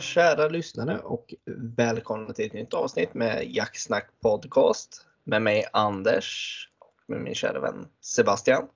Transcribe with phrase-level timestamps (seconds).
[0.00, 1.34] Kära lyssnare och
[1.76, 7.60] välkomna till ett nytt avsnitt med Jacksnack Podcast med mig Anders och med min kära
[7.60, 8.68] vän Sebastian.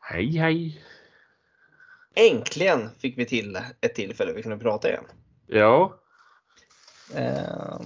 [0.00, 0.84] Hej hej!
[2.14, 5.04] Äntligen fick vi till ett tillfälle vi kunde prata igen.
[5.46, 6.00] Ja,
[7.14, 7.80] Eh,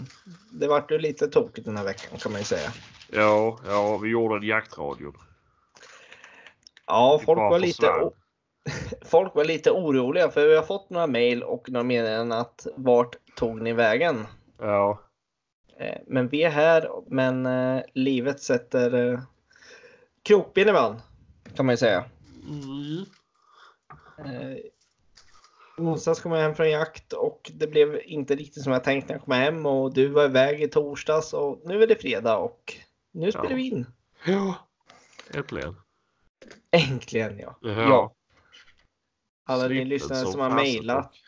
[0.53, 2.71] Det vart ju lite tokigt den här veckan kan man ju säga.
[3.13, 5.15] ja, ja, vi gjorde en jaktradio.
[6.87, 7.87] Ja, folk var, lite,
[9.03, 13.17] folk var lite oroliga för vi har fått några mejl och några meddelanden att vart
[13.37, 14.27] tog ni vägen?
[14.59, 15.03] Ja,
[15.81, 19.21] Eh, Men vi är här, men eh, livet sätter eh,
[20.23, 20.97] krokben ibland,
[21.57, 22.05] kan man ju säga.
[22.49, 23.05] mm.
[24.25, 24.71] Eh, I
[25.79, 29.15] onsdags kom jag hem från jakt och det blev inte riktigt som jag tänkt när
[29.17, 32.75] jag kom hem och du var iväg i torsdags och nu är det fredag och
[33.13, 33.57] nu spelar Ja.
[33.57, 33.87] vi in.
[34.27, 34.55] ja.
[35.35, 35.77] äntligen.
[36.71, 37.57] Äntligen ja.
[37.61, 37.71] Ja.
[37.71, 38.15] Ja.
[39.49, 41.13] Alla ni lyssnare som har mejlat.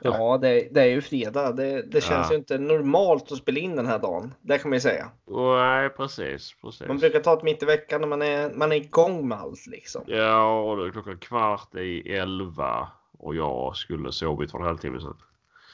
[0.00, 1.52] Ja, det, det är ju fredag.
[1.52, 2.32] Det, det känns Ja.
[2.32, 4.34] ju inte normalt att spela in den här dagen.
[4.40, 5.10] Det kan man ju säga.
[5.26, 6.88] Nej, precis, precis.
[6.88, 9.66] Man brukar ta det mitt i veckan när man är, man är igång med allt
[9.66, 10.02] liksom.
[10.06, 15.00] Ja, och då är klockan kvart i elva och jag skulle sovit för en halvtimme
[15.00, 15.16] sedan.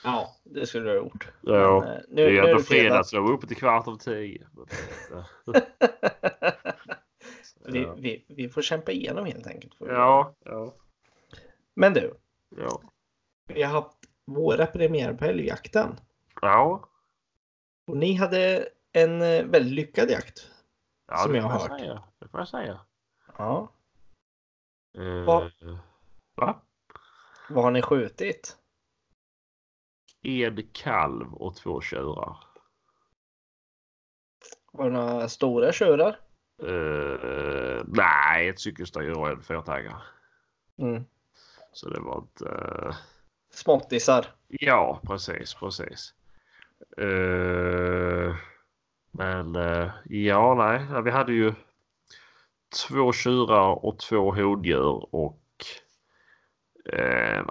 [0.05, 1.29] Ja, det skulle du ha gjort.
[1.41, 3.05] Ja, Men, eh, nu, det är nu ändå fredag.
[3.05, 4.47] så jag var uppe till kvart över tio.
[7.67, 7.95] vi, Ja.
[7.99, 9.73] vi, vi får kämpa igenom helt enkelt.
[9.81, 9.87] vi.
[9.89, 10.75] Ja, ja,
[11.77, 12.15] Men du,
[12.57, 12.83] ja.
[13.47, 16.01] vi har haft våra premiär på älgjakten.
[16.43, 16.89] Ja,
[17.87, 20.51] Och ni hade en eh, väldigt lyckad jakt.
[21.07, 21.81] ja Som jag har hört.
[21.81, 22.03] Säga.
[22.19, 22.81] Det får jag säga.
[23.39, 23.73] Ja.
[24.99, 25.53] Eh, Vad-
[26.35, 26.61] Va?
[27.49, 28.57] Vad har ni skjutit?
[30.23, 32.37] En kalv och två tjurar.
[34.73, 36.21] Var det några stora tjurar?
[36.63, 40.03] Uh, nej, ett cykelstyre och en fyrtaggare.
[40.79, 41.05] Mm.
[41.77, 42.49] Så det var inte...
[42.49, 42.95] eh,
[43.51, 44.27] Småttisar.
[44.49, 46.15] ja, precis, precis.
[46.99, 48.35] Eh,
[49.11, 51.03] men eh, ja, nej.
[51.03, 51.55] Vi hade ju
[52.89, 55.43] två tjurar och två hondjur och
[56.93, 57.45] eh,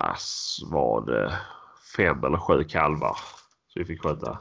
[0.72, 1.38] var det?
[1.98, 3.18] Fem eller sju kalvar.
[3.68, 4.40] Så vi fick sköta.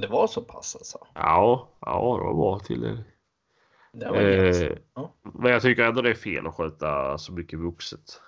[0.00, 0.98] Det var så pass alltså.
[1.14, 3.04] Ja, ja, det var bra till det.
[3.92, 4.68] Det.
[4.72, 5.12] Eh, Ja.
[5.22, 8.20] Men jag tycker ändå det är fel att skjuta så mycket vuxet.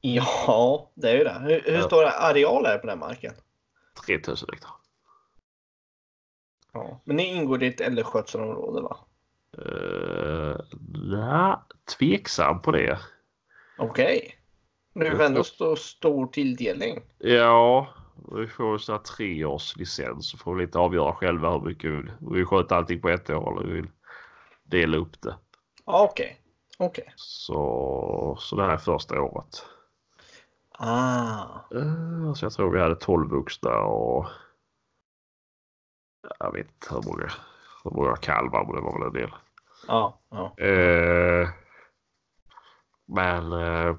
[0.00, 1.38] Ja, det är ju det.
[1.40, 1.82] Hur, hur Ja.
[1.82, 3.34] stor areal är det på den marken?
[4.06, 4.70] 3000 hektar.
[6.72, 7.00] Ja.
[7.04, 8.96] Men ni ingår i ett älgskötselområde va?
[9.58, 10.56] Uh,
[11.04, 11.56] nej,
[11.98, 12.98] tveksam på det.
[13.78, 14.34] Okej.
[14.92, 17.00] Nu är det ändå så stor tilldelning.
[17.18, 17.88] Ja,
[18.36, 21.90] vi får så här tre års licens så får vi lite avgöra själva hur mycket
[21.90, 22.12] vi vill.
[22.20, 23.90] Vi sköta allting på ett år eller vi vill
[24.64, 25.36] dela upp det.
[25.84, 26.40] Okej.
[26.78, 27.12] Okej.
[27.16, 29.64] Så, så det här är första året.
[30.82, 31.44] Ah.
[31.74, 34.26] Uh, så jag tror vi hade 12 vuxna och
[36.38, 37.30] jag vet inte hur många,
[37.84, 39.34] hur många kalvar men det var väl en del.
[39.86, 40.20] Ja.
[40.30, 40.58] ja.
[40.64, 41.48] Eh,
[43.06, 43.96] men eh,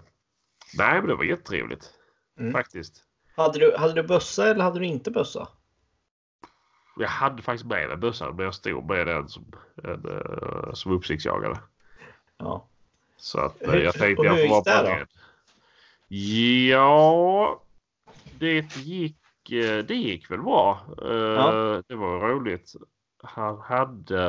[0.77, 1.93] nej, men det var jättetrevligt
[2.39, 2.53] Mm.
[2.53, 3.03] faktiskt.
[3.35, 5.47] Hade, du, hade du bössa eller hade du inte bössa?
[6.97, 9.45] Jag hade faktiskt med mig bössan men jag stod med den som,
[9.83, 11.57] en, eh, som uppsiktsjagare.
[12.37, 12.67] Ja.
[13.17, 14.93] Så att eh, Hur- jag tänkte jag får vara det då?
[14.93, 15.07] beredd.
[16.13, 17.61] Ja,
[18.39, 20.79] det gick, eh, det gick väl bra.
[21.01, 21.81] Eh, Ja.
[21.88, 22.73] Det var roligt.
[23.23, 24.25] Han hade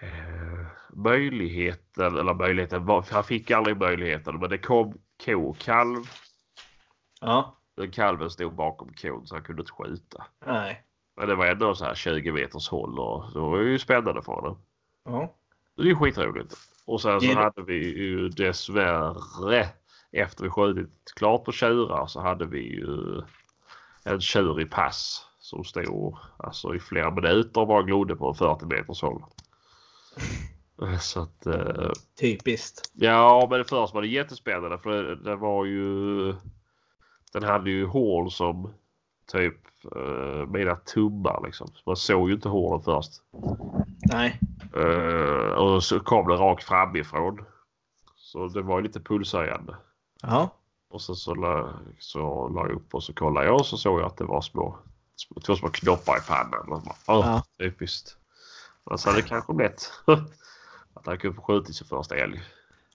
[0.00, 6.04] eh, möjligheten, eller möjligheten, han fick aldrig möjligheten men det kom ko, kalv.
[7.20, 7.56] Ja.
[7.76, 10.24] Den kalven stod bakom kon så han kunde inte skjuta.
[10.46, 10.84] Nej.
[11.16, 14.32] Men det var ändå så här 20 meters håll och det var ju spännande för
[14.32, 14.58] honom.
[15.04, 15.34] Ja.
[15.76, 16.54] Det är ju skitroligt.
[16.84, 19.68] Och sen så det- hade vi ju dessvärre
[20.12, 23.22] efter vi skjutit klart på tjurar så hade vi ju
[24.04, 28.66] en tjur i pass som stod alltså i flera minuter och bara glodde på 40
[28.66, 29.22] meters håll.
[31.00, 31.90] Så att eh,
[32.20, 32.90] Typiskt.
[32.92, 36.34] ja men först var det jättespännande för det, det var ju
[37.32, 38.72] den hade ju hål som
[39.32, 39.56] typ
[39.96, 41.70] eh, mina tummar liksom.
[41.86, 43.10] Man såg ju inte hålen först.
[44.06, 44.40] Nej.
[44.76, 47.44] Eh, och så kom det rakt framifrån.
[48.16, 49.76] Så det var lite pulshöjande.
[50.22, 50.48] Ja.
[50.90, 54.00] Och sen så la, så la jag upp och så kollade jag och så såg
[54.00, 54.78] jag att det var små,
[55.16, 56.72] små två små knoppar i pannan.
[56.72, 57.42] Och bara, Åh, Ja.
[57.58, 58.16] typiskt.
[58.90, 59.92] Men så hade det kanske blivit
[60.94, 62.42] att han kunde få skjutit sin första älg.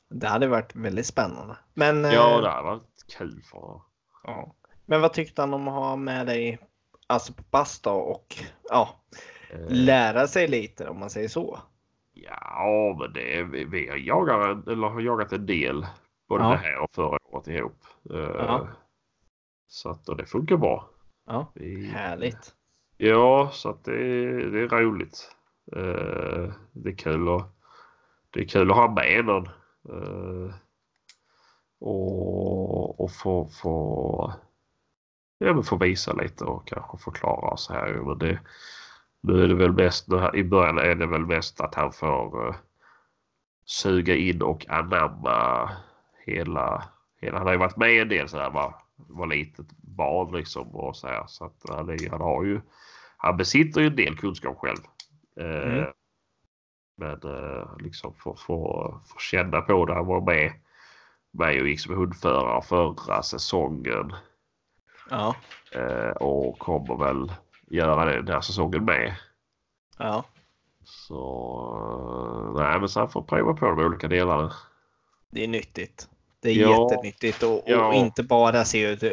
[0.09, 1.57] Det hade varit väldigt spännande.
[1.73, 3.81] Men, eh, Ja, det hade varit kul för honom.
[4.23, 4.55] ja.
[4.85, 6.59] Men vad tyckte han om att ha med dig
[7.07, 8.35] alltså på pass då och
[8.69, 9.17] ja, Eh,
[9.69, 11.60] lära sig lite om man säger så?
[12.13, 15.86] Ja, men det, vi, vi har, jagat, eller har jagat en del.
[16.30, 16.50] Både Ja.
[16.50, 17.84] det här och förra jobbat ihop.
[18.13, 18.68] Eh, Ja.
[19.68, 20.90] Så att och det funkar bra.
[21.28, 22.54] Ja, Vi, härligt.
[22.98, 25.31] Ja, så att det, är- det är roligt.
[25.75, 27.56] Eh, det är kul att
[28.30, 29.46] det är kul att ha med någon.
[29.90, 30.54] Eh,
[31.80, 34.34] och och få, få,
[35.38, 37.94] ja, men få visa lite och kanske förklara så här.
[37.94, 38.40] Men det,
[39.21, 42.56] nu är det väl mest, i början är det väl mest att han får uh,
[43.66, 45.69] suga in och anamma
[46.25, 46.83] hela,
[47.21, 50.95] hela, han har ju varit med en del så här var, litet barn liksom och
[50.95, 51.24] så här.
[51.27, 52.62] Så att han, är, han har ju,
[53.18, 54.80] han besitter ju en del kunskap själv.
[55.39, 55.86] Eh, Mm.
[56.98, 59.94] Men eh, liksom få, få, få känna på det.
[59.94, 60.51] Han var med,
[61.31, 64.13] med och gick som hundförare förra säsongen.
[65.10, 65.36] Ja,
[65.72, 67.31] Eh, och kommer väl
[67.69, 69.16] göra det den här säsongen med.
[69.98, 70.24] ja.
[70.83, 74.54] Så nej men så han får prova på de olika delarna.
[75.31, 76.10] Det är nyttigt.
[76.42, 76.89] Det är Ja.
[76.92, 77.94] jättenyttigt och, och Ja.
[77.94, 79.04] inte bara se ut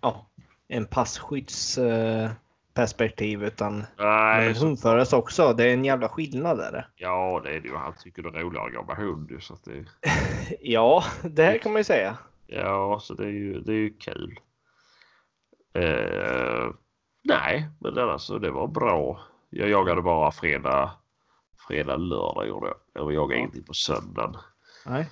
[0.00, 0.26] ja,
[0.68, 2.30] en passskydds eh,
[3.42, 5.52] utan Nej, men så, hundförare också.
[5.52, 6.88] Det är en jävla skillnad där.
[6.96, 7.76] ja det är det ju.
[7.76, 9.84] Han tycker det är roligare att med hund så att det,
[10.60, 12.18] Ja, det här kan man ju säga.
[12.46, 14.40] Ja, så det är ju, det är ju kul.
[15.74, 16.70] Eh,
[17.22, 19.20] nej, men alltså det var bra.
[19.50, 20.90] Jag jagade bara fredag,
[21.68, 22.76] fredag, lördag gjorde jag.
[22.92, 23.38] Jag jagade Ja.
[23.38, 24.36] ingenting på söndagen.
[24.86, 25.10] Nej.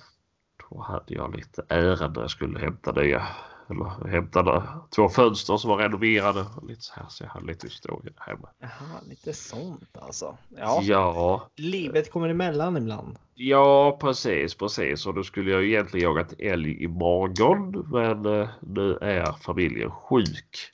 [0.69, 2.21] Då hade jag lite ärenden.
[2.21, 3.27] Jag skulle hämta nya,
[3.69, 4.63] eller hämta
[4.95, 6.45] två fönster som var renoverade.
[6.57, 8.49] och Lite så här, så jag hade lite historia där hemma.
[8.59, 10.37] Jaha, lite sånt alltså.
[10.57, 13.17] Ja, Ja, livet kommer emellan ibland.
[13.33, 15.05] ja precis, precis.
[15.05, 17.85] Och då skulle jag egentligen jagat älg imorgon.
[17.91, 20.69] Men eh, nu är familjen sjuk.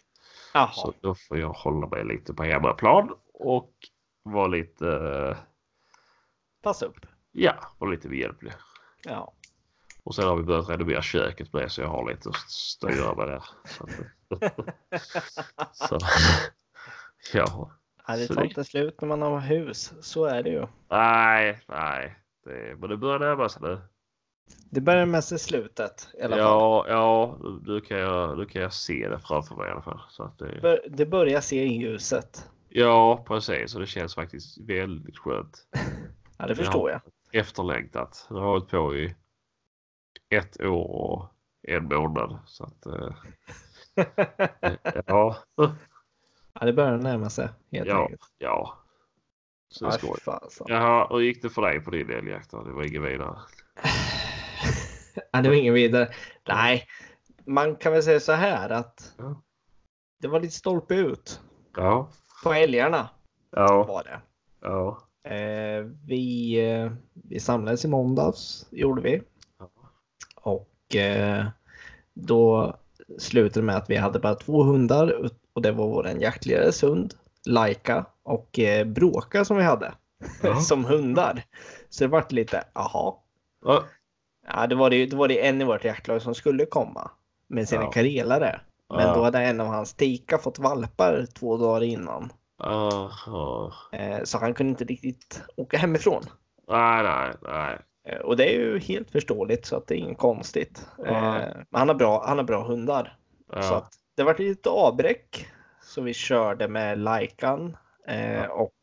[0.56, 3.74] Jaha, Så då får jag hålla mig lite på hemmaplan och
[4.24, 5.38] vara lite, eh,
[6.64, 7.06] pass upp.
[7.32, 8.54] ja, vara lite behjälplig.
[9.04, 9.34] Ja,
[10.04, 13.28] Och sen har vi börjat renovera köket med så jag har lite att styra med
[13.28, 13.44] där.
[13.66, 13.88] Så,
[15.88, 16.00] så,
[17.34, 17.72] ja,
[18.08, 19.94] det tar inte slut när man har hus.
[20.02, 20.68] Så är det ju.
[20.90, 22.16] nej, nej.
[22.44, 23.82] Det, men det börjar närma sig nu.
[24.70, 26.46] Det börjar med sig slutet i alla fall.
[26.46, 30.02] Ja, ja, nu kan, jag, nu kan jag se det framför mig i alla fall.
[30.10, 32.50] Så att det, Det börjar se i ljuset.
[32.70, 33.76] ja, precis.
[33.76, 35.68] Och det känns faktiskt väldigt skönt.
[36.38, 37.02] Ja, det förstår jag.
[37.32, 38.26] efterlängtat.
[38.30, 39.16] Det har hållit på i
[40.30, 41.26] ett år och
[41.68, 42.40] en månad.
[42.46, 43.16] Så att, eh,
[45.06, 45.36] ja,
[46.60, 48.22] Ja, det börjar närma sig helt ja, enkelt.
[48.38, 48.78] ja.
[49.70, 50.66] Så det är Ja, skoj.
[50.70, 52.64] Jaha, hur gick det för dig på din älgjakt då?
[52.64, 53.38] Det var inget vidare.
[55.32, 56.10] Ja, det var ingen vidare.
[56.48, 56.84] Nej,
[57.46, 59.42] man kan väl säga så här att Ja.
[60.22, 61.40] det var lite stolpe ut
[61.78, 62.10] Ja,
[62.44, 63.10] på älgarna
[63.52, 64.20] ja, var det.
[64.62, 65.00] ja.
[65.30, 69.22] Eh, vi, eh, vi samlades i måndags, gjorde vi.
[69.60, 69.70] Ja.
[70.36, 71.46] Och eh,
[72.14, 72.76] då
[73.20, 77.14] slutade det med att vi hade bara två hundar och det var vår jaktledares hund,
[77.46, 79.94] Laika och eh, Bråka som vi hade
[80.68, 81.44] som hundar.
[81.90, 83.14] Så det vart lite, jaha.
[83.66, 83.84] Ja,
[84.48, 87.12] Ja, det var det, då var det en i vårt jaktlag som skulle komma
[87.48, 87.92] med sina Ja.
[87.92, 88.62] karelare.
[88.90, 89.14] Men Ja.
[89.16, 92.32] då hade en av hans tikar fått valpar två dagar innan.
[92.64, 93.72] Aha.
[93.92, 96.24] Eh, så han kunde inte riktigt åka hemifrån.
[96.68, 97.78] Nej, nej, nej.
[98.08, 100.88] Eh, Och det är ju helt förståeligt så att det är inget konstigt.
[101.06, 103.18] Eh, Men han har bra, han har bra hundar.
[103.50, 105.48] Så Ja, att det var lite avbräck.
[105.84, 107.78] Så vi körde med Laikan.
[108.50, 108.74] Och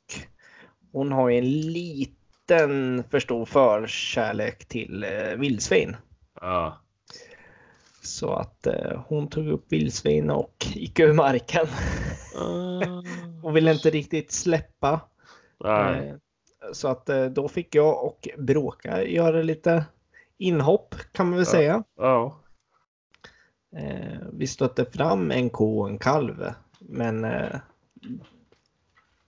[0.92, 2.16] hon har ju en liten
[3.10, 5.96] för stor förkärlek till eh, vildsvin.
[6.40, 6.78] ja.
[8.04, 11.66] Så att eh, hon tog upp vildsvin och gick ur marken.
[12.36, 13.02] Ah,
[13.42, 15.00] och ville inte riktigt släppa.
[15.64, 16.14] Eh,
[16.72, 19.84] Så att eh, då fick jag och Bråka göra lite
[20.38, 21.50] inhopp kan man väl Ja.
[21.52, 21.84] säga.
[21.96, 22.40] ja.
[23.76, 26.52] Eh, Vi stötte fram en ko och en kalv.
[26.80, 27.56] Men eh,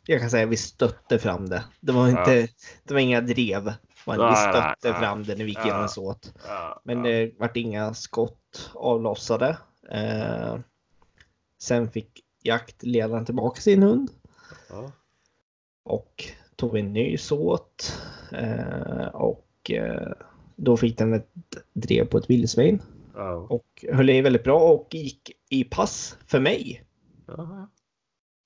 [0.06, 1.64] jag kan säga vi stötte fram det.
[1.80, 2.49] Det var inte,
[2.84, 3.73] det var inga drev.
[4.06, 5.00] Men vi Nej, stötte nej.
[5.00, 5.64] fram det när vi gick Ja.
[5.64, 6.32] igenom åt.
[6.49, 6.80] ja.
[6.84, 7.11] Men ja.
[7.11, 9.58] det vart inga skott avlossade.
[9.90, 10.58] Eh,
[11.62, 14.11] sen fick jaktledaren tillbaka sin hund
[14.70, 14.92] Ja.
[15.84, 16.25] och
[16.56, 17.92] tog en ny såt.
[18.32, 20.12] Eh, och eh,
[20.56, 21.30] då fick den ett
[21.73, 22.82] drev på ett vildsvin
[23.14, 23.32] Ja.
[23.34, 26.84] och höll i väldigt bra och gick i pass för mig.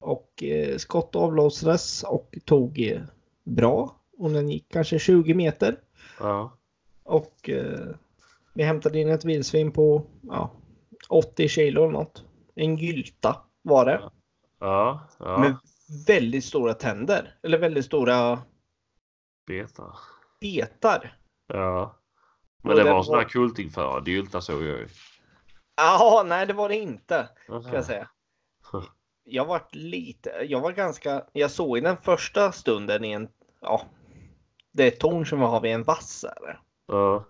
[0.00, 3.02] Och eh, skott avlossades och tog eh,
[3.44, 4.00] bra.
[4.18, 5.80] Och den gick kanske 20 meter.
[6.20, 6.58] Ja.
[7.02, 7.94] Och eh,
[8.54, 10.52] vi hämtade in ett vildsvin på ja,
[11.08, 12.24] 80 kilo eller något.
[12.54, 14.10] En gylta var det.
[14.60, 15.08] Ja.
[15.18, 15.38] Ja.
[15.38, 15.56] Med
[16.06, 17.38] väldigt stora tänder.
[17.42, 18.42] Eller väldigt stora
[19.46, 19.94] Betar.
[20.40, 21.18] betar.
[21.46, 21.94] Ja.
[22.62, 24.10] Men det var en sån där kultingförare.
[24.10, 24.88] Gylta såg jag ju.
[25.76, 27.28] Ja, nej det var det inte.
[27.46, 28.08] Kan jag säga.
[29.30, 33.28] Jag var lite, jag var ganska, jag såg i den första stunden i en,
[33.60, 33.82] ja,
[34.72, 36.60] det är ett torn som vi har vid en vass här.
[36.86, 37.24] Ja.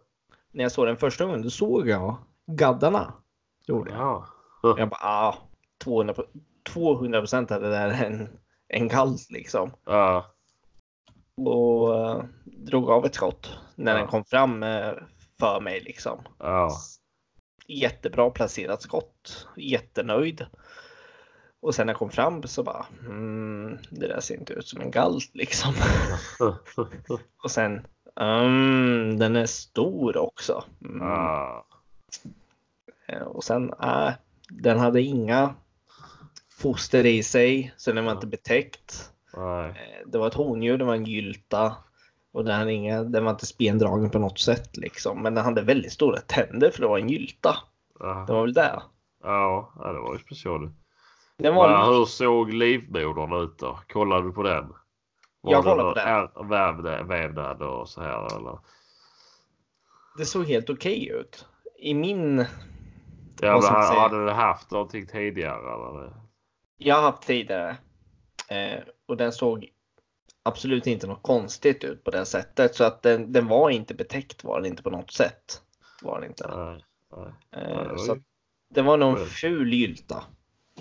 [0.50, 3.12] När jag såg den första gången, då såg jag gaddarna.
[3.66, 4.24] Gjorde jag.
[4.62, 4.74] Ja.
[4.78, 5.34] Jag bara, ah,
[5.84, 6.14] 200
[6.72, 8.28] 200 procent är det där en,
[8.68, 9.70] en galt liksom.
[9.84, 10.26] Ja.
[11.36, 13.98] Och uh, drog av ett skott när Ja.
[13.98, 14.92] den kom fram uh,
[15.40, 16.18] för mig liksom.
[16.38, 16.70] Ja.
[17.66, 19.48] Jättebra placerat skott.
[19.56, 20.46] Jättenöjd.
[21.60, 24.80] Och sen när jag kom fram så bara, mm, det där ser inte ut som
[24.80, 25.74] en galt liksom.
[27.44, 27.86] Och sen,
[28.20, 30.64] mm, den är stor också.
[30.84, 31.06] Mm.
[31.06, 31.66] Ja.
[33.08, 34.10] Eh, Och sen, äh,
[34.48, 35.54] den hade inga
[36.50, 39.10] foster i sig, så den var inte betäckt.
[39.36, 39.68] Nej.
[39.68, 41.76] Eh, Det var ett hondjur, det var en gylta.
[42.32, 45.22] Och den, hade inga, den var inte spendragen på något sätt liksom.
[45.22, 47.56] Men den hade väldigt stora tänder för det var en gylta.
[47.98, 48.26] Det Ja.
[48.28, 48.82] var väl det.
[49.22, 50.72] Ja, det var ju speciellt.
[51.38, 53.78] Den var Men hur såg livmodern ut då?
[53.88, 54.72] Kollade du på den?
[55.40, 56.48] Var Jag kollade på den.
[56.48, 58.58] Vävnad, vävnad och så här eller?
[60.18, 61.46] Det såg helt okej ut.
[61.76, 62.38] I min...
[63.40, 64.00] Ja, men säga?
[64.00, 66.12] hade du haft någonting tidigare eller?
[66.76, 67.76] Jag har haft tidigare.
[68.48, 69.68] Eh, och den såg
[70.42, 72.74] absolut inte något konstigt ut på det sättet.
[72.74, 75.62] Så att den, den var inte betäckt var den inte på något sätt.
[76.02, 76.56] Var den inte.
[76.56, 76.84] Nej.
[77.16, 77.32] nej.
[77.62, 78.16] Eh, Ja, det var så
[78.70, 80.24] det var någon ful gylta.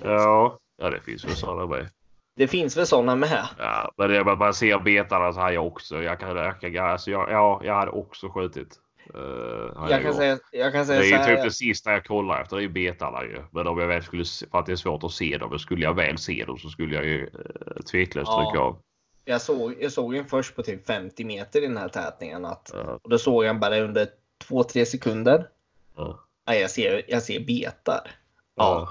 [0.03, 1.89] Ja, ja det finns väl sådana med.
[2.35, 3.47] Det finns väl sådana med.
[3.57, 6.03] Ja, men det är bara man ser betarna så här jag också.
[6.03, 8.79] Jag kan, kan, alltså jag, ja, jag hade också skjutit.
[9.15, 12.41] Uh, Jag kan, säga, jag kan det säga är ju typ det sista jag kollar
[12.41, 12.55] efter.
[12.55, 13.43] Det är ju betarna ju.
[13.51, 15.49] Men om jag väl skulle, för att det är svårt att se dem.
[15.49, 18.43] Men skulle jag väl se dem så skulle jag ju uh, tveklöst Ja.
[18.51, 18.79] trycka av.
[19.25, 22.45] Jag såg, jag såg en först på typ 50 meter i den här tätningen.
[22.45, 24.07] Att, Ja, och då såg jag bara under
[24.49, 25.47] 2-3 sekunder.
[25.95, 28.11] ja, Nej, jag ser, jag ser betar.
[28.55, 28.89] ja.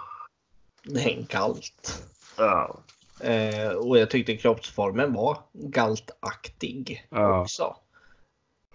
[0.95, 2.03] En galt.
[2.39, 2.77] ja.
[3.21, 7.41] Eh, och jag tyckte kroppsformen var galtaktig Ja.
[7.41, 7.77] också.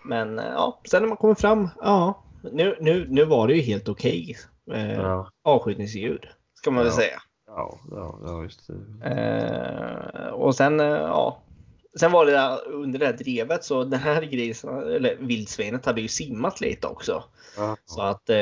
[0.06, 3.62] Men eh, ja, sen när man kommer fram, ja, nu, nu, nu var det ju
[3.62, 4.38] helt okej
[4.72, 5.30] eh, ja.
[5.44, 6.34] avskjutningsdjur.
[6.53, 7.22] Ska man väl säga.
[7.48, 9.10] Ja, ja, ja, just det.
[9.10, 11.41] Eh, och sen, eh, ja.
[12.00, 16.01] Sen var det där, under det här drevet så den här grisen, eller vildsvinet hade
[16.01, 17.24] ju simmat lite också.
[17.58, 18.38] Ja, Så att eh,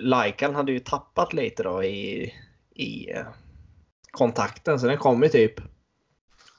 [0.00, 2.34] Laikan hade ju tappat lite då i,
[2.74, 3.26] i eh,
[4.10, 4.80] kontakten.
[4.80, 5.54] Så den kom ju typ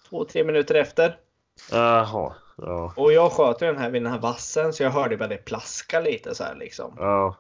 [0.10, 1.18] två, tre minuter efter.
[1.72, 5.30] Jaha, ja, Och jag sköt den här vid den här vassen så jag hörde bara
[5.30, 6.94] det plaska lite så här liksom.
[6.98, 7.36] ja,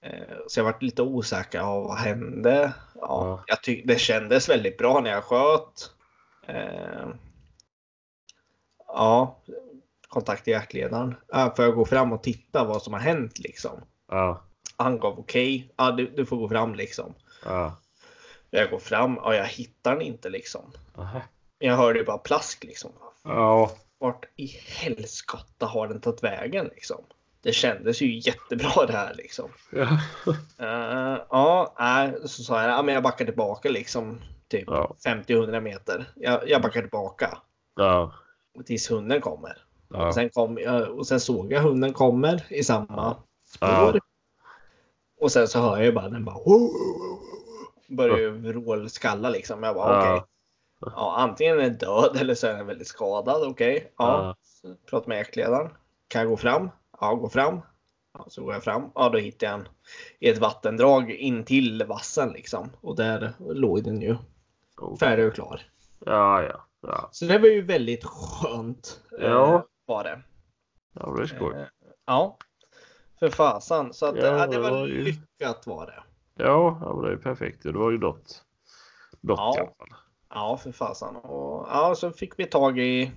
[0.00, 1.58] Eh, Så jag vart lite osäker.
[1.58, 2.72] Ja, vad hände?
[2.94, 3.58] Ja, Ja.
[3.64, 5.90] jag det kändes väldigt bra när jag sköt.
[6.46, 7.08] Eh,
[8.86, 9.38] Ja,
[10.08, 11.14] kontakta jaktledaren.
[11.28, 13.80] Ja, Får jag gå fram och titta vad som har hänt liksom?
[14.10, 14.42] ja,
[14.76, 15.72] Han gav okej.
[15.76, 17.14] Ja, du, du får gå fram liksom.
[17.44, 17.76] ja.
[18.56, 19.16] Jag går fram.
[19.22, 20.72] Ja, jag hittar den inte liksom.
[20.96, 21.20] Aha.
[21.58, 22.90] Jag hörde ju bara plask liksom.
[23.22, 27.04] Ja, Vart i helskotta har den tagit vägen liksom?
[27.42, 29.50] Det kändes ju jättebra det här liksom.
[29.72, 29.88] ja,
[30.58, 34.20] Eh, ja, nej, så sa jag, ja, men jag backar tillbaka liksom.
[34.48, 34.94] Typ Ja.
[35.04, 36.12] 50-100 meter.
[36.16, 37.38] Jag, jag backar tillbaka
[37.76, 38.12] ja,
[38.66, 39.58] tills hunden kommer.
[39.88, 40.06] ja.
[40.08, 40.58] Och, sen kom,
[40.98, 43.68] och sen såg jag hunden kommer i samma spår.
[43.68, 43.94] Ja.
[45.20, 46.36] Och sen så hör jag ju bara den bara
[47.88, 49.62] börjar ju vrålskalla liksom.
[49.62, 50.10] Jag bara okej.
[50.80, 50.92] Ja.
[50.96, 53.42] Ja, antingen är den död eller så är den väldigt skadad.
[53.48, 54.36] Okej, ja.
[54.42, 55.70] Så Prata med jaktledaren.
[56.08, 56.70] Kan jag gå fram?
[57.00, 57.60] Ja, gå fram.
[58.18, 58.90] Ja, så går jag fram.
[58.94, 59.68] Ja, då hittar jag en
[60.18, 62.70] i ett vattendrag in till vassen liksom.
[62.80, 64.16] Och där låg den ju
[65.00, 65.60] färdig och klar.
[66.06, 67.08] Ja, ja, ja.
[67.12, 69.00] Så det var ju väldigt skönt.
[69.20, 69.66] eh, Ja.
[69.86, 70.20] Var det.
[70.92, 71.54] Ja, det är skoj.
[71.54, 71.66] Eh,
[72.06, 72.36] Ja.
[73.18, 73.92] För fasan.
[73.94, 76.02] Så att, Ja, ja, det var lyckat var det.
[76.34, 77.62] Ja, ja, men det är perfekt.
[77.62, 78.42] Det var ju något.
[79.20, 79.54] Något Ja.
[79.56, 79.98] i alla fall.
[80.34, 81.16] Ja, för fasan.
[81.16, 83.10] Och ja, så fick vi tag i,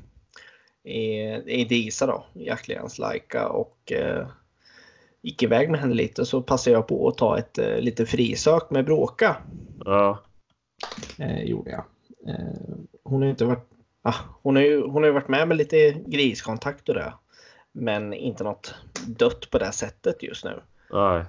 [0.83, 4.27] i, i Disa då, jaktledarens Laika och eh,
[5.21, 6.25] gick iväg med henne lite.
[6.25, 9.37] Så passade jag på att ta ett eh, lite frisök med Bråka.
[9.85, 10.19] Ja,
[11.19, 11.83] Eh, gjorde jag.
[12.33, 13.69] Eh, hon har ju inte varit...
[14.01, 17.13] Ah, hon har ju hon har varit med med lite griskontakt och det.
[17.71, 18.75] Men inte något
[19.07, 20.61] dött på det sättet just nu.
[20.91, 21.25] nej.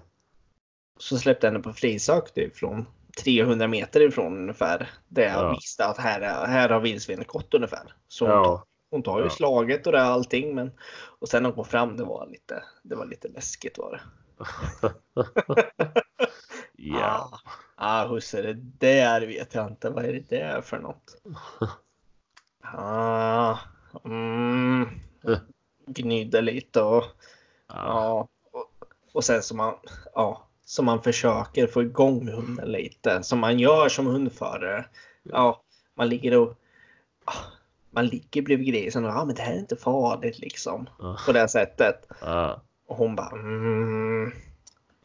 [0.98, 2.86] Så släppte jag henne på frisök typ från
[3.22, 4.90] 300 meter ifrån ungefär.
[5.08, 5.50] Där jag Ja.
[5.50, 7.94] visste att här, är- här har vildsvinet gått ungefär.
[8.08, 9.30] Så hon, Ja, hon tar ju Ja.
[9.30, 10.54] slaget och det allting.
[10.54, 10.72] Men,
[11.18, 14.00] och sen när hon kom fram, det var lite, det var lite läskigt var det.
[16.76, 17.30] ja.
[17.76, 19.90] Ah, ah husse, det där vet jag inte.
[19.90, 21.16] Vad är det där för något?
[22.72, 23.58] Ah,
[24.04, 24.88] mm,
[25.86, 27.04] gnydde lite och
[27.68, 28.28] ja.
[28.52, 28.68] ja.
[29.12, 29.74] Och sen så man,
[30.14, 33.22] ja, så man försöker få igång hunden lite.
[33.22, 34.84] Som man gör som hundförare.
[35.22, 35.62] Ja,
[35.94, 36.54] man ligger och
[37.24, 37.32] ah,
[37.90, 40.88] man ligger bredvid grisen och ja, men det här är inte farligt liksom.
[40.98, 41.18] Ja.
[41.26, 42.08] På det sättet.
[42.20, 42.62] Ja.
[42.86, 44.32] Och hon bara mm.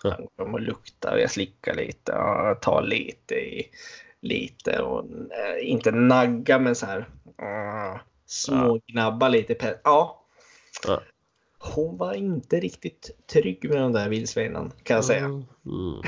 [0.04, 3.70] Han kommer och luktar, jag slickar lite, jag tar lite i
[4.22, 7.00] lite och eh, inte nagga men så här
[7.42, 9.80] uh, smågnabba lite.
[9.84, 10.26] Ja.
[11.76, 15.26] Hon var inte riktigt trygg med de där vildsvinen kan jag säga.
[15.26, 15.44] Mm.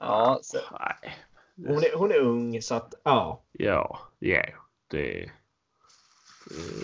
[0.00, 1.16] Ja, så Nej.
[1.66, 3.44] hon, är, hon är ung så att ja.
[3.52, 4.42] Ja, ja.
[4.90, 5.30] Det,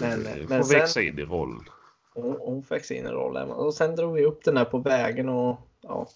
[0.01, 1.65] Men- det men får sen- växa in i rollen.
[2.15, 3.35] Hon, hon fick sin roll.
[3.35, 3.47] där.
[3.53, 6.09] Och sen drog vi upp den där på vägen och ja,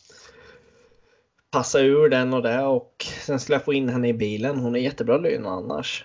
[1.50, 4.58] passa ur den och det och sen skulle jag få in henne i bilen.
[4.58, 6.04] Hon är jättebra lyn annars.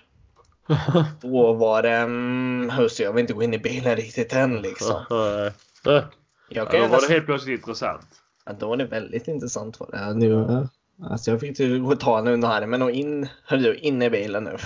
[1.22, 4.96] Då var det, mm, husse jag vill inte gå in i bilen riktigt än liksom.
[5.10, 6.04] ja,
[6.50, 6.98] Jag då kan var gärna...
[7.08, 8.22] det helt plötsligt intressant.
[8.46, 10.13] ja, då var det väldigt intressant var det.
[10.13, 10.68] Nu,
[11.10, 14.44] alltså jag fick och ta henne under armen och in, hörru du, in i bilen
[14.44, 14.58] nu.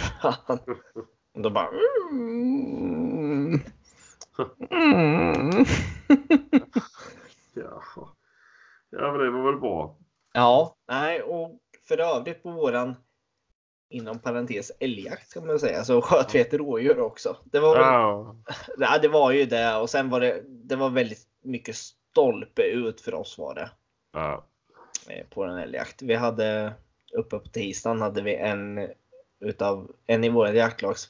[1.34, 1.68] Och då bara...
[2.12, 3.60] Mm.
[4.72, 5.66] Mm.
[7.54, 7.82] Ja.
[8.90, 9.98] ja, men det var väl bra.
[10.34, 12.96] Ja, nej, och för övrigt på våran
[13.90, 17.38] inom parentes älgjakt kan man säga så sköt vi ett rådjur också.
[17.44, 18.36] Det var, väl-
[18.78, 18.98] Ja.
[18.98, 23.14] det var ju det och sen var det, det var väldigt mycket stolpe ut för
[23.14, 23.70] oss var det
[25.10, 26.02] eh, på den älgjakt.
[26.02, 26.74] Vi hade
[27.14, 28.90] uppe på tisdagen hade vi en
[29.40, 31.10] utav en i våra jaktlags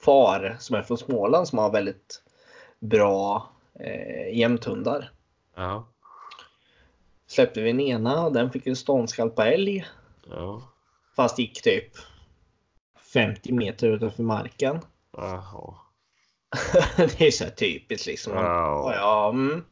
[0.00, 2.22] far som är från Småland som har väldigt
[2.78, 3.48] bra
[3.80, 5.10] eh, jämthundar.
[5.54, 5.86] Ja.
[7.26, 9.86] Släppte vi den ena och den fick en ståndskall på älg.
[11.16, 11.92] Fast gick typ
[13.12, 14.80] 50 meter utanför marken.
[15.16, 15.74] Jaha.
[16.96, 18.32] det är så här typiskt liksom.
[18.32, 19.28] Ja, Ja.
[19.28, 19.64] mm.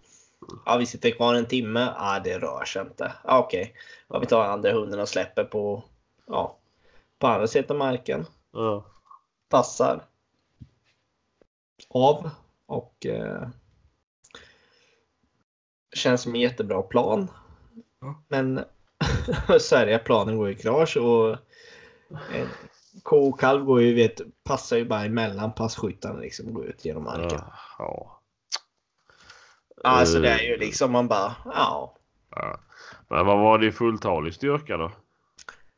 [0.66, 1.94] ja, vi sitter kvar en timme.
[1.98, 3.12] Ja, det rör sig inte.
[3.24, 3.74] Ja, Okej,
[4.08, 5.84] ja, vi tar andra hunden och släpper på,
[6.26, 6.58] ja,
[7.18, 8.26] på andra sidan marken.
[8.52, 8.84] Ja.
[9.48, 10.04] Passar.
[11.88, 12.30] Av
[12.66, 13.48] och eh,
[15.94, 17.30] känns som en jättebra plan.
[18.28, 18.54] Men
[19.70, 21.36] det, planen går i krasch och
[23.04, 27.04] ko och kalv går ju, vet, passar ju bara emellan passkyttarna liksom, går ut genom
[27.04, 27.40] marken.
[27.78, 28.20] Ja.
[29.84, 31.96] Alltså det Eh, är ju liksom man bara, ja.
[32.30, 32.60] Ja.
[33.08, 34.92] Men vad var det i fulltalig styrka då?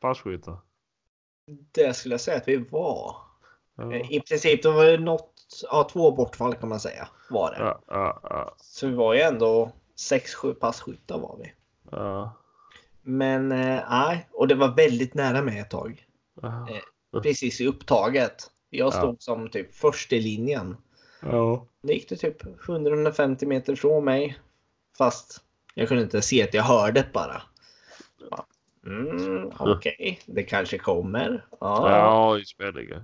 [0.00, 0.56] Passkyttar?
[1.72, 3.16] Det skulle jag säga att vi var.
[3.76, 3.92] Ja.
[3.92, 5.32] Eh, I princip det var det något,
[5.70, 7.58] ja två bortfall kan man säga var det.
[7.58, 9.72] Ja, ja, ja, Så vi var ju ändå
[10.10, 11.52] 6-7 passkyttar var vi.
[11.90, 12.32] ja.
[13.02, 16.06] Men eh, nej, och det var väldigt nära mig ett tag.
[16.42, 16.48] Ja.
[16.70, 16.76] Eh.
[17.22, 18.50] Precis i upptaget.
[18.70, 18.90] Jag Ja.
[18.90, 20.76] stod som typ först i linjen.
[21.22, 21.66] Ja.
[21.82, 22.36] Det gick det typ
[22.68, 24.38] 150 meter från mig.
[24.98, 25.40] Fast
[25.74, 27.42] jag kunde inte se att jag hörde det bara.
[28.30, 28.46] Ja.
[28.86, 31.44] Mm, Okej, det kanske kommer.
[31.60, 33.02] Ja, Ja, spänningen.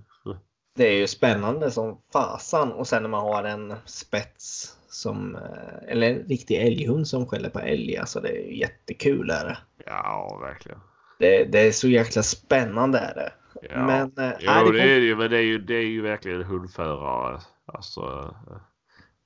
[0.75, 2.73] Det är ju spännande som fasan.
[2.73, 7.49] Och sen när man har en spets som, eh, eller en riktig älghund som skäller
[7.51, 7.97] på älg.
[7.97, 9.31] Alltså det är jättekul.
[9.31, 9.59] Är det.
[9.87, 10.79] Ja, verkligen.
[11.19, 12.99] Det, det är så jäkla spännande.
[12.99, 13.33] Är det.
[13.63, 13.87] Ja.
[13.87, 16.03] Men, eh, jo, nej, det det, är ju, men det är ju, det är ju
[16.03, 17.41] verkligen hundförare.
[17.67, 18.57] Alltså eh,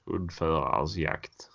[0.07, 1.51] hundförarens jakt.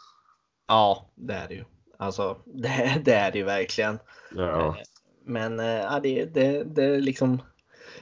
[0.68, 1.64] Ja, det är det ju.
[1.98, 4.00] Alltså det, det är det ju verkligen.
[4.36, 4.78] Ja.
[5.26, 7.42] Men eh, ja, det, det, det liksom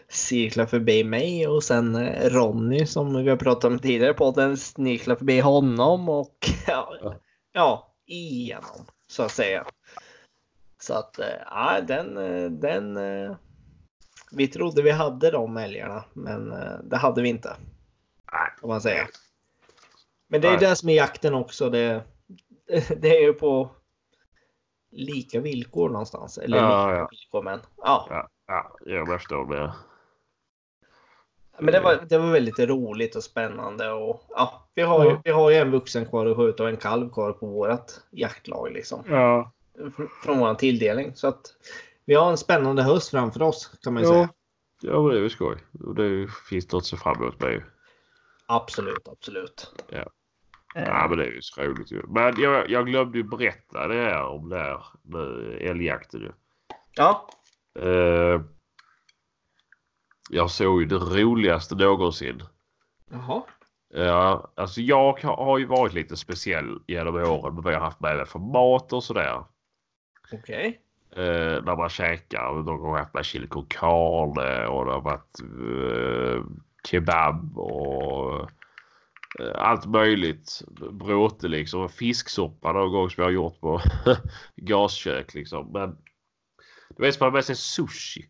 [0.08, 5.16] cirklar förbi mig och sen Ronny som vi har pratat om tidigare på den snirklar
[5.16, 7.16] förbi honom och ja,
[7.54, 7.96] Ja.
[8.06, 9.66] igenom så att säga.
[10.82, 12.16] Så att ja, den,
[12.60, 12.98] den
[14.32, 17.56] vi trodde vi hade de älgarna men eh, det hade vi inte.
[18.32, 18.50] Nej.
[18.60, 19.08] Kan man säga.
[20.28, 20.60] Men det är Nej.
[20.60, 21.70] det som är jakten också.
[21.70, 22.04] Det,
[22.98, 23.70] det är ju på
[24.92, 26.38] lika villkor någonstans.
[26.38, 27.08] Eller Ja, lika ja.
[27.12, 28.08] villkor men ja.
[28.10, 29.74] Ja, ja, jag förstår det.
[31.62, 33.92] Men det var, det var väldigt roligt och spännande.
[33.92, 36.78] Och, ja, vi, har ju, vi har ju en vuxen kvar att skjuta och en
[36.78, 38.72] kalv kvar på vårt jaktlag.
[38.72, 39.52] Liksom, Ja.
[39.78, 41.16] fr- från vår tilldelning.
[41.16, 41.54] Så att
[42.10, 44.14] vi har en spännande höst framför oss kan man ju Ja.
[44.14, 44.30] säga.
[44.82, 45.58] Ja, men det är väl skoj.
[45.80, 47.62] Och det finns något att se fram emot med ju.
[48.48, 49.74] Absolut, absolut.
[49.90, 49.98] Ja.
[50.76, 52.04] Eh, Ja, men det är ju så roligt ju.
[52.08, 56.32] Men jag, jag glömde ju berätta det här om det här med älgjakten ju.
[56.96, 57.28] ja.
[57.80, 58.42] Eh,
[60.30, 62.44] jag såg ju det roligaste någonsin.
[63.12, 63.44] Jaha.
[63.94, 68.00] Ja, alltså jag har ju varit lite speciell genom åren med vad jag har haft
[68.00, 69.44] med mig för mat och sådär.
[70.34, 70.82] Okej.
[71.16, 72.62] Eh, när man käkar.
[72.62, 76.44] Gång har haft med chili con carne och det har varit eh,
[76.88, 78.50] kebab och
[79.40, 80.62] eh, allt möjligt.
[80.92, 81.90] Bråte liksom.
[81.90, 83.82] Fisksoppa någon gång som jag har gjort på
[84.56, 85.72] gaskök liksom.
[85.72, 85.98] Men
[86.90, 88.30] det var som att ha med sig sushi.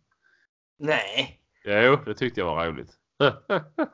[0.80, 1.42] Nej.
[1.66, 2.96] Jo, det tyckte jag var roligt.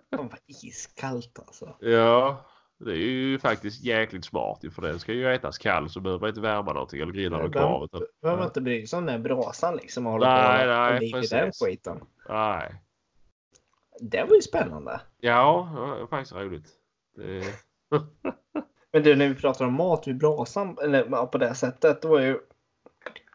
[0.10, 1.78] Det var iskallt alltså.
[1.80, 2.46] ja,
[2.78, 6.30] det är ju faktiskt jäkligt smart för den ska ju ätas kall så behöver man
[6.30, 7.86] inte värma någonting eller grilla något kvar.
[7.86, 10.06] Utan, Behöver man inte bry sig om den brasan liksom.
[10.06, 12.00] och hålla Nej, på och- nej, och den skiten.
[12.30, 12.82] nej.
[14.00, 15.02] Det var ju spännande.
[15.20, 16.68] Ja, det var faktiskt roligt.
[17.16, 17.44] Det,
[18.94, 22.20] Men du, när vi pratar om mat vid brasan, eller på det sättet, det var
[22.20, 22.40] ju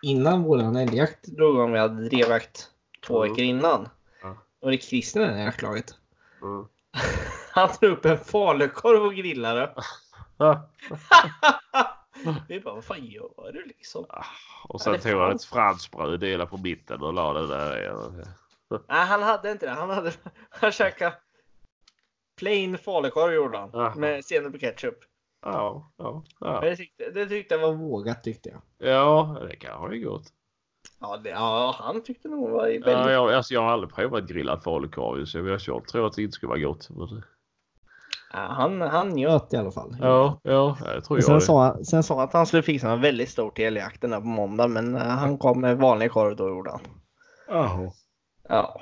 [0.03, 2.69] innan våran älgjakt drog igång, vi hade drevjakt
[3.07, 3.31] två Mm.
[3.33, 3.89] veckor innan.
[4.23, 4.37] Ja.
[4.61, 5.95] Och det är Christer i det här jaktlaget.
[6.43, 6.67] mm.
[7.53, 9.75] Han drog upp en falukorv och grillade.
[12.49, 14.07] Vi bara, vad fan gör du liksom?
[14.69, 17.95] Och sen det tog han ett fransbröd, delade på mitten och la det där.
[18.89, 19.73] Nej, han hade inte det.
[19.73, 20.13] Han hade,
[20.51, 21.15] han käkade
[22.37, 23.71] plain falukorv gjorde han.
[23.73, 23.95] Jaha.
[23.95, 24.99] Med senap och ketchup.
[25.43, 26.61] Ja, ja, ja.
[26.61, 28.91] Det tyckte, det tyckte jag var vågat tyckte jag.
[28.91, 30.33] Ja, det kanske är gott.
[31.01, 32.87] Ja, det, ja han tyckte nog det var väldigt...
[32.87, 36.23] Ja, jag, alltså, jag har aldrig provat grillad falukorv så jag, jag tror att det
[36.23, 36.91] inte skulle vara gott.
[36.91, 37.40] Men, Ja,
[38.31, 39.97] han, han njöt i alla fall.
[40.01, 41.41] ja, ja, jag tror jag sen, det.
[41.41, 44.21] sa han, sen sa han att han skulle fixa en väldigt stor till älgjakten där
[44.21, 46.81] på måndag, men eh, han kom med vanlig korv då gjorde han.
[47.49, 47.93] Jaha.
[48.49, 48.81] Ja.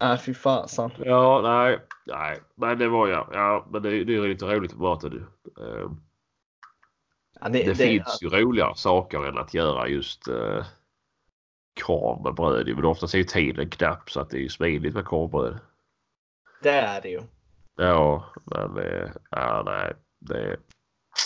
[0.00, 0.90] Nej, fy fasen.
[0.98, 3.28] Ja, nej, nej, men det var jag.
[3.32, 5.26] Ja, men det, det är lite roligt att prata du.
[5.60, 5.90] Eh,
[7.40, 10.64] Ja, det, Det, det, finns ju roligare saker än att göra just eh,
[11.80, 12.76] korv med bröd.
[12.76, 15.58] Men oftast är ju tiden knapp så att det är ju smidigt med korvbröd.
[16.62, 17.22] det är det ju.
[17.76, 19.92] Ja, men eh, ja, nej.
[20.18, 20.56] Det,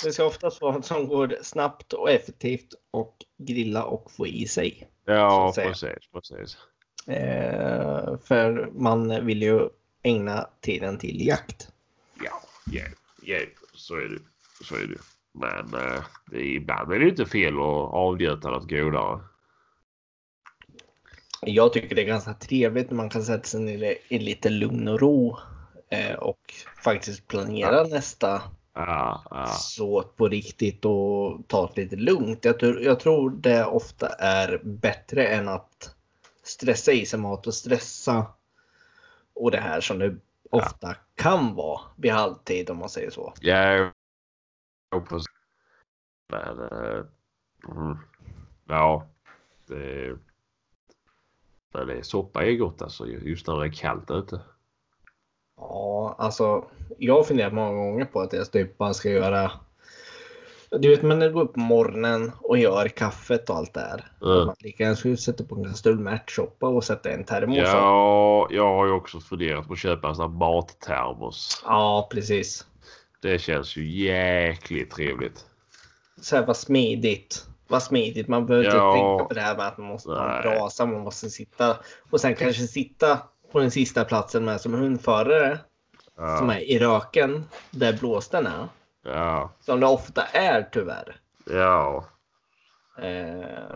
[0.04, 4.46] Det ska oftast vara något som går snabbt och effektivt och grilla och få i
[4.46, 4.88] sig.
[5.04, 6.56] ja, precis, precis.
[7.06, 9.68] Eh, för man vill ju
[10.02, 11.68] ägna tiden till jakt.
[12.24, 12.84] Ja, ja,
[13.22, 13.38] ja,
[13.74, 14.18] så är det.
[14.64, 14.98] Så är det.
[15.32, 19.20] Men eh, det ibland är det inte fel att avnjuta något godare.
[21.40, 24.88] Jag tycker det är ganska trevligt när man kan sätta sig ner i lite lugn
[24.88, 25.38] och ro
[26.18, 28.42] och faktiskt planera nästa
[28.86, 32.44] Ja, ja, så på riktigt och ta det lite lugnt.
[32.44, 35.94] Jag tror, jag tror det ofta är bättre än att
[36.42, 38.26] stressa i sig mat och stressa
[39.34, 40.16] och det här som det
[40.50, 43.34] ofta kan vara vid halvtid om man säger så.
[43.40, 43.92] ja,
[44.90, 45.26] ja, precis.
[46.28, 47.04] Men eh,
[47.68, 47.98] mm,
[48.66, 49.08] ja,
[49.66, 50.16] det,
[51.74, 54.40] men det soppa är gott alltså just när det är kallt ute.
[55.60, 56.64] Ja, alltså
[56.98, 59.50] jag har funderat många gånger på att jag typ bara ska göra
[60.70, 64.12] du vet, man går upp på morgonen och gör kaffet och allt det här.
[64.22, 64.54] Mm.
[64.58, 67.56] Lika gärna skulle sätta på en kastrull med ärtsoppa och sätta en termos.
[67.58, 71.62] Ja, jag har ju också funderat på att köpa en sån här mattermos.
[71.64, 72.66] ja, precis.
[73.22, 75.46] Det känns ju jäkligt trevligt.
[76.20, 77.46] så här, vad smidigt.
[77.68, 78.28] Vad smidigt.
[78.28, 78.70] Man behöver Ja.
[78.70, 80.86] inte tänka på det här med att man måste ha en brasa.
[80.86, 81.76] Man måste sitta
[82.10, 83.18] och sen kanske sitta
[83.52, 85.58] på den sista platsen med som hundförare.
[86.16, 88.68] Som Ja, är i röken där blåsten är.
[89.04, 91.16] ja, Som det ofta är tyvärr.
[91.46, 92.04] ja.
[92.98, 93.74] Eh,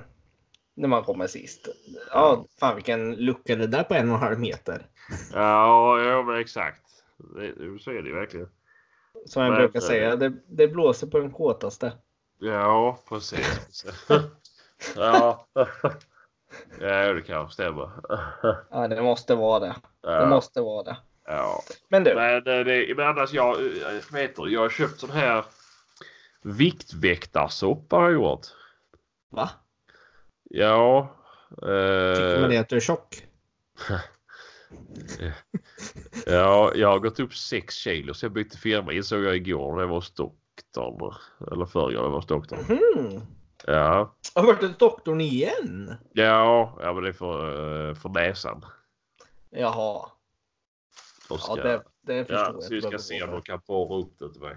[0.74, 1.68] när man kommer sist.
[2.10, 4.86] Ja, fan vilken lucka det där på en och en halv meter.
[5.32, 6.82] Ja, ja men exakt.
[7.36, 8.48] Det, så är det ju verkligen.
[9.26, 10.16] Som jag Men, brukar säga.
[10.16, 11.92] Det, det blåser på den kåtaste.
[12.38, 13.84] Ja, precis.
[14.96, 15.46] ja.
[16.80, 17.90] Ja, det kanske stämmer.
[18.70, 19.74] Ja, det måste vara det.
[20.02, 20.96] Det Ja, måste vara det.
[21.26, 21.62] ja.
[21.88, 22.14] Men du.
[22.14, 23.56] Men, det, men annars, jag,
[24.12, 24.50] det?
[24.50, 25.44] jag har köpt sån här
[26.42, 28.46] viktväktarsoppa har jag gjort.
[29.30, 29.50] Va?
[30.50, 31.16] Ja.
[31.60, 33.26] Tycker Eh, man det att du är tjock?
[36.26, 39.80] ja, jag har gått upp 6 kilo så jag bytte firma insåg jag igår när
[39.80, 41.14] jag var hos doktorn.
[41.52, 42.58] Eller förrgår jag var hos doktorn.
[42.68, 43.20] Mhm.
[43.66, 44.14] Ja.
[44.34, 45.94] Har du varit hos doktorn igen?
[46.12, 48.64] Ja, ja men det är för, eh, för näsan.
[49.50, 50.06] Jaha.
[51.30, 52.62] Och Ja, ska, det, det förstår ja, jag.
[52.62, 54.56] så vi ska se om de kan borra upp det till mig.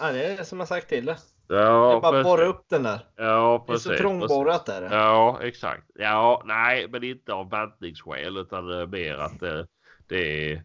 [0.00, 1.16] Ja, det är det som jag sagt till dig.
[1.48, 1.54] Ja,
[1.90, 2.24] Det är bara precis.
[2.24, 3.06] borra upp den där.
[3.16, 3.92] Ja, Det är precis.
[3.92, 4.94] så trångborrat är det.
[4.96, 5.90] Ja, exakt.
[5.94, 9.66] Ja, nej, men inte av bantningsskäl utan eh, mer att det,
[10.06, 10.62] det är,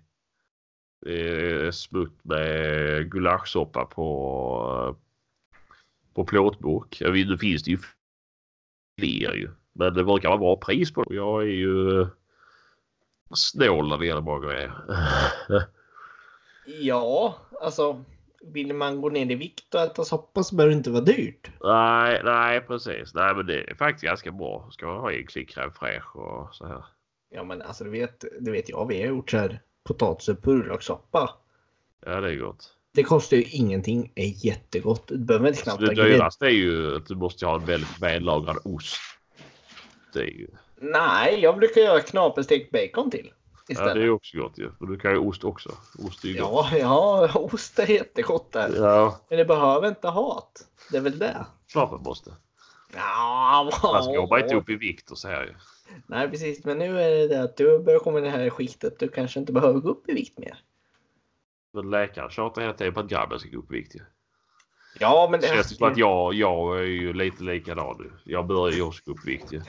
[1.05, 4.07] det är smutt med gulaschsoppa på,
[4.89, 5.06] eh,
[6.17, 7.01] på plåtburk.
[7.01, 7.77] Jag vet, nu finns det ju
[8.99, 9.49] fler ju.
[9.73, 11.15] Men det verkar vara bra pris på det.
[11.15, 12.07] Jag är ju eh,
[13.33, 14.71] snål när det gäller bra grejer.
[16.79, 18.03] Ja, alltså.
[18.41, 21.51] Vill man gå ner i vikt och äta soppa så behöver det inte vara dyrt.
[21.61, 23.13] nej, nej precis.
[23.13, 24.69] Nej, men det är faktiskt ganska bra.
[24.71, 26.85] Ska man ha en klick crème fraîche och så här.
[27.29, 30.41] Ja, men alltså du vet, du vet jag, vi har gjort så här potatis och
[30.43, 31.29] purjolökssoppa.
[32.05, 32.76] Ja, det är gott.
[32.97, 34.11] Det kostar ju ingenting.
[34.15, 35.07] är jättegott.
[35.07, 38.57] Du behöver inte knappt det dyraste är ju att du måste ha en väldigt vällagrad
[38.63, 38.97] ost.
[40.13, 40.47] Det är ju,
[40.81, 43.31] Nej, jag brukar göra knaperstekt bacon till.
[43.53, 43.95] ja, Istället.
[43.95, 44.71] det är också gott ju.
[44.79, 45.69] Men du kan ju ost också.
[46.07, 46.67] Ost är ju gott.
[46.71, 48.71] Ja, ja, ost är jättegott där.
[48.75, 50.51] Ja, Men det behöver inte hat.
[50.91, 51.45] Det är väl det.
[51.71, 52.33] klart man måste.
[52.95, 55.53] Ja, Man ska jobba inte upp i vikt och så här ju.
[56.07, 56.65] Nej, precis.
[56.65, 58.99] Men nu är det det att du börjar komma i det här skiktet.
[58.99, 60.57] Du kanske inte behöver gå upp i vikt mer.
[61.77, 63.95] Men läkaren tjatar hela tiden på att grabben ska gå upp i vikt.
[64.99, 68.11] Ja, men Det känns som att jag, jag är ju lite likadan nu.
[68.23, 69.53] Jag börjar ju också gå upp i vikt.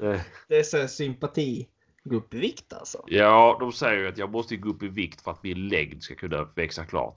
[0.00, 1.68] Eh, det är så sympati.
[2.04, 3.04] Gå upp i vikt alltså.
[3.06, 6.02] Ja, de säger ju att jag måste gå upp i vikt för att min längd
[6.02, 7.14] ska kunna växa klart.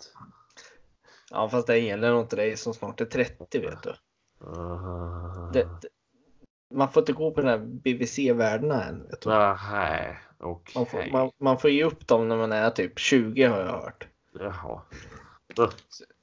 [1.32, 3.90] Ja, fast det gäller nog inte dig som snart är 30 vet du.
[4.48, 5.90] Uh, Det, det,
[6.74, 9.08] man får inte gå på den här BVC-värdena än.
[9.08, 9.30] Vet du.
[9.30, 10.74] Nej, okej.
[10.76, 13.68] Man, får, man, man får ge upp dem när man är typ 20 har jag
[13.72, 14.08] hört.
[14.40, 14.82] Jaha.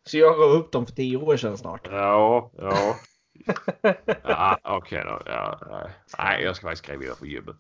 [0.05, 1.89] Så jag gav upp dem för 10 år sedan snart.
[1.91, 2.97] Ja, ja.
[4.23, 5.23] ja Okej då.
[5.27, 5.91] Ja, nej.
[6.19, 7.57] nej, jag ska faktiskt skriva vidare på gymmet.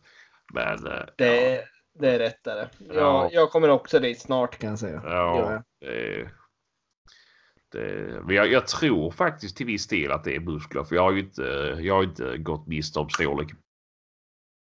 [0.54, 1.64] Men eh, Det,
[1.98, 2.68] det är rätt där.
[2.78, 3.28] Jag, Ja.
[3.32, 5.00] jag kommer också dit snart kan jag säga.
[5.04, 6.28] ja, ja det,
[7.72, 10.84] det, men jag, jag tror faktiskt till viss del att det är muskler.
[10.84, 13.48] För jag har ju inte, jag har inte gått miste om storlek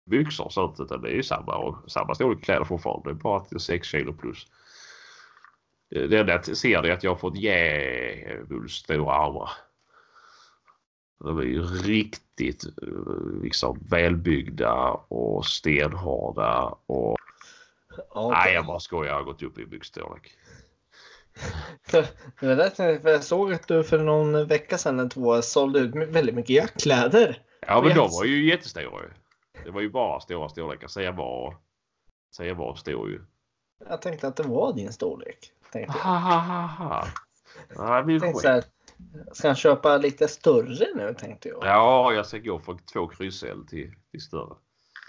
[0.06, 0.80] byxor och sånt.
[0.80, 3.10] Utan det är ju samma, och, samma storlek kläder fortfarande.
[3.10, 4.48] Det är bara att det är 6 kilo plus.
[5.90, 9.50] Det det enda jag ser är att jag har fått djävulskt stora armar.
[11.20, 14.74] De är ju riktigt eh, liksom välbyggda
[15.08, 16.78] och stenhårda.
[16.86, 17.18] Och...
[18.14, 19.12] Ja, Nej, jag bara skojar.
[19.12, 20.32] Jag har gått upp i byxstorlek.
[22.40, 25.96] Det därför för jag såg att du för någon vecka sedan eller två sålde ut
[25.96, 27.42] väldigt mycket jackkläder.
[27.68, 29.04] Ja, men de var ju jättestora.
[29.66, 31.02] Det var ju bara stora storlekar.
[31.02, 31.56] Jag var,
[32.40, 33.22] jag var stor ju.
[33.90, 35.52] Jag tänkte att det var din storlek.
[35.72, 36.04] Tänkte jag.
[36.04, 37.06] Ha, ha, ha, ha.
[38.06, 38.64] Nej, tänkte så här,
[39.34, 41.60] ska han köpa lite större nu tänkte jag.
[41.66, 44.56] Ja, jag ska gå från två kryss-L till, till större.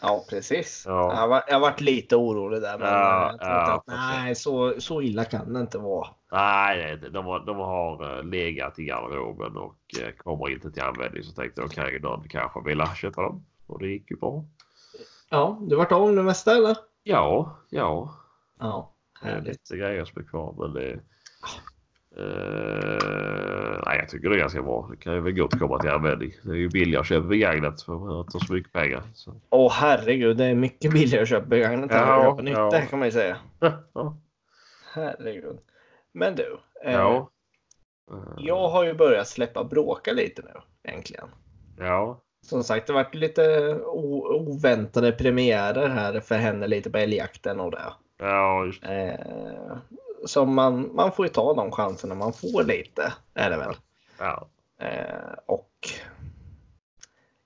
[0.03, 0.83] Ja, precis.
[0.87, 1.14] Ja.
[1.21, 2.79] Jag, var, jag varit lite orolig där.
[2.79, 6.09] Men Ja, ja, att, nej, så, så illa kan det inte vara.
[6.33, 11.23] Nej, de, har- de har eh, legat i garderoben och eh, kommer inte till användning.
[11.23, 13.45] Så tänkte jag okej, någon kanske vill köpa dem.
[13.66, 14.44] Och det gick ju bra.
[15.31, 16.76] Ja, du vart av med det mesta eller?
[17.02, 18.14] Ja, ja.
[18.59, 19.48] Ja, Det är härligt.
[19.48, 20.55] lite grejer som är kvar.
[20.59, 20.92] Men det,
[22.16, 24.88] eh, nej, jag tycker det är ganska bra.
[24.90, 26.33] Det kan ju väl gott komma till användning.
[26.42, 29.02] Det är ju billigare att köpa begagnat för att ta så mycket pengar.
[29.50, 32.70] Åh herregud, det är mycket billigare att köpa begagnat än att Ja, köpa nytt.
[32.70, 33.37] Det kan man ju säga.
[33.92, 34.16] Ja.
[34.92, 35.59] Herregud.
[36.12, 36.59] Men du.
[36.85, 37.31] Eh, Ja.
[38.38, 41.29] Jag har ju börjat släppa bråka lite nu egentligen.
[41.79, 42.20] Ja.
[42.46, 47.92] Som sagt, det varit lite oväntade premiärer här för henne lite på älgjakten och det.
[48.18, 49.76] Ja, just Eh,
[50.26, 53.74] så man, man får ju ta de chanserna man får lite, är det väl.
[54.18, 54.48] ja.
[54.80, 55.70] Eh, och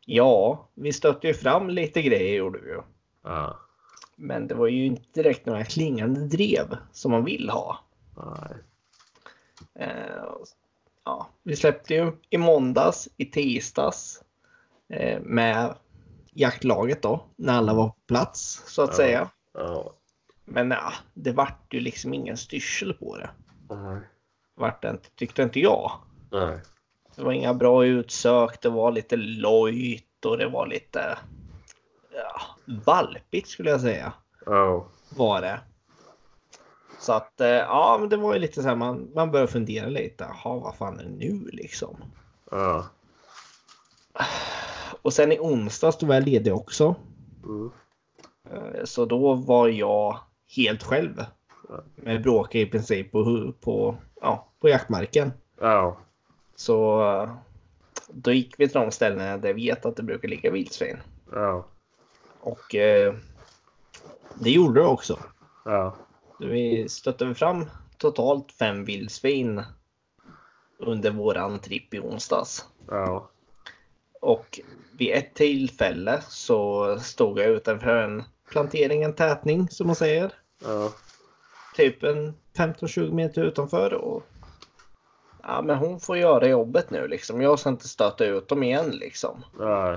[0.07, 2.81] ja, vi stötte ju fram lite grejer gjorde vi ju.
[3.25, 3.59] ja.
[4.17, 7.79] Men det var ju inte direkt några klingande drev som man vill ha.
[8.17, 8.57] Nej.
[9.75, 10.25] Eh,
[11.05, 14.23] ja, vi släppte ju i måndags, i tisdags
[15.21, 15.75] med
[16.33, 18.97] jaktlaget då, när alla var på plats så att Ja.
[18.97, 19.29] säga.
[19.55, 19.95] Ja.
[20.45, 23.31] Men ja, det vart ju liksom ingen styrsel på det.
[23.75, 24.01] Nej.
[24.55, 25.93] Vart det inte, tyckte inte jag.
[26.31, 26.61] Nej.
[27.17, 31.19] Det var inga bra utsök, det var lite lojt och det var lite
[32.15, 32.41] ja,
[32.87, 34.13] valpigt skulle jag säga.
[34.47, 34.87] Ja.
[35.17, 35.61] Var det.
[37.01, 39.87] Så att eh, ja, men det var ju lite så här man, man började fundera
[39.89, 40.25] lite.
[40.45, 41.97] Jaha, vad fan är det nu liksom?
[42.51, 42.87] Ja.
[45.03, 46.95] Och sen i onsdags då var jag ledig också.
[47.45, 47.71] Mm.
[48.51, 50.19] Eh, Så då var jag
[50.57, 51.25] helt själv.
[51.95, 55.33] Med bråka i princip på, på, ja, på jaktmarken.
[55.61, 55.99] Ja.
[56.57, 57.31] Så eh,
[58.09, 60.97] då gick vi till de ställena där jag vet att det brukar ligga vildsvin.
[61.33, 61.67] Ja.
[62.41, 63.15] Och eh,
[64.35, 65.19] det gjorde det också.
[65.65, 65.97] Ja.
[66.39, 67.67] Vi stötte fram
[67.99, 69.63] totalt fem vildsvin
[70.79, 72.65] under våran tripp i onsdags.
[72.89, 73.31] Ja.
[74.21, 74.61] Och
[75.01, 80.33] vid ett tillfälle så stod jag utanför en plantering, en tätning som man säger.
[80.65, 80.93] Ja.
[81.77, 83.95] Typ en 15-20 meter utanför.
[83.95, 84.23] Och,
[85.43, 87.41] ja, men hon får göra jobbet nu liksom.
[87.41, 89.45] Jag ska inte stöta ut dem igen liksom.
[89.59, 89.97] Nej.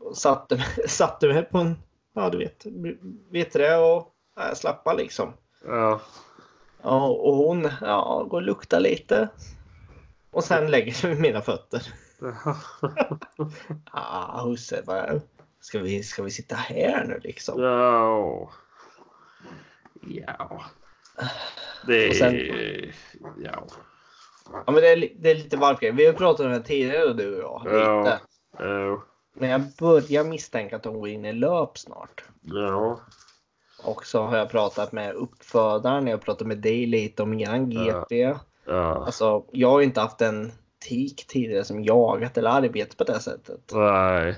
[0.00, 1.76] Och satte, satte mig på en,
[2.14, 2.66] ja du vet,
[3.30, 5.32] vet det och ja, slappa liksom.
[5.66, 6.00] Ja.
[6.82, 9.28] Ja, och hon ja, går och luktar lite.
[10.30, 11.82] Och sen lägger sig vid mina fötter.
[13.90, 15.20] Ah, husse, vad,
[15.60, 17.62] ska, vi, ska vi sitta här nu liksom?
[17.62, 18.50] Ja.
[20.00, 20.62] Ja.
[21.86, 22.14] Det är...
[22.14, 22.92] Sen-
[23.38, 23.66] Ja.
[24.52, 25.92] Ja, men det är, det är lite valpgrej.
[25.92, 27.80] Vi har pratat om det tidigare du och jag.
[27.80, 27.98] Ja.
[28.00, 28.20] Lite.
[28.58, 29.02] Ja.
[29.34, 32.24] Men jag börjar misstänka att de går in i löp snart.
[32.40, 33.00] Ja.
[33.84, 36.06] Och så har jag pratat med uppfödaren.
[36.06, 38.34] Jag har pratat med dig lite om eran GP.
[38.64, 39.04] Ja.
[39.06, 40.52] Alltså, jag har inte haft en
[40.88, 43.60] tik tidigare som jagat eller arbetat på det sättet.
[43.74, 44.36] Nej.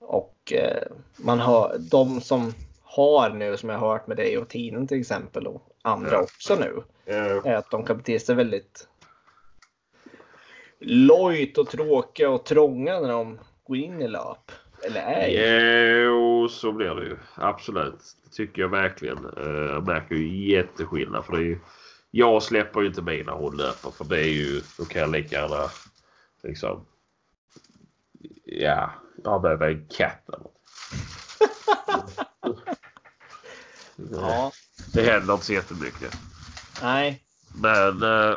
[0.00, 0.82] Och eh,
[1.16, 5.00] man har de som har nu som jag har hört med dig och Tinen till
[5.00, 6.20] exempel och andra Ja.
[6.22, 6.82] också nu.
[7.04, 7.14] Ja.
[7.44, 8.88] Är att de kan bete sig väldigt
[10.80, 14.52] lojt och tråkiga och trånga när de går in i löp.
[14.86, 16.02] Eller är i.
[16.04, 17.16] Jo, så blir det ju.
[17.34, 18.00] Absolut.
[18.24, 19.18] Det tycker jag verkligen.
[19.36, 21.24] Eh, Jag märker ju jätteskillnad.
[21.24, 21.58] För det är ju,
[22.14, 23.90] jag släpper ju inte mig när hon löper.
[23.90, 25.70] För det är ju, då kan jag lika gärna
[26.42, 26.86] liksom.
[28.44, 28.90] Ja,
[29.24, 30.58] jag behöver en katt eller något.
[34.12, 34.52] Ja,
[34.94, 36.16] Det händer inte så jättemycket.
[36.82, 37.22] nej.
[37.60, 38.36] Men eh,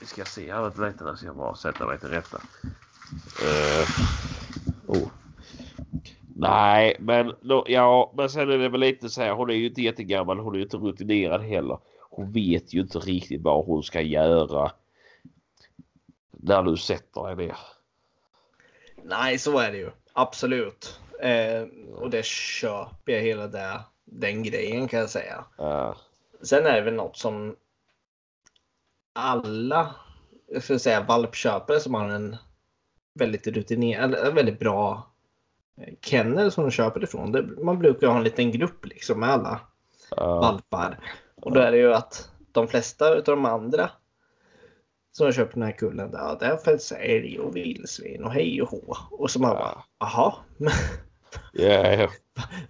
[0.00, 1.04] vi ska se vänta lite.
[1.04, 2.40] Där ska jag bara sätta mig till rätta.
[3.42, 3.88] Eh,
[4.86, 5.08] oh.
[6.36, 9.30] Nej, men då, ja, men sen är det väl lite så här.
[9.32, 10.38] Hon är ju inte jättegammal.
[10.38, 11.78] Hon är ju inte rutinerad heller.
[12.14, 14.72] Hon vet ju inte riktigt vad hon ska göra.
[16.30, 17.56] När du sätter dig ner.
[19.02, 19.90] Nej, så är det ju.
[20.12, 21.00] Absolut.
[21.20, 21.62] Eh,
[21.94, 25.44] och det köper jag hela det, den grejen kan jag säga.
[25.60, 25.94] Uh,
[26.42, 27.56] Sen är det väl något som
[29.12, 29.94] alla
[30.46, 32.36] jag skulle säga valpköpare som har en
[33.14, 35.10] väldigt rutinerad, en väldigt bra
[36.00, 37.56] kennel som de köper ifrån.
[37.64, 39.60] Man brukar ha en liten grupp liksom med alla
[40.20, 40.98] uh, valpar.
[41.42, 43.90] Och då är det ju att de flesta utav de andra
[45.12, 48.68] som har köpt den här kullen, ja, där finns älg och vildsvin och hej och
[48.68, 48.96] hå.
[49.10, 50.34] Och så man bara, jaha,
[51.52, 52.08] ja.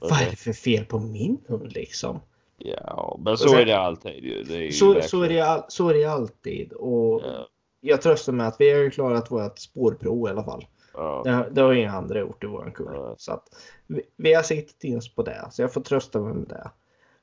[0.01, 2.21] vad är det för fel på min hund liksom?
[2.59, 4.47] ja, men så är det alltid.
[4.49, 6.73] Det är Så, så, är det, all- så är det alltid.
[6.73, 7.47] Och Ja,
[7.81, 10.67] jag tröstar med att vi har ju klarat vårt spårprov i alla fall.
[10.95, 11.21] ja.
[11.25, 12.91] Det, har- det har ju inga andra gjort i våran kull.
[12.95, 13.15] Ja.
[13.19, 13.45] Så att
[13.87, 15.49] vi, vi har siktat in oss på det.
[15.51, 16.71] Så jag får trösta mig med det.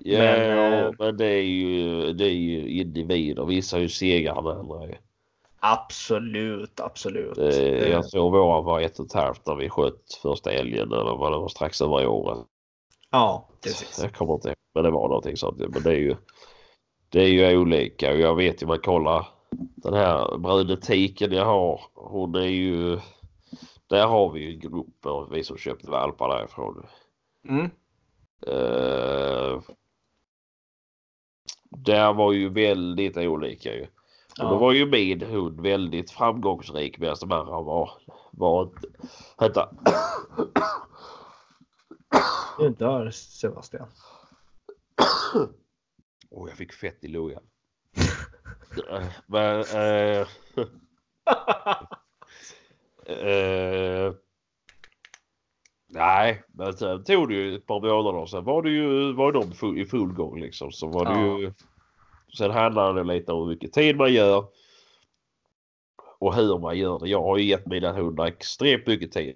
[0.02, 3.46] Ja, Men, eh, men det är ju, det är ju individer.
[3.46, 4.88] Vissa är ju segare än andra.
[5.60, 7.36] Absolut, absolut.
[7.36, 11.18] Det, jag tror våran var ett och ett halvt när vi sköt första älgen eller
[11.18, 12.46] vad det var strax över året.
[13.12, 14.00] Ja, precis.
[14.02, 15.58] Jag kommer inte ihåg men det var någonting sånt.
[15.58, 16.16] Men det är ju,
[17.10, 19.28] det är ju olika och jag vet ju man kollar
[19.76, 21.82] den här brudetiken jag har.
[21.94, 23.00] Hon är ju,
[23.88, 26.86] där har vi ju en grupp och vi som köpte valpar därifrån.
[27.50, 27.70] Mm.
[28.48, 29.62] Uh,
[31.70, 33.88] där var ju väldigt olika ju.
[34.42, 37.92] Och då var ju min hund väldigt framgångsrik medan de andra var...
[38.32, 38.70] var
[39.38, 39.70] Vänta.
[42.60, 43.88] Nu dör Sebastian.
[46.30, 47.44] Åh, jag fick fett i luggen.
[48.90, 49.60] Eh, Men...
[49.60, 50.28] eh,
[53.28, 54.14] eh,
[55.90, 59.52] nej, men sen tog det ju ett par månader sen var det ju var de
[59.52, 60.72] full, i full gång liksom.
[60.72, 61.40] Så var det Ja.
[61.40, 61.54] ju...
[62.38, 64.46] Sen handlar det lite om hur mycket tid man gör.
[66.20, 67.10] Och hur man gör det.
[67.10, 69.36] Jag har ju gett mina hundar extremt mycket tid.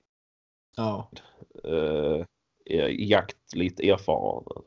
[0.76, 1.10] Ja.
[1.64, 2.26] eh,
[2.90, 4.64] jakt lite erfaren.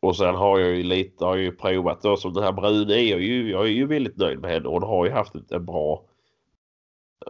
[0.00, 2.94] Och sen har jag ju lite, har jag ju provat då som den här Brune
[2.94, 5.34] är jag ju, jag är ju väldigt nöjd med henne och hon har ju haft
[5.50, 6.04] en bra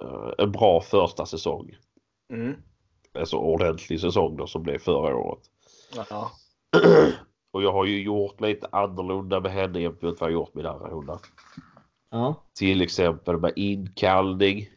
[0.01, 1.77] eh, en bra första säsong.
[2.33, 2.55] Mm.
[3.15, 5.43] Alltså ordentlig säsong då som blev förra året.
[6.11, 6.31] Ja.
[7.51, 10.67] Och jag har ju gjort lite annorlunda med henne jämfört med vad jag gjort med
[10.67, 11.19] andra hundar.
[12.11, 12.35] Ja.
[12.55, 14.69] Till exempel med inkallning.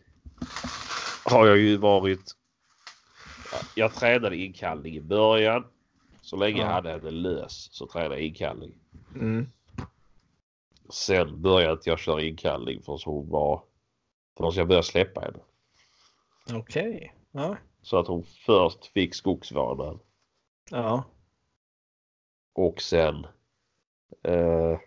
[1.25, 2.31] Har jag ju varit.
[3.75, 5.65] Jag tränade inkallning i början.
[6.21, 6.71] Så länge jag Ja.
[6.73, 8.75] hade henne lös så tränade jag inkallning.
[9.15, 9.47] Mm.
[10.89, 13.63] Sen började jag köra inkallning förrän hon var.
[14.37, 15.39] Förrän jag började släppa henne.
[16.53, 17.13] Okej.
[17.31, 17.57] Ja.
[17.85, 19.99] Så att hon först fick skogsvanan
[20.71, 21.03] Ja.
[22.53, 23.27] och sen.
[24.23, 24.79] Eh,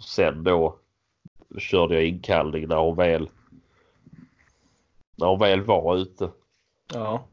[0.00, 0.78] sen då
[1.58, 3.30] körde jag inkallning när hon väl.
[5.16, 6.30] När hon väl var ute.
[6.92, 7.24] Ja.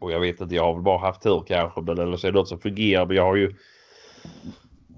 [0.00, 1.80] Och jag vet inte, jag har väl bara haft tur kanske.
[1.80, 3.06] Men eller så är det något som fungerar.
[3.06, 3.54] Men jag har ju.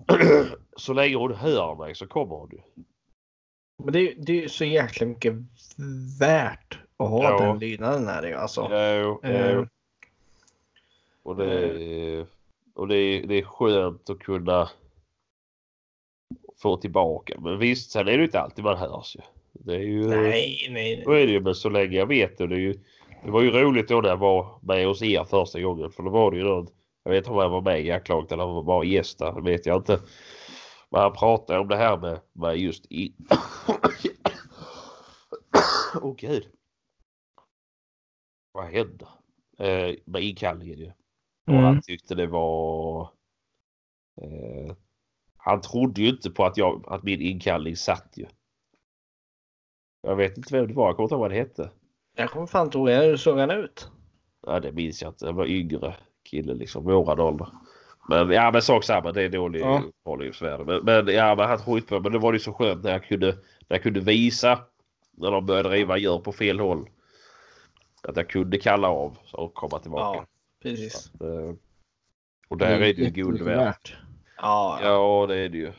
[0.76, 2.60] så länge hon hör mig så kommer hon ju.
[3.84, 5.34] Men det, är- det är ju så jäkla mycket
[6.20, 7.46] värt ha Ja.
[7.46, 8.68] den lydnaden här ju alltså.
[8.70, 9.66] Jo, jo.
[11.22, 12.26] Och det är,
[12.74, 14.68] och det är, det är skönt att kunna
[16.62, 17.40] få tillbaka.
[17.40, 19.20] Men visst, sen är det ju inte alltid man hörs ju.
[19.52, 20.08] Det är ju.
[20.08, 21.22] nej, nej, nej.
[21.22, 21.40] är det ju.
[21.40, 22.46] Men så länge jag vet det.
[22.46, 22.74] Det, är ju,
[23.24, 25.90] det var ju roligt då när jag var med hos er första gången.
[25.90, 26.68] För då var det ju någon.
[27.04, 29.18] Jag vet inte om jag var med i jaktlaget eller om jag var bara gäst
[29.18, 29.32] där.
[29.32, 30.00] Det vet jag inte.
[30.90, 33.12] Men han pratar om det här med, med just i...
[35.94, 36.46] Åh oh, gud.
[38.62, 39.06] Hände?
[39.58, 40.86] Eh, inkallningen ju.
[41.46, 41.64] Och Mm.
[41.64, 43.02] han tyckte det var...
[44.22, 44.76] Eh,
[45.36, 48.26] han trodde ju inte på att, jag, att min inkallning satt ju.
[50.02, 50.86] Jag vet inte vem det var.
[50.86, 51.70] Jag kommer inte ihåg vad det hette.
[52.16, 53.90] Jag kommer fan inte ihåg hur såg han ut.
[54.46, 55.26] Ja, det minns jag inte.
[55.26, 55.96] Det var yngre
[56.30, 56.84] kille liksom.
[56.84, 57.48] Våran ålder.
[58.08, 59.12] Men ja men sak samma.
[59.12, 59.82] Det är dålig Ja.
[60.04, 60.64] ja.
[60.66, 62.00] men, men ja men han tror inte på det.
[62.00, 64.64] Men det var ju så skönt när jag kunde, när jag kunde visa
[65.12, 66.88] när de började driva gör på fel håll.
[68.02, 70.18] Att jag kunde kalla av och komma tillbaka.
[70.18, 70.26] Ja,
[70.62, 71.12] precis.
[71.20, 71.54] Eh,
[72.48, 73.96] Och där är det ju guld värt.
[74.36, 74.88] Ja, ja.
[74.88, 75.72] Ja det är det ju.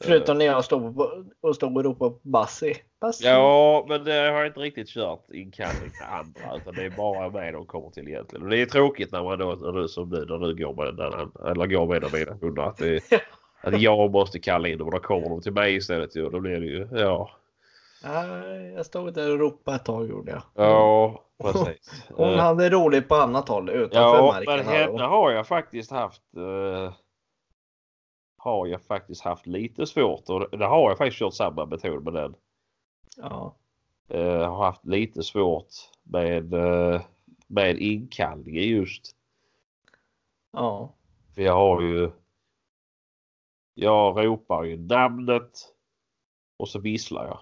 [0.00, 2.74] Förutom när jag stod på, och stod och ropade på Bassi.
[3.00, 3.26] Bassi.
[3.26, 7.30] Ja, men det har jag inte riktigt kört inkallning till andra utan det är bara
[7.30, 8.44] mig de kommer till egentligen.
[8.44, 10.86] Och det är tråkigt när man då, när du som du, när du går med
[10.86, 13.12] den där, eller går med en av mina hundar att, det,
[13.60, 16.14] att jag måste kalla in dem och då kommer de till mig istället.
[16.14, 17.30] Då blir det ju, ja.
[18.02, 20.42] Nej, jag stod där och ropade ett tag gjorde jag.
[20.54, 22.04] Ja, precis.
[22.14, 24.56] Hon Eh, hade roligt på annat håll utanför Ja, marken.
[24.56, 26.92] men här henne har jag faktiskt haft eh,
[28.36, 32.12] har jag faktiskt haft lite svårt och det har jag faktiskt kört samma metod med
[32.12, 32.34] den.
[33.16, 33.56] Ja.
[34.08, 35.68] Eh, har haft lite svårt
[36.02, 37.00] med, eh,
[37.46, 39.16] med inkallningen just.
[40.52, 40.92] Ja.
[41.34, 42.10] För jag har ju
[43.74, 45.52] jag ropar ju namnet
[46.56, 47.38] och så visslar jag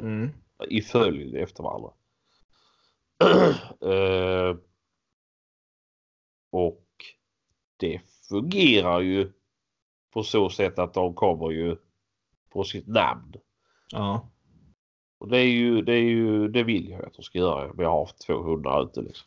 [0.00, 0.30] Mm.
[0.68, 1.90] i följd efter varandra.
[3.82, 4.56] Eh,
[6.50, 6.86] och
[7.76, 9.32] det fungerar ju
[10.12, 11.76] på så sätt att de kommer ju
[12.50, 13.34] på sitt namn.
[13.90, 14.28] Ja.
[15.18, 17.74] Och det är ju, det är ju, det vill jag att de ska göra.
[17.78, 19.26] Jag har haft två hundar ute liksom.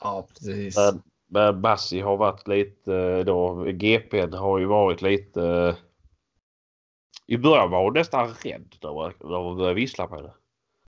[0.00, 0.76] Ja, precis.
[0.76, 5.76] Men, men Bassi har varit lite då, GPn har ju varit lite
[7.26, 10.32] i början var hon nästan rädd när man började vissla på henne.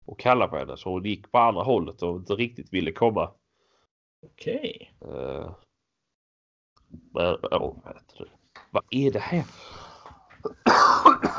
[0.05, 3.31] Och kalla på henne så hon gick på andra hållet och inte riktigt ville komma.
[4.25, 4.93] Okej.
[5.01, 5.51] Eh,
[7.13, 7.75] Men, åh,
[8.71, 9.07] vad det?
[9.07, 9.45] Är det här?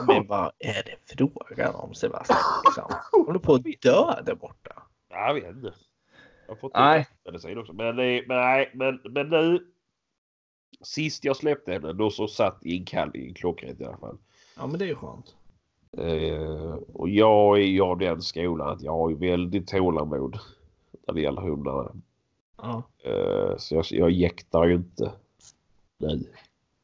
[0.07, 2.39] Men vad är det frågan om Sebastian?
[2.65, 2.93] Liksom?
[3.27, 4.83] Håller på att dö där borta.
[5.09, 5.75] Jag vet inte.
[6.49, 7.07] Jag fått Nej.
[7.25, 7.73] medicin också.
[7.73, 9.71] Men, det- men, nej, men, men nu.
[10.83, 14.19] Sist jag släppte henne då så satt inkallningen klockrent i alla fall.
[14.57, 15.35] Ja, men det är ju skönt.
[15.99, 20.39] Eh, och jag är ju av den skolan att jag har ju väldigt tålamod
[21.07, 21.93] när det gäller hundarna.
[22.57, 22.83] Ja.
[23.05, 25.13] Eh, så jag, jag jäktar ju inte
[25.99, 26.25] nu.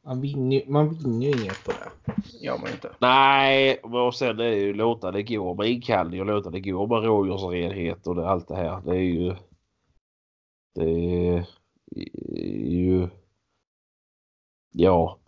[0.05, 2.13] Man vinner, ju- man vinner ju inget på det.
[2.47, 2.91] Gör man inte.
[2.99, 6.87] Nej, och sen är det ju låta det gå med inkallning och låta det gå
[6.87, 8.81] med rådjursrenhet och det, allt det här.
[8.85, 9.35] Det är ju...
[10.75, 11.45] Det är
[12.69, 13.09] ju...
[14.73, 15.19] Ja.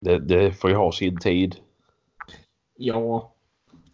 [0.00, 1.56] Det, det får ju ha sin tid.
[2.76, 3.32] Ja.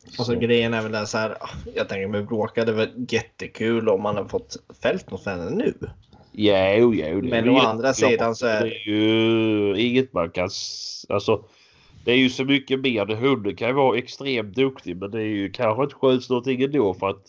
[0.07, 0.39] Alltså Så.
[0.39, 1.37] grejen är väl där så här.
[1.75, 2.65] Jag tänker med bråka.
[2.65, 4.57] Det var jättekul om man har fått
[5.11, 5.75] något för henne nu.
[6.33, 10.49] Jo, jo, det Men å andra sidan så är- Det ju inget man kan...
[11.09, 11.45] Alltså,
[12.05, 13.07] det är ju så mycket mer.
[13.07, 16.95] Hunden kan ju vara extremt duktig men det är ju kanske inte sköts någonting ändå
[16.95, 17.23] för att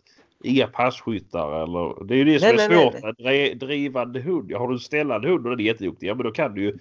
[0.43, 2.05] inga passkyttar eller...
[2.05, 4.53] Det är ju det som Nej, är nej, svårt nej, med drivande hund.
[4.53, 6.77] Har du en ställande hund och den är jätteduktig, ja men då kan du ju...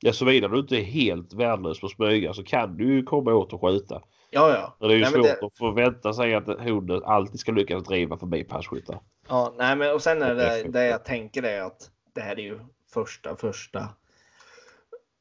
[0.00, 3.52] Ja, såvida du inte är helt värdelös på smyga så kan du ju komma åt
[3.52, 4.02] och skjuta.
[4.30, 4.76] Ja, ja.
[4.80, 7.84] Men det är ju Nej, svårt det- att förvänta sig att hunden alltid ska lyckas
[7.84, 9.00] driva förbi passkyttar.
[9.28, 12.42] Ja, nej, men och sen är det det jag tänker är att det här är
[12.42, 12.58] ju
[12.92, 13.88] första, första.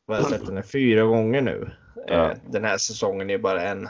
[0.05, 1.71] Vad jag sett den här fyra gånger nu.
[2.07, 2.31] Ja.
[2.31, 3.87] Eh, Den här säsongen är bara en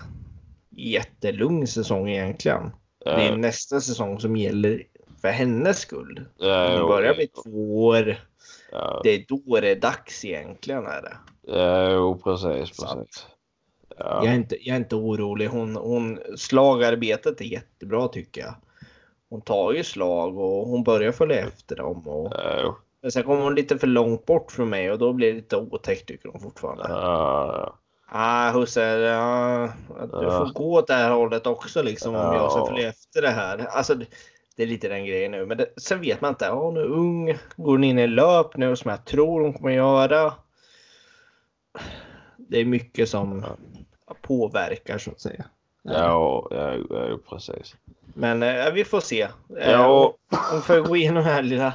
[0.69, 2.71] jättelugn säsong egentligen.
[3.05, 4.83] Det är Eh, nästa säsong som gäller
[5.21, 6.17] för hennes skull.
[6.41, 8.15] eh, Det börjar bli två år.
[8.71, 9.01] Ja.
[9.03, 10.85] Det är då det är dags egentligen.
[10.85, 11.17] Är det.
[11.41, 13.27] Ja, jo, precis, Så precis.
[13.97, 14.05] Ja.
[14.23, 15.47] Jag, är inte, jag är inte orolig.
[15.47, 18.53] Hon, hon, slagarbetet är jättebra tycker jag.
[19.29, 22.07] Hon tar ju slag och hon börjar följa efter dem.
[22.07, 25.27] Och, Ja, men sen kommer hon lite för långt bort från mig och då blir
[25.27, 26.85] det lite otäckt tycker hon fortfarande.
[26.89, 30.37] Ja, Ah, husse, ja, du Ja.
[30.37, 32.67] får gå åt det här hållet också liksom om jag ska Ja.
[32.67, 33.57] följa efter det här.
[33.69, 33.95] Alltså,
[34.55, 35.45] det, det är lite den grejen nu.
[35.45, 36.45] Men det, sen vet man inte.
[36.45, 37.25] Ja, hon är ung.
[37.55, 40.33] Går hon in i löp nu som jag tror hon kommer göra.
[42.37, 43.45] Det är mycket som
[44.21, 45.45] påverkar så att säga.
[45.83, 47.75] ja, ja, ja, precis.
[48.17, 49.21] Men eh, vi får se.
[49.21, 50.13] Eh, Ja.
[50.51, 51.73] Hon får gå igenom den här lilla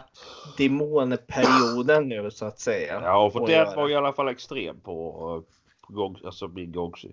[0.59, 3.01] demonperioden nu så att säga.
[3.05, 3.76] Ja, för göra.
[3.76, 5.43] var i alla fall extrem på,
[5.87, 7.11] på gång, alltså min gångsy.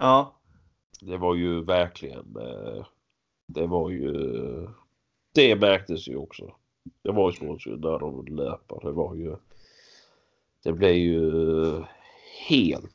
[0.00, 0.34] Ja,
[1.00, 2.84] Det var ju verkligen, eh,
[3.48, 4.12] det var ju,
[5.34, 6.54] det märktes ju också.
[7.02, 8.80] Det var ju svårt ju när de löper.
[8.82, 9.36] Det var ju,
[10.62, 11.82] det blev ju
[12.48, 12.90] helt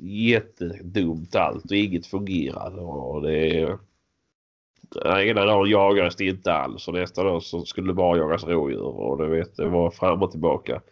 [0.00, 2.80] jättedumt allt och inget fungerade.
[2.80, 3.78] Och det,
[5.04, 8.82] ena dagen jagades det inte alls och nästa dag så skulle det bara jagas rådjur
[8.82, 10.82] och det, vet, det var fram och tillbaka.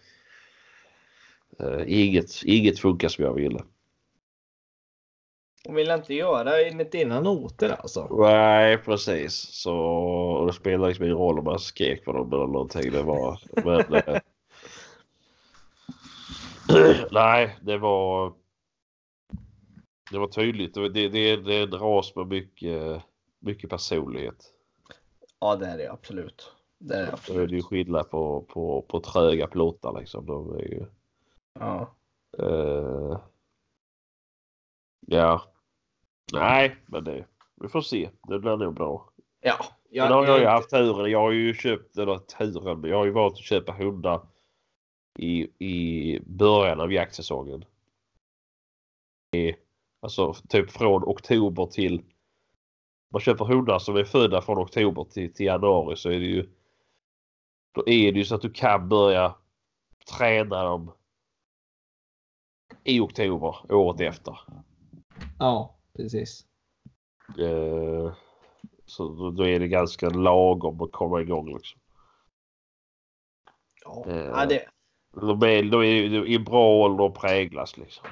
[1.63, 3.61] Uh, inget, inget funkar som jag ville.
[5.67, 8.09] Hon ville inte göra enligt dina noter alltså?
[8.21, 9.35] Nej precis.
[9.35, 9.77] Så
[10.41, 12.91] och det spelar liksom ingen roll om man skrek på dem eller någonting.
[12.93, 13.41] Det var...
[13.65, 14.21] men, eh,
[17.11, 18.33] nej, det var...
[20.11, 20.75] Det var tydligt.
[20.75, 23.03] Det, det, det är en ras med mycket,
[23.39, 24.53] mycket personlighet.
[25.41, 26.53] Ja det är det absolut.
[26.79, 27.39] Det är det absolut.
[27.39, 30.27] Så är det ju skillnad på, på, på tröga plåtar liksom.
[30.27, 30.87] De är ju...
[31.59, 31.95] Ja.
[32.43, 33.19] Uh,
[35.07, 35.50] ja.
[36.33, 37.25] Nej, men det,
[37.61, 38.11] vi får se.
[38.29, 39.11] Det blir nog bra.
[39.41, 39.57] Ja.
[39.91, 41.11] Jag, men har jag, ju haft turen.
[41.11, 44.21] Jag har ju köpt, eller turen, jag har ju valt att köpa hundar
[45.19, 47.65] i, i början av jaktsäsongen.
[49.37, 49.55] I,
[50.01, 52.03] alltså typ från oktober till
[53.13, 56.49] man köper hundar som är födda från oktober till, till januari så är det ju
[57.75, 59.35] då är det ju så att du kan börja
[60.19, 60.93] träna dem
[62.85, 64.41] i oktober året efter.
[65.39, 66.47] Ja, precis.
[67.39, 68.15] Eh,
[68.87, 71.81] så då är det ganska lagom att komma igång liksom.
[73.85, 74.65] Ja, eh, ja det.
[75.13, 78.07] De är, de är i bra ålder och präglas liksom.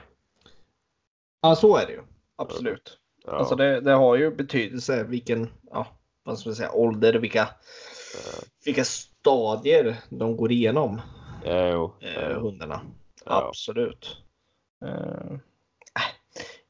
[1.41, 2.03] Ja, så är det ju.
[2.37, 2.99] Absolut.
[3.25, 3.33] Ja.
[3.33, 5.87] Alltså det, det, har ju betydelse vilken, ja,
[6.23, 8.43] vad ska man säga, ålder, vilka, ja.
[8.65, 11.01] vilka stadier de går igenom.
[11.45, 11.93] Ja, jo.
[12.01, 12.81] Eh, hundarna.
[13.25, 14.17] Absolut.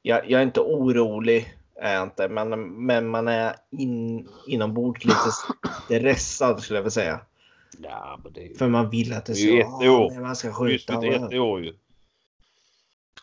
[0.02, 5.30] Jag, jag, är inte orolig, är jag inte, men, men man är in, inombords lite
[5.84, 7.20] stressad skulle jag vilja säga.
[7.78, 8.54] Ja, det är...
[8.54, 9.58] För man vill att det ska...
[9.60, 10.20] ett år.
[10.20, 11.04] Man ska skjuta.
[11.04, 11.74] Just ett år ju.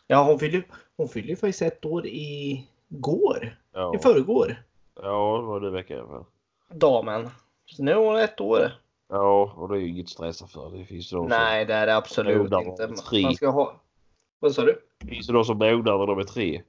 [0.08, 0.68] Ja, hon fyller,
[0.98, 3.58] hon fyller ju faktiskt ett år i går.
[3.74, 3.96] Ja.
[3.96, 4.64] I förrgår.
[4.96, 6.26] Ja, det var det veckan i alla fall.
[6.70, 7.30] Damen.
[7.66, 8.72] Så nu är hon ett år.
[9.10, 10.78] Ja, och det är ju inget stressa för.
[10.78, 12.88] Det finns de Nej, det är det absolut inte.
[13.24, 13.82] Man ska ha...
[14.46, 14.82] Vad sa du?
[15.00, 16.62] Det finns ju de som mognar när de är tre.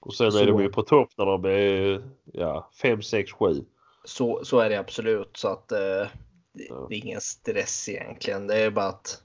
[0.00, 0.38] Och sen så.
[0.38, 2.02] är de ju på topp när de är
[2.32, 3.64] ja, 5, 6, 7.
[4.04, 5.36] Så, så är det absolut.
[5.36, 5.78] Så att eh,
[6.52, 6.86] det, ja.
[6.88, 8.46] det är ingen stress egentligen.
[8.46, 9.22] Det är bara att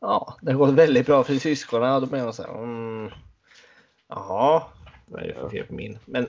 [0.00, 2.02] ja, det har gått väldigt bra för syskonen.
[2.02, 3.10] Då menar man så här, mm,
[4.08, 4.62] jaha,
[5.06, 5.98] vad är det för fel på min?
[6.04, 6.28] Men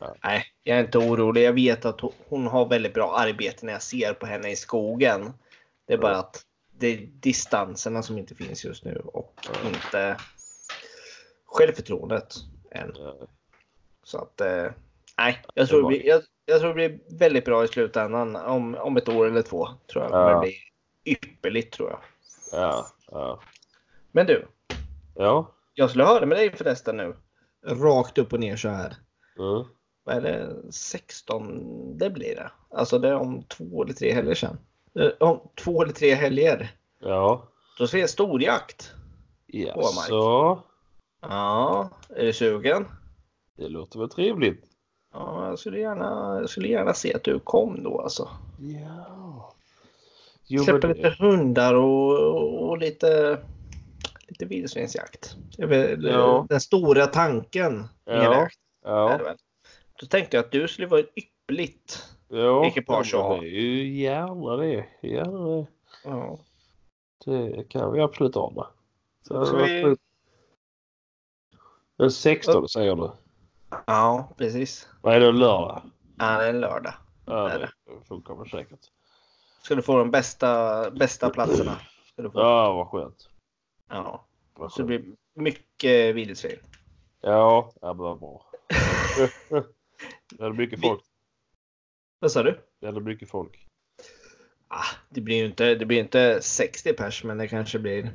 [0.00, 0.14] ja.
[0.24, 1.42] nej, jag är inte orolig.
[1.42, 5.32] Jag vet att hon har väldigt bra arbete när jag ser på henne i skogen.
[5.86, 6.46] Det är bara att
[6.82, 9.34] det är distanserna som inte finns just nu och
[9.66, 10.16] inte
[11.46, 12.34] självförtroendet
[12.70, 12.92] än.
[14.04, 14.66] Så att eh,
[15.18, 18.96] nej, jag tror, blir, jag, jag, tror det blir väldigt bra i slutändan om, om
[18.96, 19.68] ett år eller två.
[19.92, 20.34] Tror jag ja.
[20.34, 20.54] det blir
[21.04, 22.00] ypperligt tror jag.
[22.52, 23.40] Ja, ja.
[24.12, 24.46] Men du.
[25.14, 25.54] Ja.
[25.74, 27.16] Jag skulle höra med dig förresten nu.
[27.66, 28.96] Rakt upp och ner så här.
[29.38, 29.64] Mm.
[30.04, 30.72] Vad är det?
[30.72, 32.50] 16 det blir det.
[32.70, 34.58] Alltså det är om två eller tre helger sedan.
[34.98, 36.70] Eh, om två eller tre helger.
[36.98, 37.48] Ja.
[37.78, 38.92] Då ser jag storjakt.
[39.46, 40.62] Jaså?
[41.20, 42.86] Ja, är du sugen?
[43.56, 44.64] Det låter väl trevligt.
[45.12, 48.28] Ja, jag skulle gärna, jag skulle gärna se att du kom då alltså.
[48.58, 49.54] Ja.
[50.46, 50.96] Jo, Släppa men...
[50.96, 53.38] lite hundar och, och lite,
[54.28, 55.36] lite vildsvinsjakt.
[55.56, 56.46] Ja.
[56.48, 58.48] Den stora tanken ja.
[58.84, 59.34] ja.
[60.00, 63.44] Då tänkte jag att du skulle vara ett ypperligt ja, ekipage att ha.
[63.44, 64.86] Gärna det.
[65.00, 65.66] Gärna det.
[66.04, 66.38] Ja.
[67.24, 68.66] Det kan vi absolut ordna.
[69.22, 69.96] Så vi...
[71.96, 73.10] Den 16 säger du?
[73.86, 74.88] Ja, precis.
[75.00, 75.82] Vad är det, lördag?
[76.18, 76.94] Ja, det är lördag.
[77.26, 78.80] Ja, det, det funkar väl säkert.
[79.62, 81.76] Ska du få de bästa, bästa platserna.
[82.12, 82.40] Ska du få.
[82.40, 83.28] Ja, vad skönt.
[83.88, 84.24] Ja.
[84.54, 85.04] Vad så det blir
[85.34, 86.58] mycket vildsvin.
[87.20, 88.46] Ja, ja vad bra.
[90.30, 91.02] det är mycket folk.
[92.22, 92.58] Vad sa du?
[92.80, 93.66] Är mycket folk.
[94.68, 98.10] Ah, det blir ju inte, det blir inte 60 pers, men det kanske blir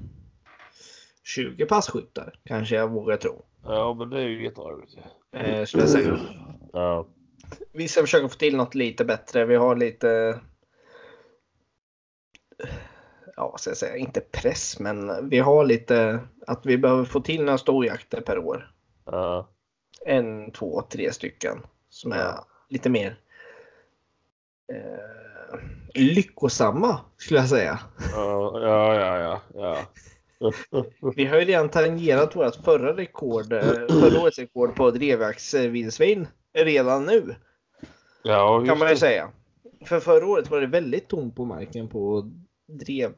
[1.23, 2.39] 20 passkyttar.
[2.43, 3.45] Kanske jag vågar tro.
[3.63, 4.97] Ja, men det är ju jätteroligt.
[5.31, 6.19] Eh, skulle jag säga.
[6.73, 7.07] Ja.
[7.71, 9.45] Vi ska försöka få till något lite bättre.
[9.45, 10.39] Vi har lite
[13.35, 17.19] ja, vad ska jag säga, inte press, men vi har lite att vi behöver få
[17.19, 18.71] till några storjakter per år.
[19.13, 19.45] Uh.
[20.05, 21.57] En, två, tre stycken
[21.89, 22.33] som är
[22.69, 23.19] lite mer
[24.73, 25.59] eh,
[25.93, 27.79] lyckosamma skulle jag säga.
[28.13, 29.41] Ja, ja, ja.
[29.53, 29.77] ja.
[31.15, 37.05] vi har ju redan tangerat vårt förra rekord, eh, förra årets rekord på drevjaktsvildsvin redan
[37.05, 37.35] nu.
[38.23, 39.29] Ja, kan man ju säga.
[39.85, 42.31] För förra året var det väldigt tomt på marken på
[42.67, 43.11] drev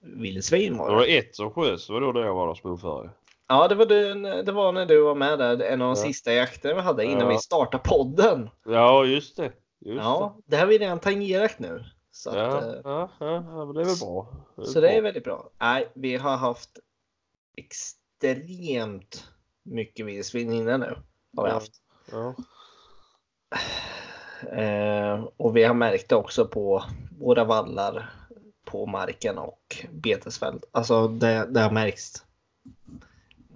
[0.00, 0.96] vildsvin var det.
[0.96, 3.10] var ett som sköts, det var då jag var där som ordförande.
[3.48, 5.62] Ja, det var, du, det var när du var med där.
[5.62, 6.06] En av de Ja.
[6.06, 7.28] sista jakterna vi hade innan Ja.
[7.28, 8.50] vi startade podden.
[8.66, 9.52] Ja, just det.
[9.80, 11.84] Just Ja, det har vi redan tangerat nu.
[12.10, 12.46] Så, det.
[12.46, 14.26] att, Ja, ja, ja, ja, det är väl bra.
[14.56, 15.02] Det är så det är bra.
[15.02, 15.50] väldigt bra.
[15.58, 16.78] Nej, vi har haft
[17.56, 19.28] extremt
[19.62, 20.96] mycket vildsvin innan nu.
[21.36, 21.54] Har vi Ja.
[21.54, 21.72] haft.
[22.12, 22.34] Ja.
[24.52, 26.84] Eh, och vi har märkt det också på
[27.18, 28.10] våra vallar
[28.64, 30.64] på marken och betesfält.
[30.72, 32.24] Alltså det, det har märkts.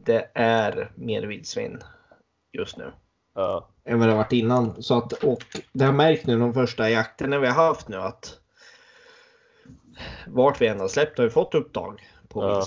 [0.05, 1.79] Det är mer vildsvin
[2.53, 2.93] just nu.
[3.35, 3.69] Ja.
[3.85, 4.83] Än vad det varit innan.
[4.83, 8.39] Så att, och det har märkt nu de första jakterna vi har haft nu att
[10.27, 12.65] vart vi än har släppt har vi fått upptag på Ja.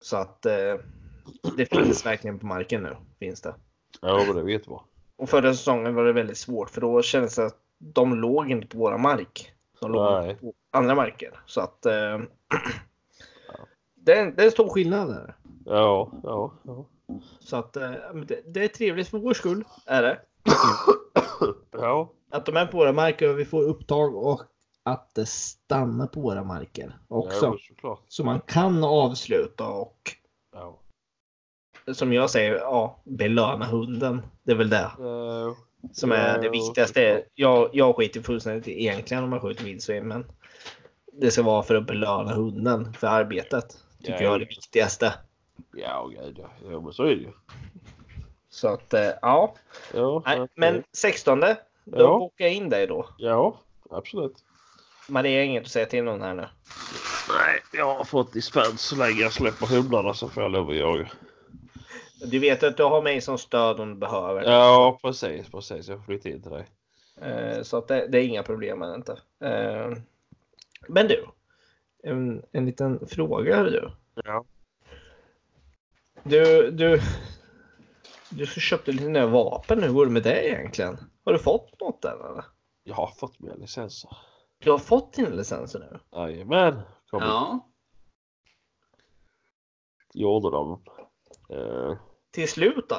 [0.00, 0.74] Så att eh,
[1.56, 2.96] det finns verkligen på marken nu.
[3.18, 3.54] Finns det.
[4.00, 4.80] ja, det vet man.
[5.16, 8.66] Och förra säsongen var det väldigt svårt för då kändes det att de låg inte
[8.66, 9.52] på våra mark.
[9.80, 10.34] De låg Nej.
[10.34, 11.40] på andra marker.
[11.46, 11.92] Så att eh,
[13.94, 15.36] det, är, det är en stor skillnad där.
[15.64, 16.86] Ja, ja, ja.
[17.40, 17.90] Så att eh,
[18.26, 19.64] det, det är trevligt för vår skull.
[19.86, 20.18] Är det.
[21.72, 24.42] Ja, Att de är på våra marker och vi får upptag och
[24.82, 27.56] att det stannar på våra marker också.
[27.82, 27.98] ja.
[28.08, 29.98] Så man kan avsluta och
[30.54, 30.78] Ja.
[31.92, 34.22] som jag säger, ja, belöna hunden.
[34.42, 35.52] Det är väl det Eh,
[35.92, 37.24] som är det Ja, viktigaste.
[37.34, 40.24] Jag, jag skiter fullständigt egentligen om man skjuter vildsvin, men
[41.12, 43.78] det ska vara för att belöna hunden för arbetet.
[43.98, 45.14] Tycker Ja, jag är det viktigaste.
[45.74, 46.50] Ja, gud ja.
[46.70, 47.32] Jo, men så är det ju.
[48.48, 49.54] Så att, eh, ja.
[49.94, 51.46] Ja, Nej, men 16, då
[51.84, 52.18] Ja.
[52.18, 53.06] bokar jag in dig då.
[53.18, 54.36] Ja, absolut.
[55.08, 56.46] Maria har inget att säga till någon här nu.
[57.28, 60.76] Nej, jag har fått dispens så länge jag släpper hundarna så får jag lov att
[60.76, 61.08] jaga.
[62.24, 64.42] Du vet att du har mig som stöd om du behöver.
[64.42, 65.88] Ja, precis, precis.
[65.88, 66.66] Jag får flytta in till dig.
[67.20, 69.12] Eh, Så att det, det är inga problem med det inte.
[69.40, 69.96] Eh,
[70.88, 71.26] Men du.
[72.04, 73.90] En, en liten fråga du.
[74.24, 74.44] Ja.
[76.24, 77.00] Du, du,
[78.30, 79.82] du köpte lite nya vapen.
[79.82, 80.96] Hur går det med det egentligen?
[81.24, 82.44] Har du fått något än eller?
[82.84, 84.10] Jag har fått mina licenser.
[84.58, 86.18] Du har fått dina licenser nu?
[86.18, 86.80] Jajamän.
[87.10, 87.68] Kom Ja.
[90.14, 90.82] Gjorde dem.
[91.50, 91.96] Eh,
[92.30, 92.96] Till slut då?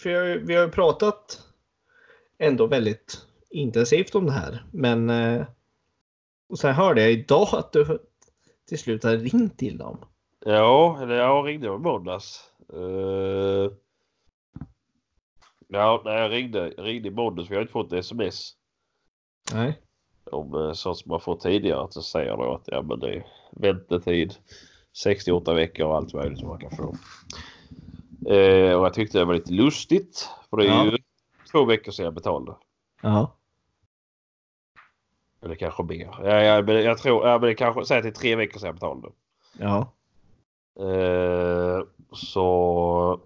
[0.00, 1.42] För jag, vi har ju pratat
[2.38, 4.64] ändå väldigt intensivt om det här.
[4.72, 5.46] Men eh,
[6.48, 7.98] och sen hörde jag idag att du
[8.68, 10.04] till slut har ringt till dem.
[10.44, 12.50] ja, eller jag ringde i måndags.
[12.72, 13.70] Eh,
[15.68, 18.52] ja, när jag ringde, ringde i måndags jag har inte fått sms.
[19.52, 19.80] Nej.
[20.30, 23.26] om eh, sånt som man får tidigare så säger då att ja men det är
[23.50, 24.34] väntetid
[25.02, 26.96] 68 veckor och allt möjligt som man kan få.
[28.32, 30.84] Eh, och jag tyckte det var lite lustigt för det är Ja.
[30.84, 30.98] ju
[31.52, 32.56] två veckor sedan jag betalade.
[33.02, 33.32] Ja.
[35.42, 36.14] Eller kanske mer.
[36.22, 38.58] Ja, ja, men jag tror, ja men det kanske, säg att det är tre veckor
[38.58, 39.08] sedan jag betalade.
[39.58, 39.92] Ja.
[40.80, 41.82] Eh,
[42.16, 43.20] så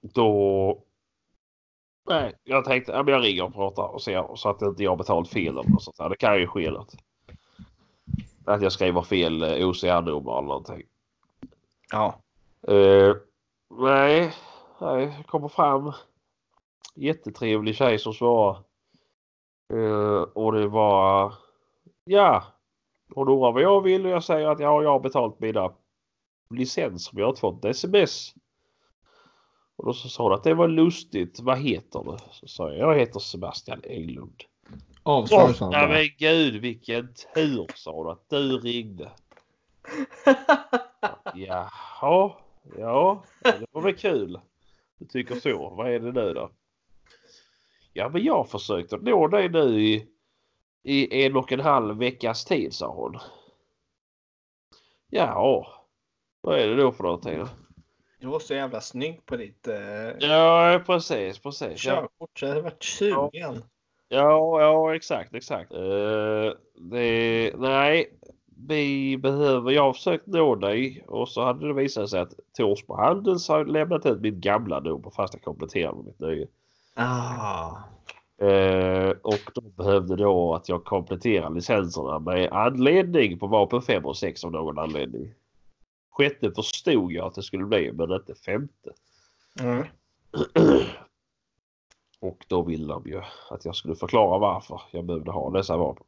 [0.00, 0.84] då
[2.08, 4.90] Nej, jag tänkte ja, men jag ringer och pratar och ser så att inte jag
[4.90, 6.08] har betalt fel eller sånt där.
[6.08, 6.94] Det kan ju ske något.
[8.44, 10.82] Att jag skriver fel eh, OCR-nummer eller någonting.
[11.90, 12.14] Ja.
[12.68, 13.16] Eh,
[13.80, 14.32] nej,
[14.80, 15.92] nej, kommer fram.
[16.94, 18.58] Jättetrevlig tjej som svarar.
[19.72, 21.34] Eh, och det var
[22.04, 22.44] ja.
[23.14, 25.72] Hon undrar vad jag vill och jag säger att ja, jag har betalt mina
[26.54, 28.34] licenser men jag har inte fått sms.
[29.76, 31.40] Och då så sa hon att det var lustigt.
[31.40, 32.16] Vad heter du?
[32.32, 34.42] Så sa jag, jag heter Sebastian Englund.
[35.02, 35.88] Avslag sa han bara.
[35.88, 39.10] men gud vilken tur sa hon att du ringde.
[41.34, 42.32] Jaha,
[42.78, 44.40] ja, det var väl kul.
[44.98, 45.74] Du tycker så.
[45.76, 46.50] Vad är det nu då?
[47.92, 50.08] Ja, men jag försökte nå dig nu i,
[50.82, 53.18] i en och en halv veckas tid, sa hon.
[55.10, 55.83] Ja,
[56.44, 57.38] vad är det då för någonting?
[57.38, 57.48] då?
[58.20, 61.84] Du var så jävla snygg på ditt eh, Ja, precis, precis.
[61.84, 63.64] Ja, körkort så jag hade varit sugen.
[64.08, 65.72] ja, ja exakt, exakt.
[65.72, 66.52] Eh,
[66.90, 68.18] det, nej,
[68.68, 72.94] vi behöver, jag har försökt nå dig och så hade det visat sig att Torsby
[72.94, 76.46] Handels har lämnat ut mitt gamla nummer fast jag kompletterade med mitt nya.
[76.94, 77.76] Ah.
[78.46, 84.16] Eh, och de behövde då att jag kompletterar licenserna med anledning på vapen 5 och
[84.16, 85.34] 6 av någon anledning.
[86.16, 88.92] Sjätte förstod jag att det skulle bli men inte femte.
[89.60, 89.86] Mm.
[92.20, 96.06] Och då ville de ju att jag skulle förklara varför jag behövde ha dessa vapen.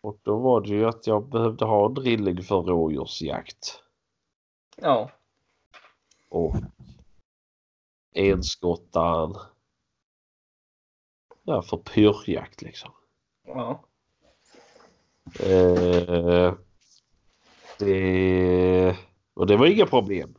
[0.00, 3.82] Och då var det ju att jag behövde ha en drilling för rådjursjakt.
[4.76, 5.10] Ja.
[6.28, 6.54] Och
[8.12, 9.34] enskottaren.
[11.42, 12.90] Ja, för pyrjakt liksom.
[13.46, 13.84] Ja.
[15.40, 16.54] Eh,
[17.80, 18.96] det...
[19.34, 20.34] Och det var inga problem.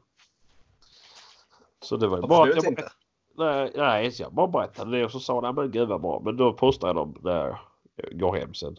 [1.82, 2.42] Så det var ju bara...
[2.42, 2.92] Absolut Jag, inte.
[3.38, 6.22] nej, nej, så jag bara berättade det och så sa han men gud vad bra.
[6.26, 7.58] Men då postade jag dem när
[7.96, 8.78] jag går hem sen.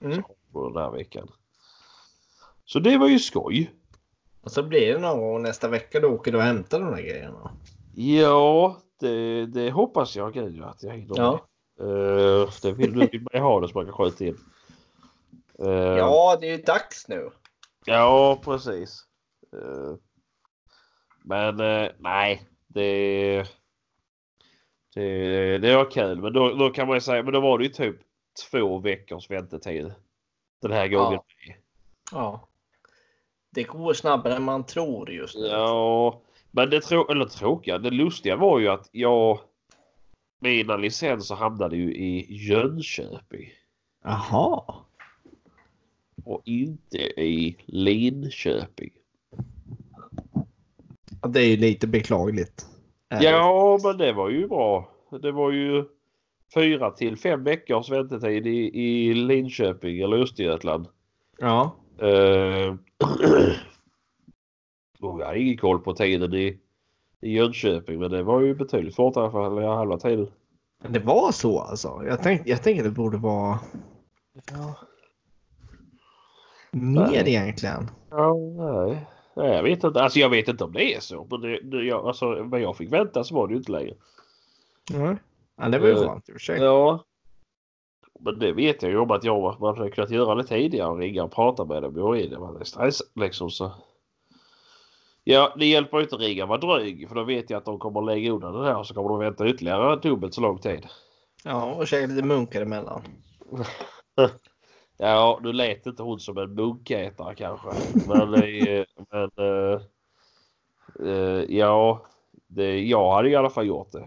[0.00, 0.22] Mm.
[0.52, 1.28] På den här veckan.
[2.64, 3.70] Så det var ju skoj.
[4.40, 7.02] Och så blir det någon gång nästa vecka då åker du och hämtar de där
[7.02, 7.50] grejerna.
[7.94, 11.16] Ja, det, det hoppas jag gud att jag hinner.
[11.16, 11.40] Ja.
[11.80, 14.38] Uh, det vill du vill man ju ha det så man kan skjuta in.
[15.58, 17.30] Eh, Ja, det är ju dags nu.
[17.86, 19.04] Ja, precis.
[19.52, 19.96] Eh,
[21.24, 23.44] Men eh, nej, det,
[24.94, 26.20] det, det var kul.
[26.22, 27.96] Men då, då kan man ju säga, men då var det ju typ
[28.50, 29.94] två veckors väntetid.
[30.62, 31.20] Den här gången.
[32.12, 32.48] Ja.
[33.50, 35.46] Det går snabbare än man tror just nu.
[35.46, 36.20] Ja,
[36.50, 39.40] men det trå eller tråkiga, det lustiga var ju att jag
[40.40, 43.52] mina licenser hamnade ju i Jönköping
[44.04, 44.74] Jaha.
[46.28, 48.90] Och inte i Linköping.
[51.28, 52.66] Det är ju lite beklagligt.
[53.08, 54.90] Ja, men det var ju bra.
[55.22, 55.84] Det var ju
[56.54, 60.86] fyra till fem veckors väntetid i, i Linköping eller Östergötland.
[61.38, 61.76] Ja.
[62.02, 62.76] Uh,
[65.00, 66.58] och jag hade ingen koll på tiden i,
[67.20, 70.30] i Jönköping men det var ju betydligt fortare för halva tiden.
[70.82, 72.02] Men det var så alltså.
[72.06, 73.58] Jag tänkte, jag tänkte det borde vara
[74.50, 74.74] Ja,
[76.82, 77.90] mer egentligen.
[78.10, 79.06] ja nej.
[79.36, 79.56] nej.
[79.56, 80.02] Jag vet inte.
[80.02, 81.26] Alltså jag vet inte om det är så.
[81.30, 83.94] Men det, det, jag, alltså, vad jag fick vänta så var det ju inte längre.
[84.94, 85.16] Mm.
[85.56, 86.60] Ja, det var ju Eh, skönt i och för sig.
[86.60, 87.04] Ja.
[88.20, 90.98] Men det vet jag ju om att jag man hade kunnat göra det tidigare och
[90.98, 91.96] ringa och prata med dem.
[91.96, 93.72] Jag är det var stress liksom så.
[95.24, 97.64] Ja, det hjälper ju inte att ringa och vara dryg för då vet jag att
[97.64, 100.58] de kommer lägga undan det här och så kommer de vänta ytterligare dubbelt så lång
[100.58, 100.86] tid.
[101.44, 103.02] Ja, och käka lite munkar emellan.
[104.98, 107.68] Ja, nu lät inte hon som en munkätare kanske.
[108.08, 109.80] Men, eh, men eh,
[111.56, 112.06] ja,
[112.46, 113.98] det, jag hade i alla fall gjort det.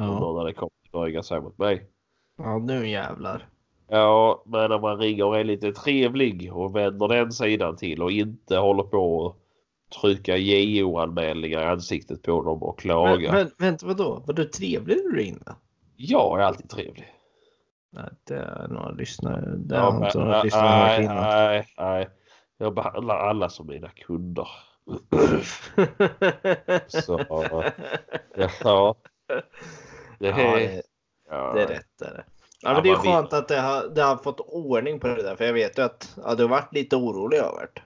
[0.00, 1.86] Om Ja, någon hade kommit och drygat sig mot mig.
[2.38, 3.48] ja nu jävlar.
[3.88, 8.10] Ja, men när man ringer och är lite trevlig och vänder den sidan till och
[8.10, 9.36] inte håller på och
[10.00, 13.32] trycka JO-anmälningar i ansiktet på dem och klaga.
[13.32, 14.22] Men, men vänta, vadå?
[14.26, 15.54] Var du trevlig när du ringde?
[15.96, 17.12] Jag är alltid trevlig.
[17.96, 19.44] Nej, det är några lyssnare.
[19.56, 21.16] Det Ja, har inte några nej, lyssnare nej, innan.
[21.16, 22.08] nej, nej.
[22.58, 24.48] Jag behandlar alla som mina kunder.
[26.86, 27.64] Så, ja.
[30.18, 30.82] Det ja, är,
[31.30, 32.02] ja, det är rätt.
[32.02, 32.24] Är det.
[32.62, 35.22] Ja, Ja, men det är skönt att det har, det har fått ordning på det
[35.22, 35.36] där.
[35.36, 37.82] För jag vet ju att ja, du har varit lite orolig över det.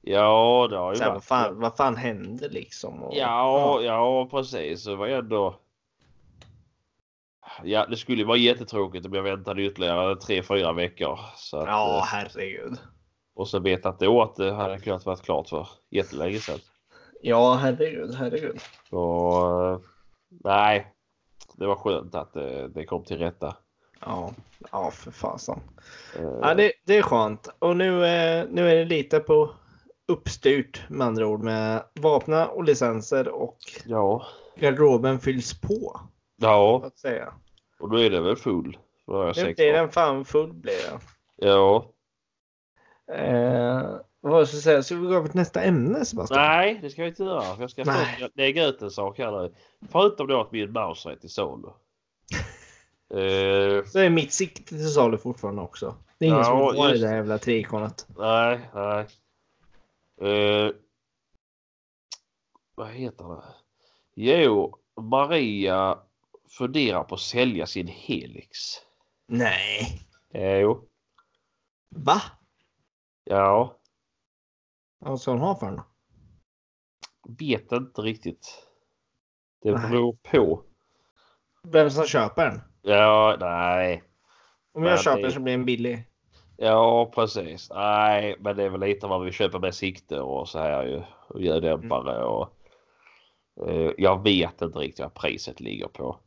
[0.00, 1.14] Ja, det har ju här, varit.
[1.14, 3.02] vad, fan, vad fan hände liksom?
[3.02, 4.84] Och, Ja, ja precis.
[4.84, 5.54] Det var ändå...
[7.62, 11.18] Ja, det skulle vara jättetråkigt om jag väntade ytterligare tre, fyra veckor.
[11.36, 12.78] Så att, Ja, eh, herregud.
[13.34, 16.58] Och så vetat då att det hade kunnat varit klart för jättelänge sedan.
[17.22, 18.60] Ja, herregud, herregud.
[18.90, 19.78] Så eh,
[20.44, 20.92] nej,
[21.56, 23.56] det var skönt att det, det kom till rätta.
[24.00, 24.32] Ja,
[24.72, 25.60] ja för fasen.
[26.18, 27.48] Eh, Ja, det, det är skönt.
[27.58, 29.50] Och nu, eh, nu är det lite på
[30.08, 34.26] uppstyrt med andra ord med vapna och licenser och Ja,
[34.56, 36.00] garderoben fylls på.
[36.36, 37.32] Ja, att säga.
[37.84, 38.78] Och då är det väl full.
[39.06, 41.00] Då har jag Nu blir den fan full blir den.
[41.36, 41.90] Ja,
[43.12, 43.82] Eh,
[44.20, 44.82] vad ska jag säga?
[44.82, 46.40] Ska vi gå över till nästa ämne Sebastian?
[46.40, 47.44] nej det ska vi inte göra.
[47.60, 48.16] Jag ska Nej.
[48.20, 49.54] först lägga ut en sak här nu.
[49.90, 51.68] Förutom då att min mouse är till salu.
[53.14, 55.94] Eh, Så är mitt sikte till salu fortfarande också.
[56.18, 58.06] Det är ingen Ja, som vill ha det där jävla treikonet.
[58.18, 59.06] nej, nej.
[60.20, 60.70] Eh,
[62.74, 63.42] vad heter det?
[64.14, 65.98] Jo, Maria
[66.58, 68.58] funderar på att sälja sin Helix.
[69.28, 70.00] Nej.
[70.34, 70.88] Eh, jo,
[71.96, 72.22] Va?
[73.24, 73.78] ja,
[74.98, 75.80] Vad ska hon ha för den?
[77.38, 78.68] vet inte riktigt.
[79.62, 79.90] Det Nej.
[79.90, 80.62] beror på.
[81.62, 82.60] Vem som köper den?
[82.82, 84.02] Ja, nej.
[84.72, 86.04] Om Men jag köper det- så blir den billig.
[86.56, 87.70] Ja, precis.
[87.70, 91.02] Nej, men det är väl lite vad vi köper med sikte och så här ju.
[91.28, 92.50] Och ljuddämpare och.
[93.68, 96.18] Eh, jag vet inte riktigt vad priset ligger på.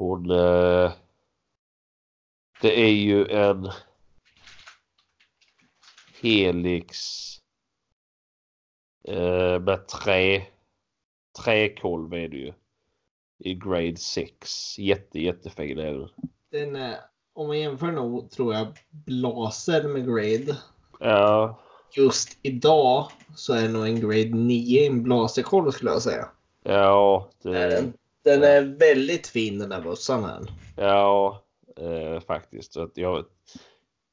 [0.00, 0.30] Hon.
[0.30, 0.92] Eh,
[2.60, 3.68] det är ju en.
[6.22, 6.98] Helix.
[9.08, 10.46] Eh, med trä.
[11.44, 12.52] Träkolv är det ju.
[13.38, 14.78] I grade 6.
[14.78, 16.08] Jätte jättefin är den.
[16.50, 16.96] Den är,
[17.32, 20.58] om man jämför nog tror jag Blaser med Grade.
[21.00, 21.60] Ja.
[21.96, 26.28] Just idag så är det nog en Grade 9 i en Blaserkolv skulle jag säga.
[26.62, 27.92] Ja, Det är det,
[28.24, 28.40] den.
[28.40, 30.40] Den är väldigt fin den där bössan här.
[30.76, 31.42] ja
[31.76, 32.72] eh, faktiskt.
[32.72, 33.24] Så att jag,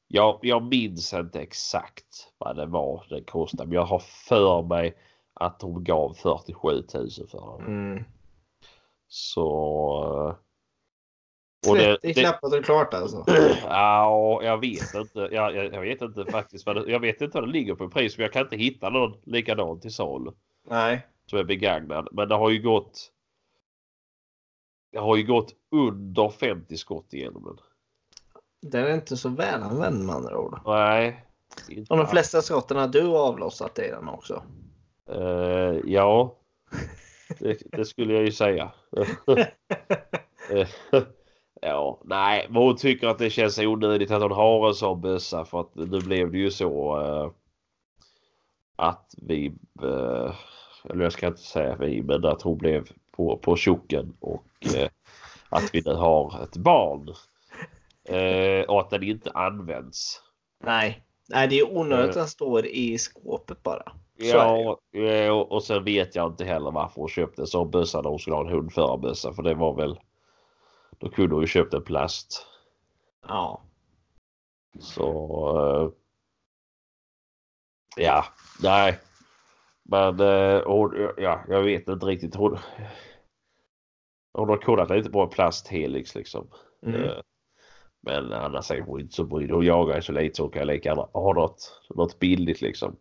[0.08, 3.68] Jag, jag minns inte exakt vad det var det kostade.
[3.68, 4.96] Men jag har för mig
[5.34, 7.66] att de gav 47 000 för den.
[7.66, 8.04] Mm.
[9.08, 10.36] Så...
[11.66, 13.24] 30 klappat och klart alltså.
[13.68, 15.28] Ja, jag vet inte.
[15.32, 16.66] Jag, jag, jag, vet inte faktiskt.
[16.66, 18.16] Vad det, jag vet inte vad det ligger på pris.
[18.16, 20.30] Men jag kan inte hitta någon likadan till salu.
[20.68, 21.06] Nej.
[21.26, 22.08] Som är begagnad.
[22.12, 23.12] Men det har ju gått.
[24.92, 27.56] Det har ju gått under 50 skott igenom den.
[28.70, 30.60] Den är inte så välanvänd med andra ord.
[30.66, 31.24] Nej.
[31.88, 34.42] Och de flesta skotten har du avlossat i den också.
[35.10, 36.36] Uh, ja.
[37.38, 38.72] Det, det, skulle jag ju säga.
[41.60, 45.44] ja, nej, men hon tycker att det känns onödigt att hon har en sån bössa
[45.44, 47.30] för att nu blev det ju så uh,
[48.76, 49.48] att vi,
[49.82, 50.34] uh,
[50.84, 54.47] eller jag ska inte säga vi, men att hon blev på, på tjocken och
[55.48, 57.14] att vi nu har ett barn.
[58.68, 60.22] och att den inte används.
[60.64, 63.92] Nej, nej det är onödigt att den står i skåpet bara.
[64.16, 68.10] Ja, ja, och sen vet jag inte heller varför hon köpte en sån bössa när
[68.10, 69.32] hon skulle ha en hundförarbössa.
[69.32, 70.00] För det var väl...
[70.98, 72.46] Då kunde hon ju köpt en plast.
[73.28, 73.62] Ja.
[74.80, 75.92] Så...
[77.96, 78.24] Ja,
[78.62, 78.98] nej.
[79.82, 80.18] Men
[80.64, 82.34] hon, ja, jag vet inte riktigt.
[82.34, 82.58] Hon,
[84.38, 86.48] hon har kollat lite på en plasthelix liksom.
[86.86, 87.00] Mm.
[87.00, 87.20] Uh,
[88.00, 89.50] men annars är hon inte så brydd.
[89.50, 92.96] Hon jagar så lite så hon kan lika gärna ha något, något billigt liksom.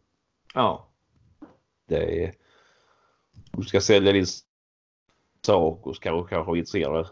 [0.53, 0.89] Ja.
[1.87, 2.33] Det är...
[3.51, 4.25] Du ska sälja din
[5.45, 7.07] sak och ska du kanske vara intresserad.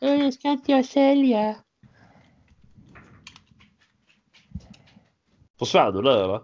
[0.00, 1.56] Det ska inte jag sälja.
[5.58, 6.40] Försvann du där eller?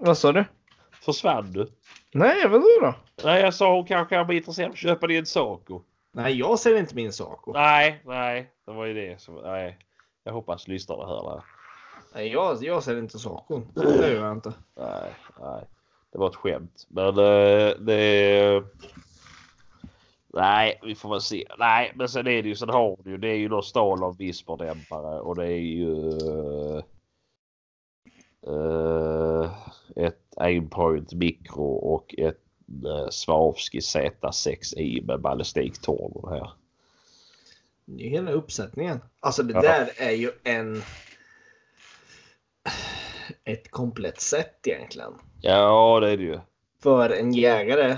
[0.00, 0.44] Vad sa du?
[0.92, 1.72] Försvann du?
[2.12, 2.94] Nej, vadå då?
[3.24, 5.82] Nej, jag sa hon kanske kan bli intresserad av att köpa din Saco.
[6.12, 7.52] Nej, jag säljer inte min Saco.
[7.52, 9.34] Nej, nej, det var ju det som...
[9.34, 9.78] Nej,
[10.24, 11.42] jag hoppas lyssnarna hör det.
[12.14, 13.62] Nej, jag, jag ser inte Saco.
[13.74, 14.52] Det gör jag inte.
[14.76, 15.64] Nej, nej.
[16.12, 16.86] Det var ett skämt.
[16.88, 18.62] Men uh, det...
[20.34, 21.46] Nej, vi får väl se.
[21.58, 24.04] Nej, men sen är det ju, sen har du ju, det är ju då stål
[24.04, 26.18] och visperdämpare och det är ju
[28.48, 29.50] uh,
[29.96, 32.47] ett aimpoint mikro och ett
[32.84, 36.50] uh, Swarovski Z6i med ballistiktorn här.
[37.84, 39.00] Det är hela uppsättningen.
[39.20, 39.60] Alltså det ja.
[39.60, 40.82] där är ju en
[43.44, 45.12] ett komplett set egentligen.
[45.40, 46.40] Ja, det är det ju.
[46.82, 47.96] För en jägare.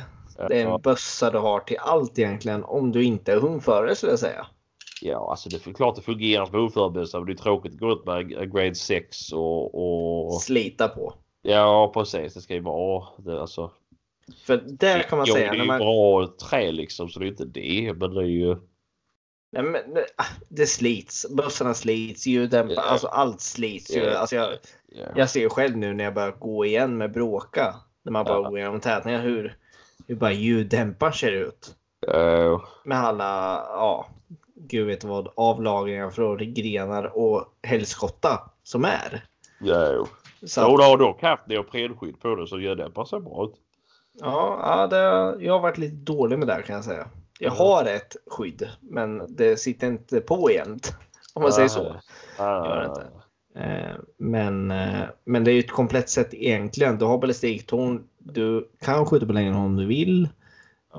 [0.49, 2.64] Det är en bössa du har till allt egentligen.
[2.64, 4.47] Om du inte är hundförare skulle jag säga.
[5.03, 7.18] Ja, alltså det är klart det fungerar som hundförarbössa.
[7.18, 10.43] Men det är tråkigt att gå ut med grade 6 och, och...
[10.43, 11.14] Slita på.
[11.43, 12.35] Ja, precis.
[12.35, 13.71] Det ska ju vara det alltså.
[14.45, 15.51] För där kan man jo, säga.
[15.51, 15.78] Det är ju man...
[15.78, 17.93] bra trä liksom så det är inte det.
[17.97, 18.57] Men det är ju.
[19.53, 19.83] Nej, men,
[20.16, 21.26] ah, det slits.
[21.31, 22.26] Bössorna slits.
[22.26, 22.74] Ljuddämpare.
[22.74, 22.93] Yeah.
[22.93, 24.01] Alltså allt slits ju.
[24.01, 24.20] Yeah.
[24.20, 24.49] Alltså, jag,
[24.93, 25.12] yeah.
[25.16, 27.74] jag ser själv nu när jag börjar gå igen med bråka.
[28.03, 28.49] När man bara ja.
[28.49, 29.57] går igenom tätningar hur,
[30.07, 31.74] hur bara ljuddämparen ser ut.
[32.14, 32.61] Uh.
[32.85, 34.09] Med alla, ja,
[34.55, 39.24] gud vet vad, avlagringar från grenar och helskotta som är.
[39.61, 40.07] Ja,
[40.43, 43.55] så jo, du har dock haft neoprenskydd på det så ljuddämparen ser bra ut.
[44.21, 47.07] Ja, ja det, jag har varit lite dålig med det kan jag säga.
[47.39, 50.97] Jag har ett skydd men det sitter inte på jämt.
[51.35, 51.97] Om man säger så.
[52.39, 53.07] Gör inte.
[53.55, 56.99] Eh, men, eh, men det är ju ett komplett sätt egentligen.
[56.99, 58.05] Du har ballistiktorn.
[58.18, 60.29] Du kan skjuta på längden om du vill.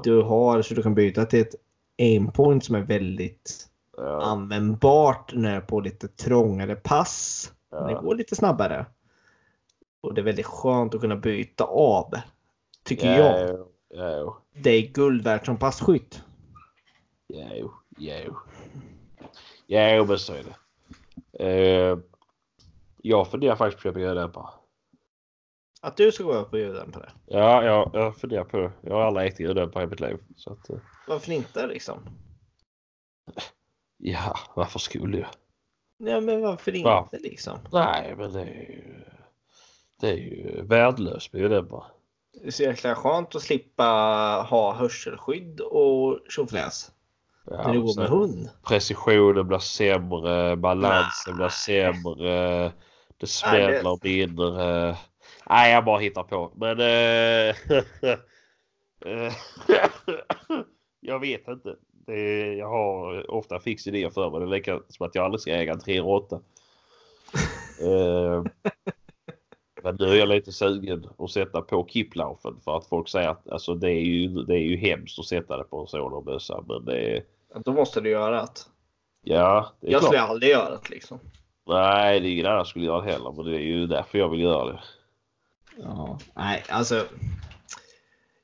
[0.04, 1.56] Du har så du kan byta till ett
[2.00, 3.68] aimpoint som är väldigt
[3.98, 4.22] ja.
[4.22, 7.52] användbart när på lite trångare pass.
[7.72, 7.88] Ja.
[7.88, 8.86] Det går lite snabbare.
[10.02, 12.14] Och det är väldigt skönt att kunna byta av.
[12.84, 13.68] Tycker ja, jag.
[13.90, 16.24] Ja, det är guld värt som passkytt.
[17.28, 18.36] Jo, jo.
[19.68, 20.56] Jo, men så är det.
[21.44, 22.00] Uh,
[23.02, 24.50] jag funderar faktiskt på att köpa ljuddämpare.
[25.82, 27.12] Att du ska gå upp på ljuddämpare?
[27.26, 28.72] Ja, jag, jag funderar på det.
[28.82, 30.18] Jag har aldrig ägt ljuddämpare i mitt liv.
[30.36, 30.78] Så att, uh...
[31.08, 32.10] Varför inte liksom?
[33.98, 35.30] Ja, varför skulle jag?
[35.98, 37.10] Ja, men varför inte Va?
[37.12, 37.60] liksom?
[37.72, 39.04] Nej, men det är ju,
[40.00, 41.86] det är ju värdelöst med ljuddämpare.
[42.34, 43.84] Det är så jäkla skönt att slippa
[44.50, 46.92] ha hörselskydd och tjofräs.
[47.46, 48.50] Ja, när du går med hund.
[48.68, 52.72] Precisionen blir sämre, balansen blir sämre,
[53.18, 54.98] det smäller mindre.
[55.50, 56.52] Nej, jag bara hittar på.
[56.56, 56.80] Men...
[56.80, 57.56] Äh,
[61.00, 61.76] jag vet inte.
[62.06, 64.40] Det, jag har ofta fix idéer för mig.
[64.40, 66.40] Det är lika som att jag aldrig ska äga en 308.
[67.82, 68.44] uh,
[69.84, 73.50] men nu är jag lite sugen att sätta på Kiplaufen för att folk säger att
[73.50, 76.64] alltså, det, är ju, det är ju hemskt att sätta det på en sådan bössa.
[76.68, 77.24] Men det är...
[77.66, 78.48] Då måste du göra det.
[79.24, 80.10] Ja, det är Jag klart.
[80.14, 81.20] skulle aldrig göra det liksom.
[81.68, 83.32] Nej, det är ingen annan skulle göra det heller.
[83.32, 84.80] Men det är ju därför jag vill göra det.
[85.78, 87.06] Ja, nej, alltså.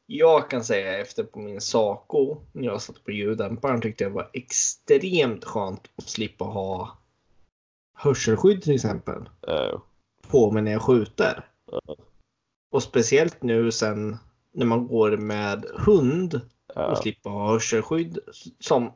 [0.05, 4.29] Jag kan säga efter på min Saco när jag satt på ljuddämparen tyckte jag var
[4.33, 6.97] extremt skönt att slippa ha
[7.93, 9.81] hörselskydd till exempel Ja.
[10.29, 11.45] På mig när jag skjuter.
[11.71, 11.95] Ja.
[12.71, 14.17] Och speciellt nu sen
[14.51, 16.41] när man går med hund
[16.75, 16.85] Ja.
[16.85, 18.19] och slippa ha hörselskydd
[18.59, 18.91] som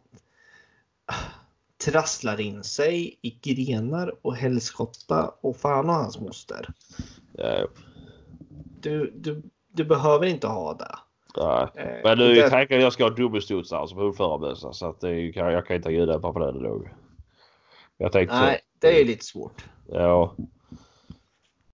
[1.85, 6.69] trasslar in sig i grenar och helskotta och fan och hans moster.
[7.33, 7.67] Ja.
[8.81, 10.95] Du, du, du behöver inte ha det.
[11.37, 11.67] Nej.
[11.75, 15.31] Eh, Men nu är tanken att jag ska ha dubbelstudsare som hundförarmössa så att det
[15.31, 16.85] kan, jag kan inte ljuddämpare på den då.
[17.97, 19.65] Jag tänkte Nej, det är lite svårt.
[19.87, 20.35] Ja.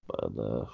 [0.09, 0.69] Men, eh,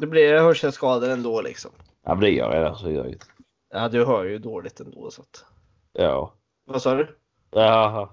[0.00, 1.70] Det blir hörselskador ändå liksom.
[2.02, 3.26] ja, men det gör jag så gör jag inte.
[3.70, 5.44] Ja, du hör ju dåligt ändå så att.
[5.92, 6.34] Ja.
[6.64, 7.18] Vad sa du?
[7.50, 8.08] Jaha.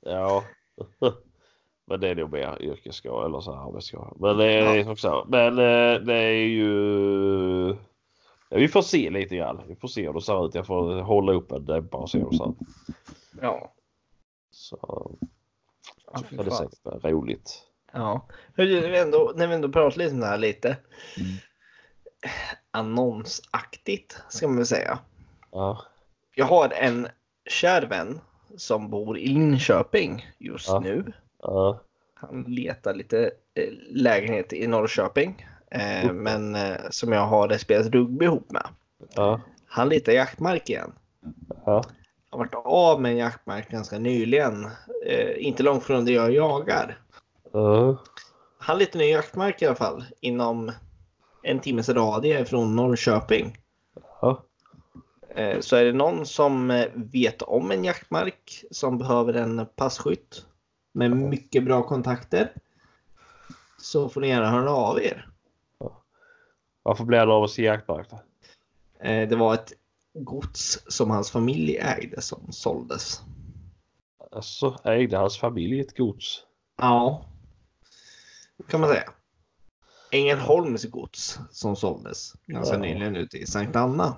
[0.00, 0.44] Ja.
[1.86, 4.12] Men det är nog mer yrkesskada eller så här arbetsskada.
[4.16, 4.84] Men det är Ja.
[4.84, 5.24] som så.
[5.28, 7.68] Men eh, det är ju.
[8.48, 9.62] Ja, vi får se lite grann.
[9.68, 10.54] Vi får se hur det ser ut.
[10.54, 12.56] Jag får hålla upp en dämpare och se hur det ser ut.
[13.42, 13.72] Ja.
[14.50, 14.78] Så
[16.12, 16.70] Ja, är det fan.
[16.70, 17.62] säkert roligt.
[17.92, 18.26] Ja.
[18.56, 20.68] Hörru, när vi ändå, när vi ändå pratar lite om det här lite.
[20.68, 21.32] Mm.
[22.70, 24.98] Annonsaktigt ska man väl säga.
[25.52, 25.82] Ja.
[26.34, 27.08] Jag har en
[27.50, 28.20] kär vän
[28.56, 30.80] som bor i Linköping just Ja.
[30.80, 31.12] nu.
[31.42, 31.80] Ja.
[32.14, 35.46] Han letar lite eh, lägenhet i Norrköping.
[35.70, 38.66] Eh, men eh, som jag har spelat rugby ihop med.
[39.14, 39.40] Ja.
[39.66, 40.92] Han letar jaktmark igen.
[41.64, 41.84] Ja.
[42.30, 44.70] har varit av med en jaktmark ganska nyligen.
[45.06, 46.98] Eh, inte långt från där jag jagar.
[47.52, 47.98] Ja.
[48.58, 50.72] Han letar ny jaktmark i alla fall inom
[51.42, 53.56] en timmes radie från Norrköping.
[55.34, 60.46] Eh, så är det någon som eh, vet om en jaktmark som behöver en passkytt
[60.92, 62.52] med mycket bra kontakter
[63.78, 65.28] så får ni gärna höra av er.
[66.82, 68.20] Varför blev det av oss i jaktmark då?
[69.06, 69.72] Eh, det var ett
[70.14, 73.20] gods som hans familj ägde som såldes.
[74.30, 76.44] Alltså ägde hans familj ett gods?
[76.76, 77.24] Ja,
[78.68, 79.04] kan man säga.
[80.10, 82.80] Ängelholms gods som såldes ganska Ja.
[82.80, 84.14] nyligen ute i Sankt Anna.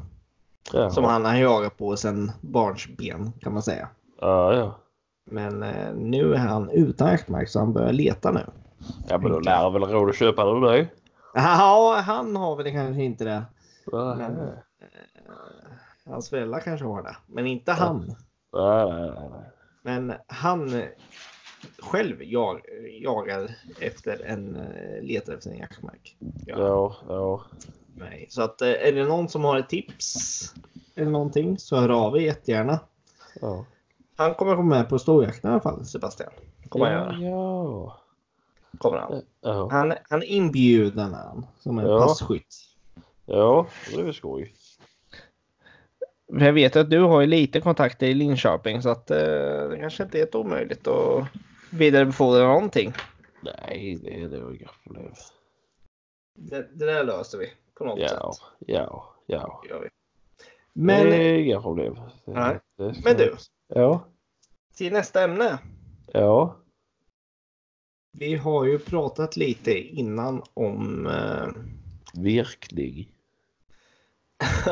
[0.72, 0.90] Ja.
[0.90, 3.88] Som han har jagat på sedan barnsben kan man säga.
[4.20, 4.78] Ja, ja.
[5.30, 8.46] Men eh, nu är han utan jaktmark så han börjar leta nu.
[9.08, 10.94] Ja men då lär han väl råd att köpa den dig?
[11.34, 13.42] Ja, han har väl kanske inte det.
[13.92, 14.88] Nej, Men- nej,
[16.06, 18.14] Hans föräldrar kanske har det, men inte han.
[19.82, 20.84] Men han eh,
[21.78, 22.60] själv jag,
[23.00, 23.50] jagar
[23.80, 26.16] efter en, eh, letar efter en jaktmark.
[26.46, 26.58] Ja.
[26.58, 27.42] Ja, ja.
[27.96, 28.26] Nej.
[28.30, 30.54] Så att eh, är det någon som har ett tips
[30.94, 32.80] eller någonting så hör av er jättegärna.
[33.40, 33.64] ja.
[34.16, 36.30] Han kommer komma med på storjakten i alla fall, Sebastian.
[36.68, 37.30] Kommer han ja, göra.
[37.30, 38.00] ja.
[38.78, 39.22] Kommer han.
[39.40, 42.06] Ja, Han, han är inbjuden han, som en Ja.
[42.06, 42.54] passkytt.
[43.26, 44.54] ja det är väl skoj.
[46.26, 49.18] Jag vet att du har ju lite kontakter i Linköping så att eh,
[49.70, 51.24] det kanske inte är helt omöjligt att
[51.74, 52.92] vidarebefordra någonting.
[53.42, 55.12] Nej, det är nog inga problem.
[56.34, 58.42] Det, det där löser vi på något Ja, sätt.
[58.66, 59.62] ja, ja.
[59.82, 59.88] Vi.
[60.72, 61.96] Men, det är inga problem.
[62.24, 62.58] Nej.
[62.74, 63.36] ska- Men du.
[63.68, 64.04] Ja,
[64.76, 65.58] till nästa ämne.
[66.12, 66.56] ja.
[68.18, 71.46] Vi har ju pratat lite innan om eh,
[72.22, 73.08] Virkning.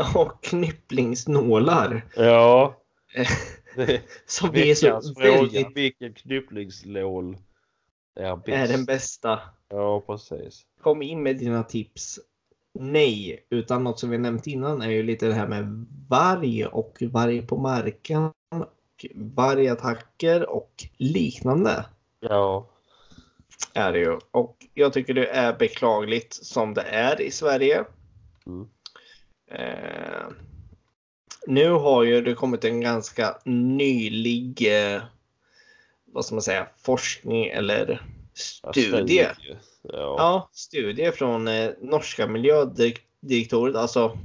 [0.15, 2.05] och knypplingsnålar.
[2.17, 2.77] Ja.
[4.27, 7.37] Som vi är så väldigt Vilken knypplingslål
[8.15, 8.49] är bäst?
[8.49, 9.41] är den bästa.
[9.69, 10.67] Ja, precis.
[10.81, 12.21] Kom in med dina tips.
[12.75, 16.99] Nej, utan något som vi nämnt innan är ju lite det här med varg och
[17.03, 18.25] varg på marken.
[18.25, 21.85] Och vargattacker och liknande
[22.21, 22.69] Ja.
[23.75, 24.19] är det ju.
[24.31, 27.85] Och jag tycker det är beklagligt som det är i Sverige.
[28.47, 28.69] Mm.
[29.51, 30.27] Eh,
[31.47, 35.03] nu har ju det kommit en ganska nylig, eh,
[36.05, 38.03] vad ska man säga, forskning eller
[38.35, 39.27] studie.
[39.83, 39.93] Ja.
[39.93, 44.19] Ja, studie från eh, norska miljödirektoret, alltså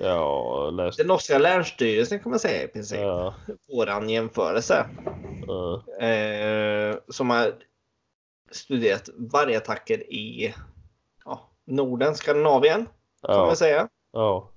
[0.00, 1.02] Ja, jag läste.
[1.02, 3.00] den norska länsstyrelsen kan man säga i princip.
[3.00, 3.34] Ja.
[3.68, 4.86] Våran jämförelse.
[5.46, 5.84] Ja.
[6.06, 7.54] Eh, som har
[8.50, 10.54] studerat vargattacker i
[11.24, 12.86] ja, Norden, Skandinavien
[13.26, 13.88] kan man säga.
[14.12, 14.48] Ja.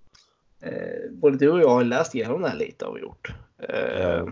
[0.64, 3.34] Eh, både du och jag har läst igenom det här lite har vi gjort.
[3.57, 4.26] Eh,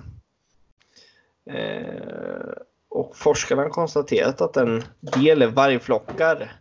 [1.55, 2.53] eh,
[2.89, 6.51] och forskarna har konstaterat att en del vargflockar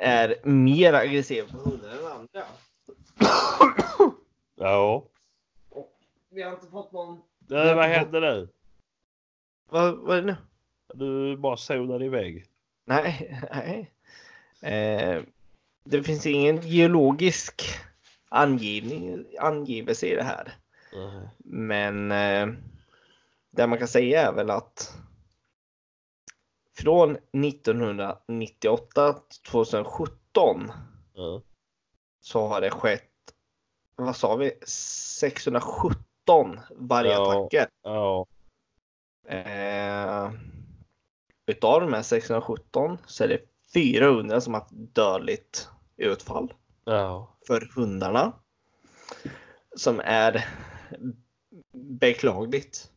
[0.00, 2.44] är mer aggressiva på hundar än andra.
[4.56, 5.04] Ja.
[6.30, 7.20] Vi har inte fått någon...
[7.38, 8.48] Nej, vad hände nu?
[9.70, 10.36] Vad, vad är det nu?
[10.94, 12.46] Du bara zonade iväg.
[12.84, 13.92] Nej, nej.
[14.72, 15.22] Eh,
[15.84, 17.62] det finns ingen geologisk
[18.28, 20.56] angivning, angivelse i det här.
[20.92, 21.28] Nej.
[21.38, 22.48] Men eh,
[23.50, 24.98] det man kan säga är väl att
[26.76, 30.72] från 1998 till 2017
[31.14, 31.42] Ja.
[32.20, 33.10] så har det skett,
[33.96, 37.68] vad sa vi, 617 vargattacker.
[37.82, 38.26] Ja.
[39.28, 40.32] Eh,
[41.46, 43.40] utav de här 617 så är det
[43.74, 46.54] 400 som har haft dödligt utfall
[46.88, 47.36] Ja.
[47.46, 48.32] för hundarna.
[49.76, 50.48] Som är
[52.00, 52.90] beklagligt.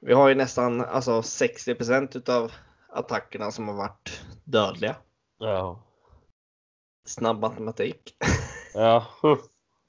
[0.00, 2.52] Vi har ju nästan alltså 60% utav
[2.88, 4.96] attackerna som har varit dödliga.
[5.38, 5.82] Ja.
[7.06, 8.16] Snabb matematik.
[8.74, 9.06] Ja.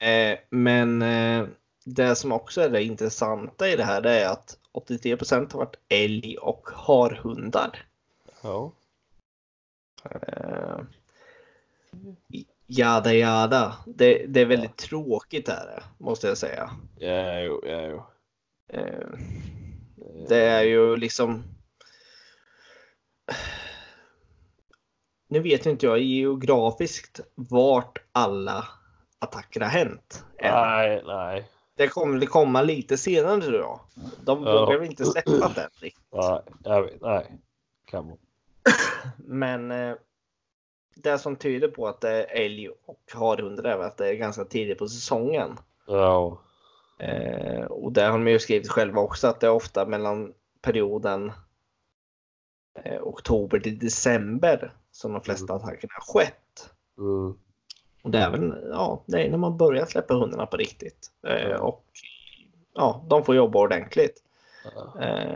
[0.01, 1.47] Eh, men eh,
[1.85, 5.79] det som också är det intressanta i det här det är att 83% har varit
[5.89, 7.85] älg och harhundar.
[8.41, 8.71] Ja.
[10.03, 10.79] Eh,
[12.67, 13.75] jada jada.
[13.85, 16.69] Det, det är väldigt tråkigt är det, måste jag säga.
[16.97, 18.03] Ja, jo, ja, jo.
[18.67, 19.07] Eh,
[20.29, 21.43] det är ju liksom.
[25.27, 28.67] Nu vet inte jag geografiskt vart alla
[29.19, 30.25] attacker har hänt.
[30.37, 30.51] än.
[30.53, 31.49] Nej, nej.
[31.75, 33.79] Det kommer det komma lite senare tror jag.
[34.23, 34.59] De Ja.
[34.65, 36.03] vågar väl inte släppa den riktigt.
[36.13, 37.31] Nej, jag vet, nej.
[37.85, 38.17] Kan man.
[39.17, 39.95] Men eh,
[41.03, 44.45] det som tyder på att det är älg och harhundar är att det är ganska
[44.45, 45.57] tidigt på säsongen.
[45.87, 46.41] Ja.
[46.99, 51.31] Eh, och det har de ju skrivit själva också att det är ofta mellan perioden
[52.83, 56.69] eh, oktober till december som de flesta attackerna har skett.
[56.97, 57.37] Mm.
[58.03, 61.11] Och det är väl ja, det är när man börjar släppa hundarna på riktigt.
[61.27, 61.85] Eh, och
[62.73, 64.23] ja, de får jobba ordentligt.
[65.01, 65.35] Eh.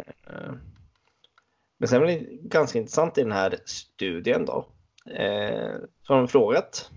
[1.77, 4.65] Men sen är det ganska intressant i den här studien då.
[5.05, 6.91] Eh, så har de frågat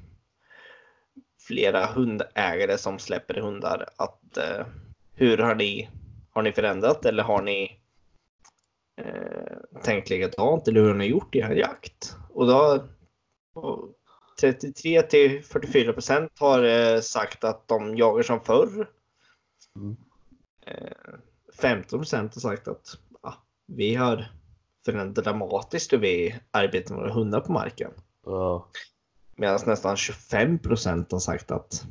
[1.46, 4.66] flera hundägare som släpper hundar att eh,
[5.14, 5.88] hur har ni,
[6.30, 7.80] har ni förändrat eller har ni
[8.96, 12.16] eh, tänkt likadant eller hur har ni gjort i er jakt?
[12.30, 12.84] Och då
[13.56, 13.94] och
[14.40, 18.88] 33 till 44 procent har eh, sagt att de jagar som förr.
[19.76, 19.96] Mm.
[20.66, 21.14] Eh,
[21.60, 23.34] 15 procent har sagt att ja,
[23.66, 24.28] vi har
[24.86, 27.90] förändrat dramatiskt hur vi arbetar med våra hundar på marken.
[28.24, 28.68] Ja.
[29.36, 31.84] Medan nästan 25 procent har sagt att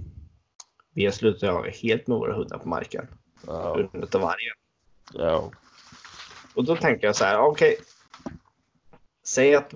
[0.94, 3.08] vi har slutat jaga helt med våra hundar på marken.
[3.48, 3.74] Ja.
[3.74, 4.56] På grund av vargen.
[5.14, 5.52] Ja.
[6.56, 7.78] Och då tänker jag så här, okej.
[9.24, 9.74] Säg att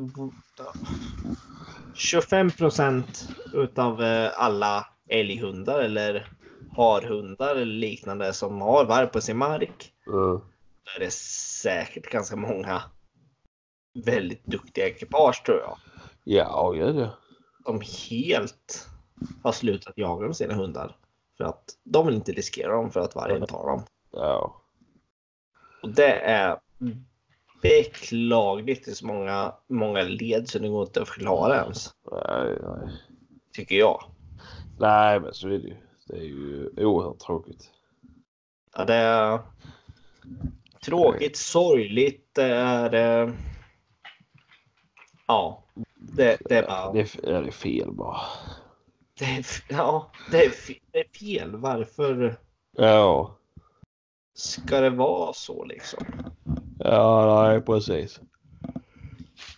[1.93, 6.31] 25 procent utav eh, alla älghundar eller
[6.75, 9.93] harhundar eller liknande som har varg på sin mark.
[10.07, 10.39] Mm.
[10.83, 12.81] Då är det säkert ganska många
[14.05, 15.77] väldigt duktiga ekipage tror jag.
[16.23, 17.09] Ja, ja, det.
[17.65, 18.87] Som helt
[19.43, 20.95] har slutat jaga med sina hundar.
[21.37, 23.83] För att de vill inte riskera dem för att vargen tar dem.
[24.11, 24.61] Ja.
[25.81, 26.59] Och det är
[27.61, 31.89] beklagligt i så många, många led så det går inte att förklara ens.
[32.11, 32.93] Nej, nej.
[33.53, 34.03] Tycker jag.
[34.79, 35.75] Nej, men så är det ju.
[36.07, 37.69] Det är ju oerhört tråkigt.
[38.75, 39.39] Ja, det är
[40.85, 42.29] tråkigt, sorgligt.
[42.35, 43.33] Det är...
[45.29, 45.63] Ja,
[45.95, 46.93] det, det är bara...
[46.93, 48.21] Det är, ja, det är fel bara.
[49.19, 50.53] Det är, ja, det är,
[50.91, 51.55] det är fel.
[51.55, 52.37] Varför
[52.71, 53.35] Ja.
[54.33, 56.05] ska det vara så liksom?
[56.79, 58.19] Ja, nej, precis.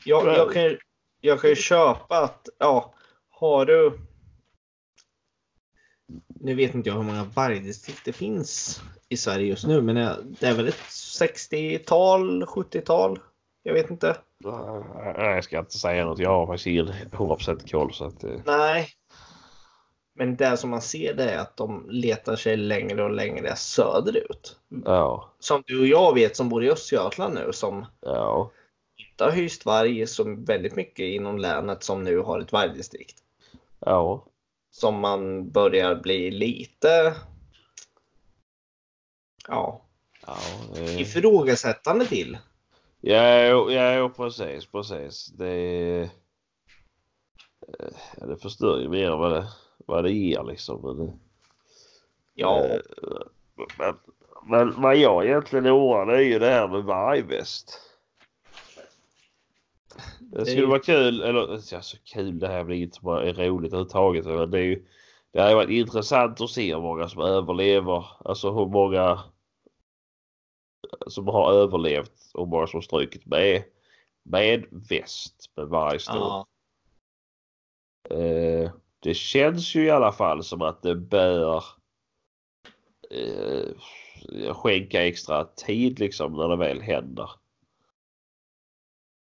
[0.05, 0.77] Jag, jag, kan,
[1.21, 2.93] jag kan ju köpa att, ja,
[3.29, 3.99] har du...
[6.27, 9.95] Nu vet inte jag hur många vargdistrikt det finns i Sverige just nu, men
[10.39, 10.83] det är väl ett
[11.19, 13.19] 60-tal, 70-tal?
[13.63, 14.17] Jag vet inte.
[14.45, 16.19] Nej, jag ska inte säga något.
[16.19, 18.23] Jag har faktiskt ingen 100% koll så att...
[18.23, 18.89] eh, Nej.
[20.13, 24.59] Men det som man ser det är att de letar sig längre och längre söderut.
[24.85, 25.29] Ja.
[25.39, 28.51] Som du och jag vet som bor i Östergötland nu som Ja.
[28.95, 33.15] inte har hyst varg som väldigt mycket inom länet som nu har ett vargdistrikt.
[33.79, 34.25] Ja.
[34.71, 37.13] Som man börjar bli lite
[39.47, 39.81] ja,
[40.27, 40.37] Ja,
[40.75, 40.99] det...
[40.99, 42.37] ifrågasättande till.
[43.01, 45.27] Ja, ja, precis, precis.
[45.27, 46.01] Det...
[46.01, 46.09] eh,
[48.19, 49.47] Ja, det förstör ju mer vad det,
[49.85, 50.81] vad det ger liksom.
[50.81, 51.13] Men, det-
[52.33, 52.79] Ja, eh,
[53.77, 53.95] men,
[54.45, 57.81] men vad jag egentligen oroar är ju det här med vargväst.
[60.19, 63.73] Det skulle vara kul, eller ja, så kul det här blir inte som är roligt
[63.73, 64.25] överhuvudtaget.
[64.25, 64.85] Men det, är ju,
[65.31, 68.05] det ju varit intressant att se hur många som överlever.
[68.25, 69.19] Alltså hur många
[71.07, 73.63] som har överlevt och många som strukit med,
[74.23, 76.17] med väst med vargstål.
[76.17, 76.45] Ja.
[78.09, 81.63] Eh, det känns ju i alla fall som att det bör
[83.09, 87.29] eh, skänka extra tid liksom när det väl händer.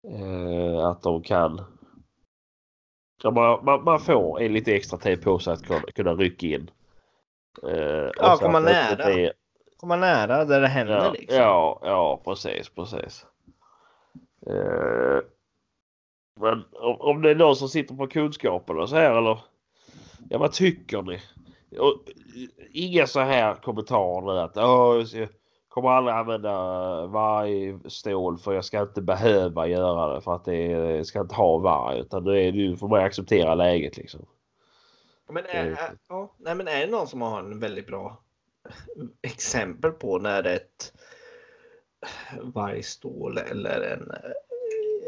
[0.08, 1.62] Eh, att de kan
[3.24, 6.48] ja, man, man, man får en lite extra tid på sig att kunna, kunna rycka
[6.48, 6.72] in.
[7.64, 8.92] Eh, Ja, nära.
[8.92, 9.43] inte är-
[9.84, 11.38] Komma nära där det händer Ja, liksom.
[11.38, 13.26] ja, ja precis, precis.
[14.48, 15.20] Eh,
[16.40, 19.40] men om, om det är någon som sitter på kunskapen och så här eller?
[20.30, 21.20] Ja, vad tycker ni?
[21.80, 21.94] Och,
[22.72, 25.30] inga så här kommentarer nu att "Åh, jag
[25.68, 26.52] kommer aldrig använda
[27.08, 31.22] varg stål för jag ska inte behöva göra det för att det är, jag ska
[31.22, 34.26] inte ha varg utan nu är det ju får man acceptera läget liksom.
[35.30, 35.78] Men är, är,
[36.10, 38.23] ja, nej, men är det någon som har en väldigt bra
[39.22, 40.94] exempel på när ett
[42.42, 44.12] vargstål eller en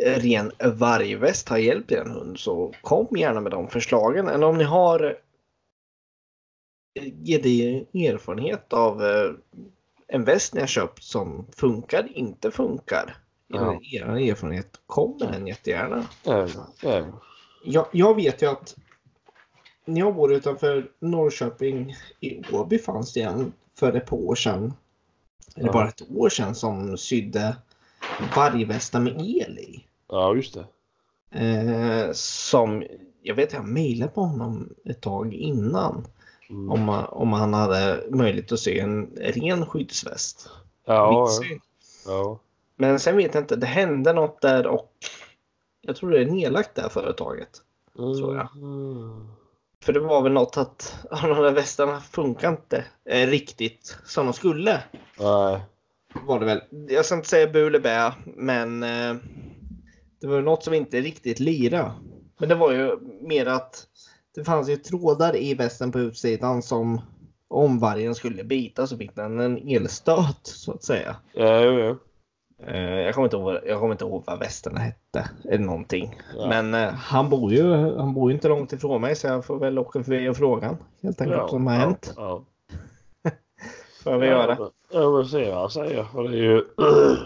[0.06, 4.28] eh, ren vargväst har hjälpt er hund så kom gärna med de förslagen.
[4.28, 5.18] Eller om ni har
[7.26, 9.32] gedigen erfarenhet av eh,
[10.08, 13.18] en väst ni har köpt som funkar, inte funkar.
[13.48, 13.80] Ja.
[13.92, 16.08] Er erfarenhet, kom med den jättegärna.
[16.24, 16.48] Ja,
[16.82, 17.22] ja.
[17.64, 18.76] Jag, jag vet ju att
[19.86, 24.74] när jag bor utanför Norrköping i Åby fanns det en för ett par år sedan.
[25.56, 25.74] Eller Ja.
[25.74, 27.56] bara ett år sedan som sydde
[28.36, 29.86] vargvästar med el i.
[30.10, 30.66] ja just det.
[31.40, 32.84] Eh, som
[33.22, 36.08] jag vet jag mejlade på honom ett tag innan.
[36.50, 36.72] Mm.
[36.72, 40.50] Om, om han hade möjlighet att se en ren skyddsväst.
[40.86, 41.62] Ja, Vitsig.
[42.06, 42.40] ja.
[42.76, 44.92] Men sen vet jag inte, det hände något där och
[45.82, 47.50] jag tror det är nedlagt det här företaget.
[47.96, 48.48] Tror jag.
[49.86, 54.34] För det var väl något att de där västarna funkar inte eh, riktigt som de
[54.34, 54.84] skulle.
[55.20, 55.62] Nej.
[56.26, 56.62] Var det väl.
[56.90, 59.16] Jag ska inte säga bu eller bä, men eh,
[60.22, 61.94] det var något som inte riktigt lira.
[62.38, 63.88] Men det var ju mer att
[64.36, 67.02] det fanns ju trådar i västen på utsidan som
[67.48, 71.16] om vargen skulle bita så fick den en elstöt så att säga.
[71.34, 71.98] Ja, jo, jo.
[72.68, 76.22] Eh, jag, kommer inte ihåg, jag kommer inte ihåg vad västen hette eller någonting.
[76.38, 76.48] Ja.
[76.48, 79.60] Men eh, han bor ju han bor ju inte långt ifrån mig så jag får
[79.60, 82.14] väl åka förbi och fråga han, helt enkelt vad som har hänt.
[82.16, 82.44] Ja.
[84.04, 84.58] Får jag väl göra.
[84.92, 86.04] Ja, vill se vad han säger.
[86.04, 86.56] För det är ju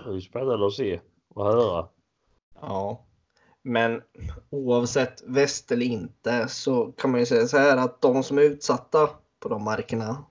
[0.05, 0.99] det är ju spännande att se
[1.35, 1.85] och höra.
[2.61, 3.05] Ja.
[3.61, 4.01] Men
[4.49, 8.41] oavsett väst eller inte så kan man ju säga så här att de som är
[8.41, 9.09] utsatta
[9.39, 10.23] på de markerna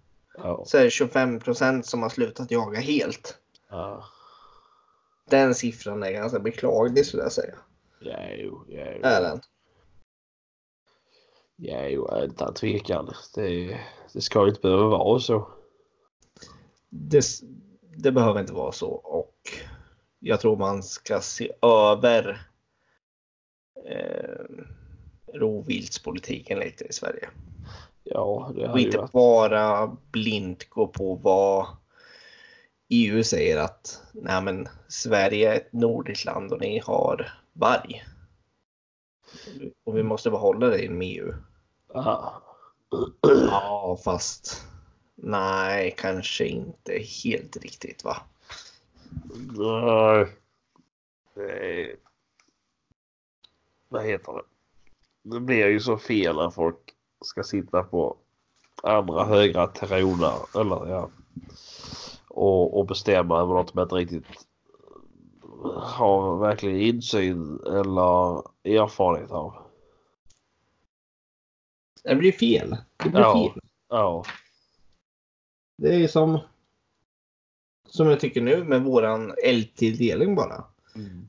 [0.43, 0.63] Ja.
[0.67, 3.39] så är det 25 procent som har slutat jaga helt.
[3.71, 4.05] Ja.
[5.31, 7.55] Den siffran är ganska beklaglig skulle jag säga.
[8.01, 9.01] Ja, jo, ja, jo.
[9.03, 9.41] Är den.
[11.57, 13.15] Ja, jo, utan tvekan.
[13.35, 13.81] Det,
[14.13, 15.49] det ska ju inte behöva vara så.
[16.89, 17.25] Det,
[17.97, 19.35] det behöver inte vara så och
[20.19, 22.47] jag tror man ska se över
[23.87, 24.65] eh,
[25.35, 27.29] rovviltspolitiken lite i Sverige.
[28.05, 29.13] Ja, det Och inte varit...
[29.13, 31.67] bara blint gå på vad
[32.89, 38.05] EU säger att nej men Sverige är ett nordiskt land och ni har varg.
[39.85, 41.33] Och vi måste behålla det inom EU.
[41.95, 42.43] Ja.
[43.23, 44.67] Ja, fast
[45.15, 48.17] nej, kanske inte helt riktigt va?
[49.59, 50.27] Nej.
[51.37, 51.97] Är-
[53.89, 54.43] Vad heter det?
[55.23, 56.95] Det blir ju så fel när folk
[57.25, 58.17] ska sitta på
[58.83, 60.61] andra högra troner.
[60.61, 61.11] Eller ja.
[62.39, 64.25] Och, och bestämma över något de inte riktigt
[65.77, 69.55] har verkligen insyn eller erfarenhet av.
[72.05, 72.77] Det blir fel.
[73.05, 73.33] Det blir Ja.
[73.53, 73.63] fel.
[73.89, 74.25] Ja.
[75.79, 76.39] Det är som
[77.89, 80.65] som jag tycker nu med våran älgtilldelning bara.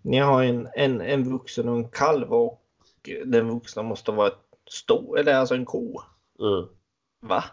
[0.03, 2.61] Ni har en, en, en vuxen och en kalv och
[3.26, 6.02] den vuxna måste vara ett stå eller alltså en ko.
[6.40, 6.68] Mm.
[7.22, 7.44] Va?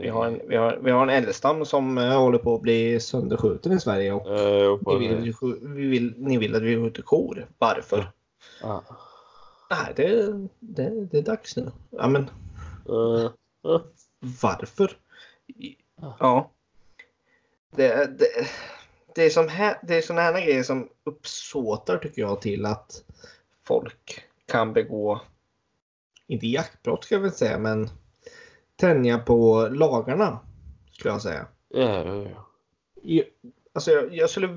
[0.00, 3.00] Vi har en, vi har, vi har en älgstam som eh, håller på att bli
[3.00, 7.02] sönderskjuten i Sverige och Eh, på vi vill, vi vill, ni vill att vi skjuter
[7.02, 7.46] kor.
[7.58, 8.10] Varför?
[8.62, 8.84] Ja.
[9.70, 11.70] Nej, det, det, det är dags nu.
[11.90, 12.30] Ja, men
[12.88, 13.24] Eh,
[13.72, 13.80] eh.
[14.42, 14.96] varför?
[16.18, 16.50] Ja.
[17.70, 18.48] Det, det,
[19.14, 23.04] det är, som här, det är sådana här grejer som uppsåtar tycker jag till att
[23.64, 25.20] folk kan begå,
[26.26, 27.90] inte jaktbrott ska jag väl säga, men
[28.78, 30.38] tänja på lagarna.
[30.92, 31.46] Skulle jag säga.
[31.68, 32.46] Ja, ja, ja.
[33.02, 33.24] Jag,
[33.72, 34.48] alltså jag, jag skulle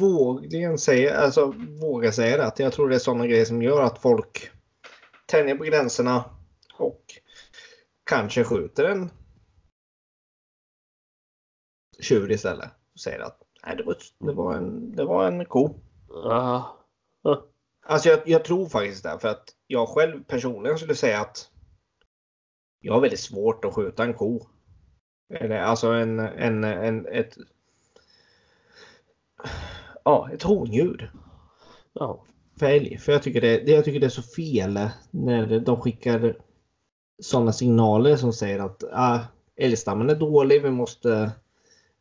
[0.00, 3.82] vågligen säga, alltså våga säga det, att jag tror det är sådana grejer som gör
[3.82, 4.50] att folk
[5.26, 6.24] tänjer på gränserna
[6.74, 7.04] och
[8.04, 9.10] kanske skjuter en
[12.00, 12.70] tjur istället.
[12.94, 15.74] Och säger att nej, det, var, det, var en, det var en ko.
[16.08, 16.76] Ja.
[17.86, 19.18] Alltså jag, jag tror faktiskt det.
[19.20, 21.50] För att jag själv personligen skulle säga att
[22.80, 24.46] jag har väldigt svårt att skjuta en ko.
[25.50, 27.36] Alltså en, en, en ett
[30.04, 31.12] Ja, ett hondjur.
[31.92, 32.24] Ja.
[32.58, 32.98] För älg.
[32.98, 36.36] För jag tycker det, det, jag tycker det är så fel när de skickar
[37.22, 39.20] sådana signaler som säger att ah,
[39.56, 41.32] älgstammen är dålig, vi måste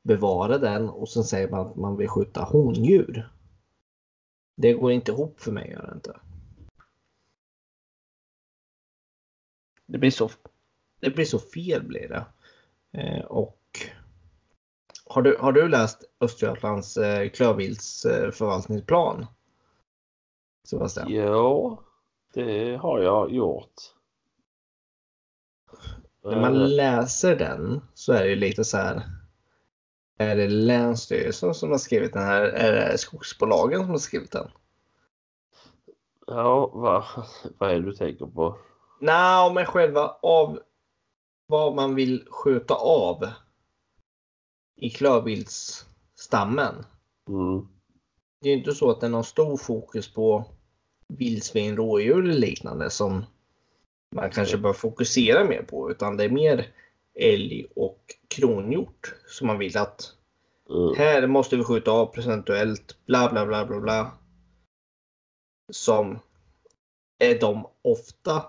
[0.03, 3.31] bevara den och sen säger man att man vill skjuta hondjur.
[4.55, 6.19] Det går inte ihop för mig, gör det inte.
[9.85, 10.29] Det blir så,
[10.99, 12.25] det blir så fel blir det.
[12.99, 13.59] Eh, och
[15.05, 19.25] har du, har du läst Östergötlands eh, klövviltsförvaltningsplan?
[20.67, 21.13] Sebastian?
[21.13, 21.83] ja,
[22.33, 23.73] det har jag gjort.
[26.23, 29.03] När man läser den så är det ju lite så här.
[30.17, 32.41] Är det Länsstyrelsen som har skrivit den här?
[32.41, 34.47] Är det skogsbolagen som har skrivit den?
[36.27, 37.03] Ja, vad,
[37.57, 38.57] vad är det du tänker på?
[38.99, 40.59] Nej, men själva av
[41.49, 43.29] vad man vill skjuta av
[44.75, 46.85] i klövviltsstammen.
[47.29, 47.67] Mm.
[48.41, 50.45] Det är inte så att det är någon stor fokus på
[51.07, 53.25] vildsvin, rådjur eller liknande som
[54.15, 56.73] man kanske bör fokusera mer på utan det är mer
[57.13, 60.15] älg och kronhjort som man vill att
[60.69, 60.95] Mm.
[60.97, 64.11] här måste vi skjuta av procentuellt bla bla bla bla bla.
[65.71, 66.19] Som
[67.19, 68.45] är de ofta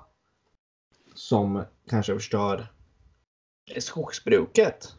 [1.14, 2.68] som kanske förstör
[3.78, 4.94] skogsbruket.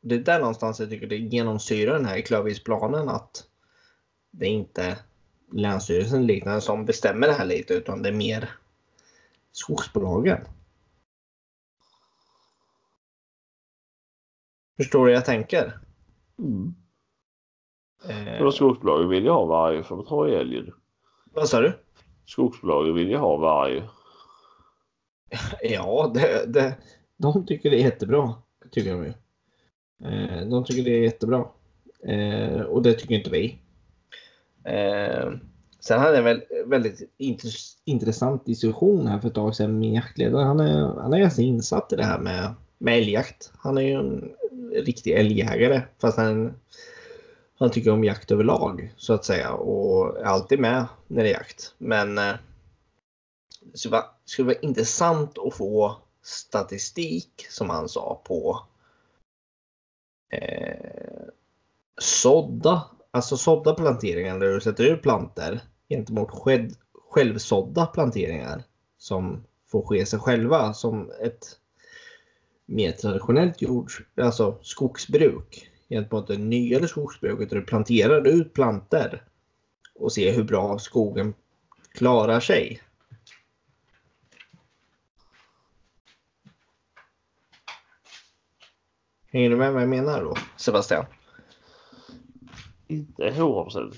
[0.00, 3.46] Det är där någonstans jag tycker det genomsyrar den här klövviltsplanen att
[4.30, 4.98] det är inte
[5.52, 8.50] Länsstyrelsen liknande som bestämmer det här lite utan det är mer
[9.52, 10.40] skogsbolagen.
[14.76, 15.80] Förstår du jag tänker?
[16.38, 16.74] Mm.
[18.08, 20.72] Eh, skogsbolagen vill ju ha varje för att ta älgen.
[21.24, 21.78] vad sa du?
[22.26, 23.88] Skogsbolagen vill ju ha varje.
[25.62, 26.74] Ja, det, det,
[27.16, 28.34] de tycker det är jättebra.
[28.70, 29.12] Tycker de ju.
[30.08, 31.44] Eh, de tycker det är jättebra.
[32.06, 33.58] Eh, och det tycker inte vi.
[34.64, 35.30] Eh,
[35.80, 37.12] sen hade jag väl väldigt
[37.84, 40.46] intressant diskussion här för ett tag sedan med jaktledaren.
[40.46, 43.52] Han är, han är ganska insatt i det här med, med älgjakt.
[43.58, 44.32] Han är ju en
[44.74, 46.54] riktig älgjägare fast han,
[47.58, 51.34] han tycker om jakt överlag så att säga och är alltid med när det är
[51.34, 51.74] jakt.
[51.78, 52.34] Men eh,
[53.64, 58.66] det skulle vara, skulle vara intressant att få statistik som han sa på
[60.32, 61.24] eh,
[62.00, 66.70] sådda, alltså sådda planteringar där du sätter ut planter gentemot själv,
[67.10, 68.64] självsådda planteringar
[68.98, 71.58] som får ske sig själva som ett
[72.66, 79.22] mer traditionellt jord, alltså skogsbruk gentemot det nyare skogsbruket där du planterar ut planter
[79.94, 81.34] och ser hur bra skogen
[81.92, 82.80] klarar sig.
[89.32, 91.04] Hänger du med vad jag menar då, Sebastian?
[92.86, 93.94] Inte 100%.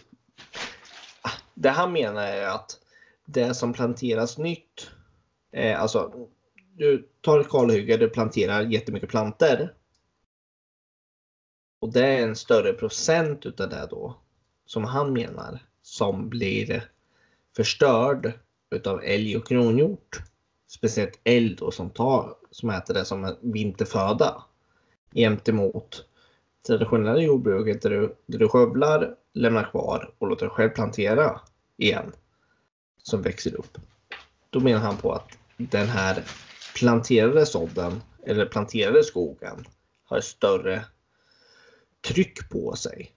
[1.55, 2.81] Det han menar är att
[3.25, 4.91] det som planteras nytt,
[5.53, 6.29] eh, alltså
[6.73, 9.75] du tar ett kalhygge, du planterar jättemycket planter.
[11.81, 14.17] Och det är en större procent utav det då,
[14.67, 16.91] som han menar, som blir
[17.57, 18.33] förstörd
[18.71, 20.23] utav älg och kronhjort.
[20.67, 24.45] Speciellt älg då som, tar, som äter det som vinterföda
[25.15, 26.05] gentemot
[26.67, 31.41] traditionella jordbruket där du, där du skövlar, lämnar kvar och låter dig själv plantera
[31.77, 32.13] igen.
[33.03, 33.79] Som växer upp.
[34.51, 36.25] Då menar han på att den här
[36.77, 39.65] planterade sådden eller planterade skogen
[40.05, 40.85] har större
[42.01, 43.13] tryck på sig.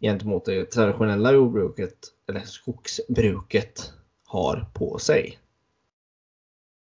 [0.00, 1.98] Gentemot det traditionella jordbruket
[2.28, 3.92] eller skogsbruket
[4.24, 5.38] har på sig.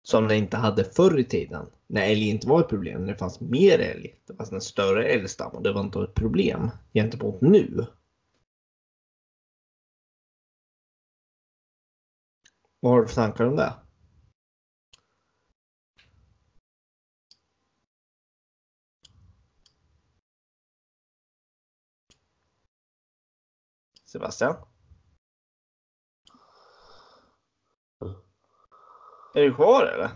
[0.02, 1.66] Som det inte hade förr i tiden.
[1.92, 3.00] När älg inte var ett problem.
[3.00, 4.20] När det fanns mer älg.
[4.26, 7.86] Det fanns en större älgstam och det var inte ett problem gentemot nu.
[12.80, 13.74] Vad har du för tankar om det?
[24.04, 24.56] Sebastian?
[29.34, 30.10] Är du kvar eller?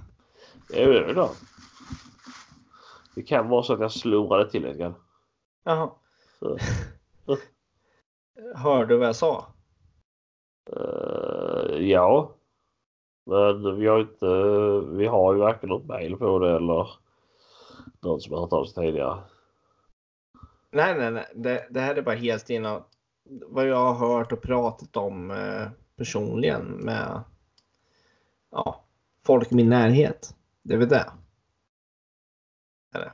[0.69, 1.54] Jag vet inte.
[3.15, 4.95] Det kan vara så att jag slurrade till lite grann.
[5.65, 5.91] Jaha.
[8.55, 9.55] Hörde du vad jag sa?
[10.73, 12.35] eh, ja.
[13.27, 14.27] Men vi har inte,
[14.97, 16.89] vi har ju varken något mail på det eller
[18.01, 19.19] någon som har hört av sig tidigare.
[20.71, 21.27] Nej, nej, nej.
[21.35, 22.83] Det, det här är bara helt inom
[23.47, 27.21] vad jag har hört och pratat om eh, personligen med
[28.51, 28.85] ja,
[29.23, 30.35] folk i min närhet.
[30.63, 31.13] Det är väl det.
[32.95, 33.13] Eller?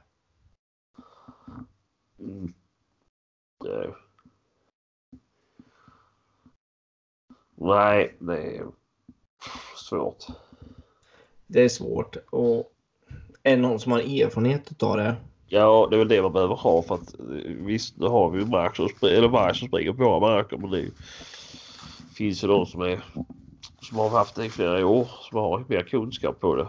[2.19, 2.53] Mm.
[3.61, 3.95] Det...
[7.55, 8.67] Nej, det är
[9.77, 10.27] svårt.
[11.47, 12.17] Det är svårt.
[12.31, 12.73] Och
[13.43, 15.17] är det någon som har erfarenhet av det?
[15.47, 18.41] Ja, det är väl det man behöver ha för att eh, visst, nu har vi
[18.41, 20.91] ju mark som, eller mark som springer på våra marker men det
[22.15, 23.01] finns ju de som är
[23.81, 26.69] som har haft det i flera år som har mer kunskap på det.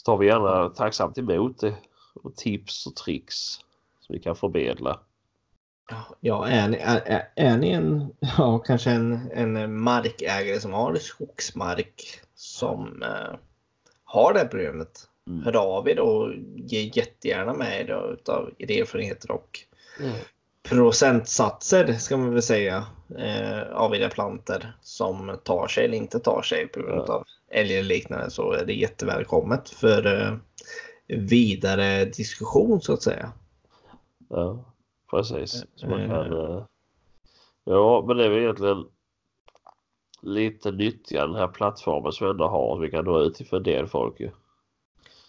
[0.00, 1.74] Så tar vi gärna tacksamt emot det
[2.14, 3.36] och tips och tricks
[4.00, 5.00] som vi kan förmedla.
[6.20, 10.94] Ja, är ni, är, är, är ni en, ja, kanske en, en markägare som har
[10.94, 13.38] skogsmark som eh,
[14.04, 15.08] har det här problemet?
[15.26, 15.44] Mm.
[15.44, 19.58] Hör av er och ge jättegärna med er utav erfarenheter och
[20.62, 22.86] procentsatser ska man väl säga
[23.18, 27.82] eh, av era planter som tar sig eller inte tar sig på grund av eller
[27.82, 30.36] liknande så är det jättevälkommet för eh,
[31.06, 33.32] vidare diskussion så att säga.
[34.28, 34.64] Ja,
[35.10, 35.64] precis.
[35.74, 36.08] Så man Eh.
[36.08, 36.64] kan, eh,
[37.64, 38.84] ja, men det är väl egentligen
[40.22, 42.78] lite nyttiga den här plattformen som vi ändå har.
[42.78, 44.30] Vi kan nå ut till för en del folk ju.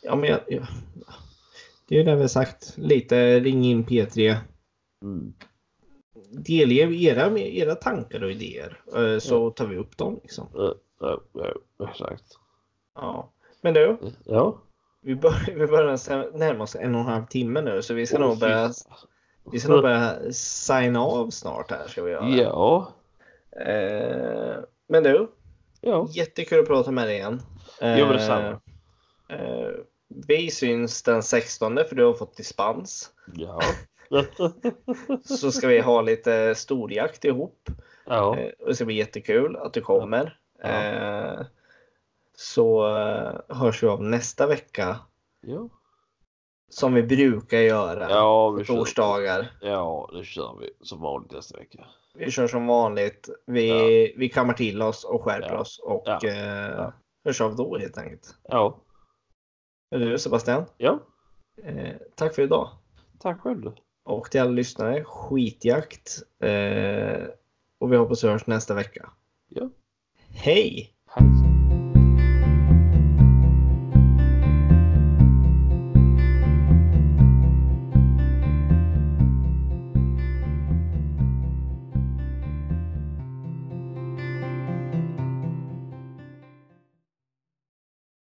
[0.04, 0.68] Ja, men jag, jag,
[1.88, 2.74] det är ju det vi har sagt.
[2.78, 4.36] Lite ring in P3.
[5.04, 5.34] Mm.
[6.32, 10.20] Delge era, era tankar och idéer eh, så tar vi upp dem.
[10.24, 10.48] Liksom.
[11.02, 12.24] Ja, ja, exakt.
[12.96, 13.30] Ja.
[13.62, 14.58] Men du, Ja.
[15.02, 18.18] vi börjar, vi börjar närma oss en och en halv timme nu så vi ska
[18.18, 18.72] Åh, nog börja,
[19.52, 21.88] vi ska nog börja signa av snart här.
[21.88, 22.30] Ska vi göra.
[22.30, 22.94] Ja.
[23.66, 24.56] Eh,
[24.88, 25.32] men du,
[25.82, 26.08] Ja.
[26.12, 27.42] jättekul att prata med dig igen.
[27.82, 28.60] Eh, Jo, detsamma.
[29.30, 29.70] eh,
[30.28, 33.12] vi syns den 16 för du har fått dispens.
[33.34, 33.60] Ja.
[35.26, 37.70] Så ska vi ha lite storjakt ihop.
[38.06, 38.38] ja.
[38.38, 40.38] Eh, det ska bli jättekul att du kommer.
[40.62, 40.70] Ja.
[40.70, 41.46] Eh,
[42.36, 45.00] så eh, hörs vi av nästa vecka
[45.42, 45.70] Ja.
[46.70, 48.76] som vi brukar göra Ja, på vi kör.
[48.76, 49.52] torsdagar.
[49.62, 51.86] Ja, det kör vi som vanligt nästa vecka.
[52.14, 53.30] Vi kör som vanligt.
[53.46, 55.60] Vi, vi kammar till oss och skärper Ja.
[55.60, 56.20] oss och Ja.
[56.24, 56.94] eh, Ja.
[57.26, 58.36] hörs av då helt enkelt.
[58.44, 58.78] Ja.
[59.96, 60.66] Är du Sebastian?
[60.78, 61.00] Ja.
[61.64, 62.70] Eh, tack för idag.
[63.20, 63.72] Tack själv.
[64.04, 66.22] Och till alla lyssnare, skitjakt.
[66.40, 67.24] Eh,
[67.80, 69.10] och vi hoppas vi hörs nästa vecka.
[69.48, 69.70] Ja.
[70.34, 70.94] Hej!
[71.06, 71.61] Hej.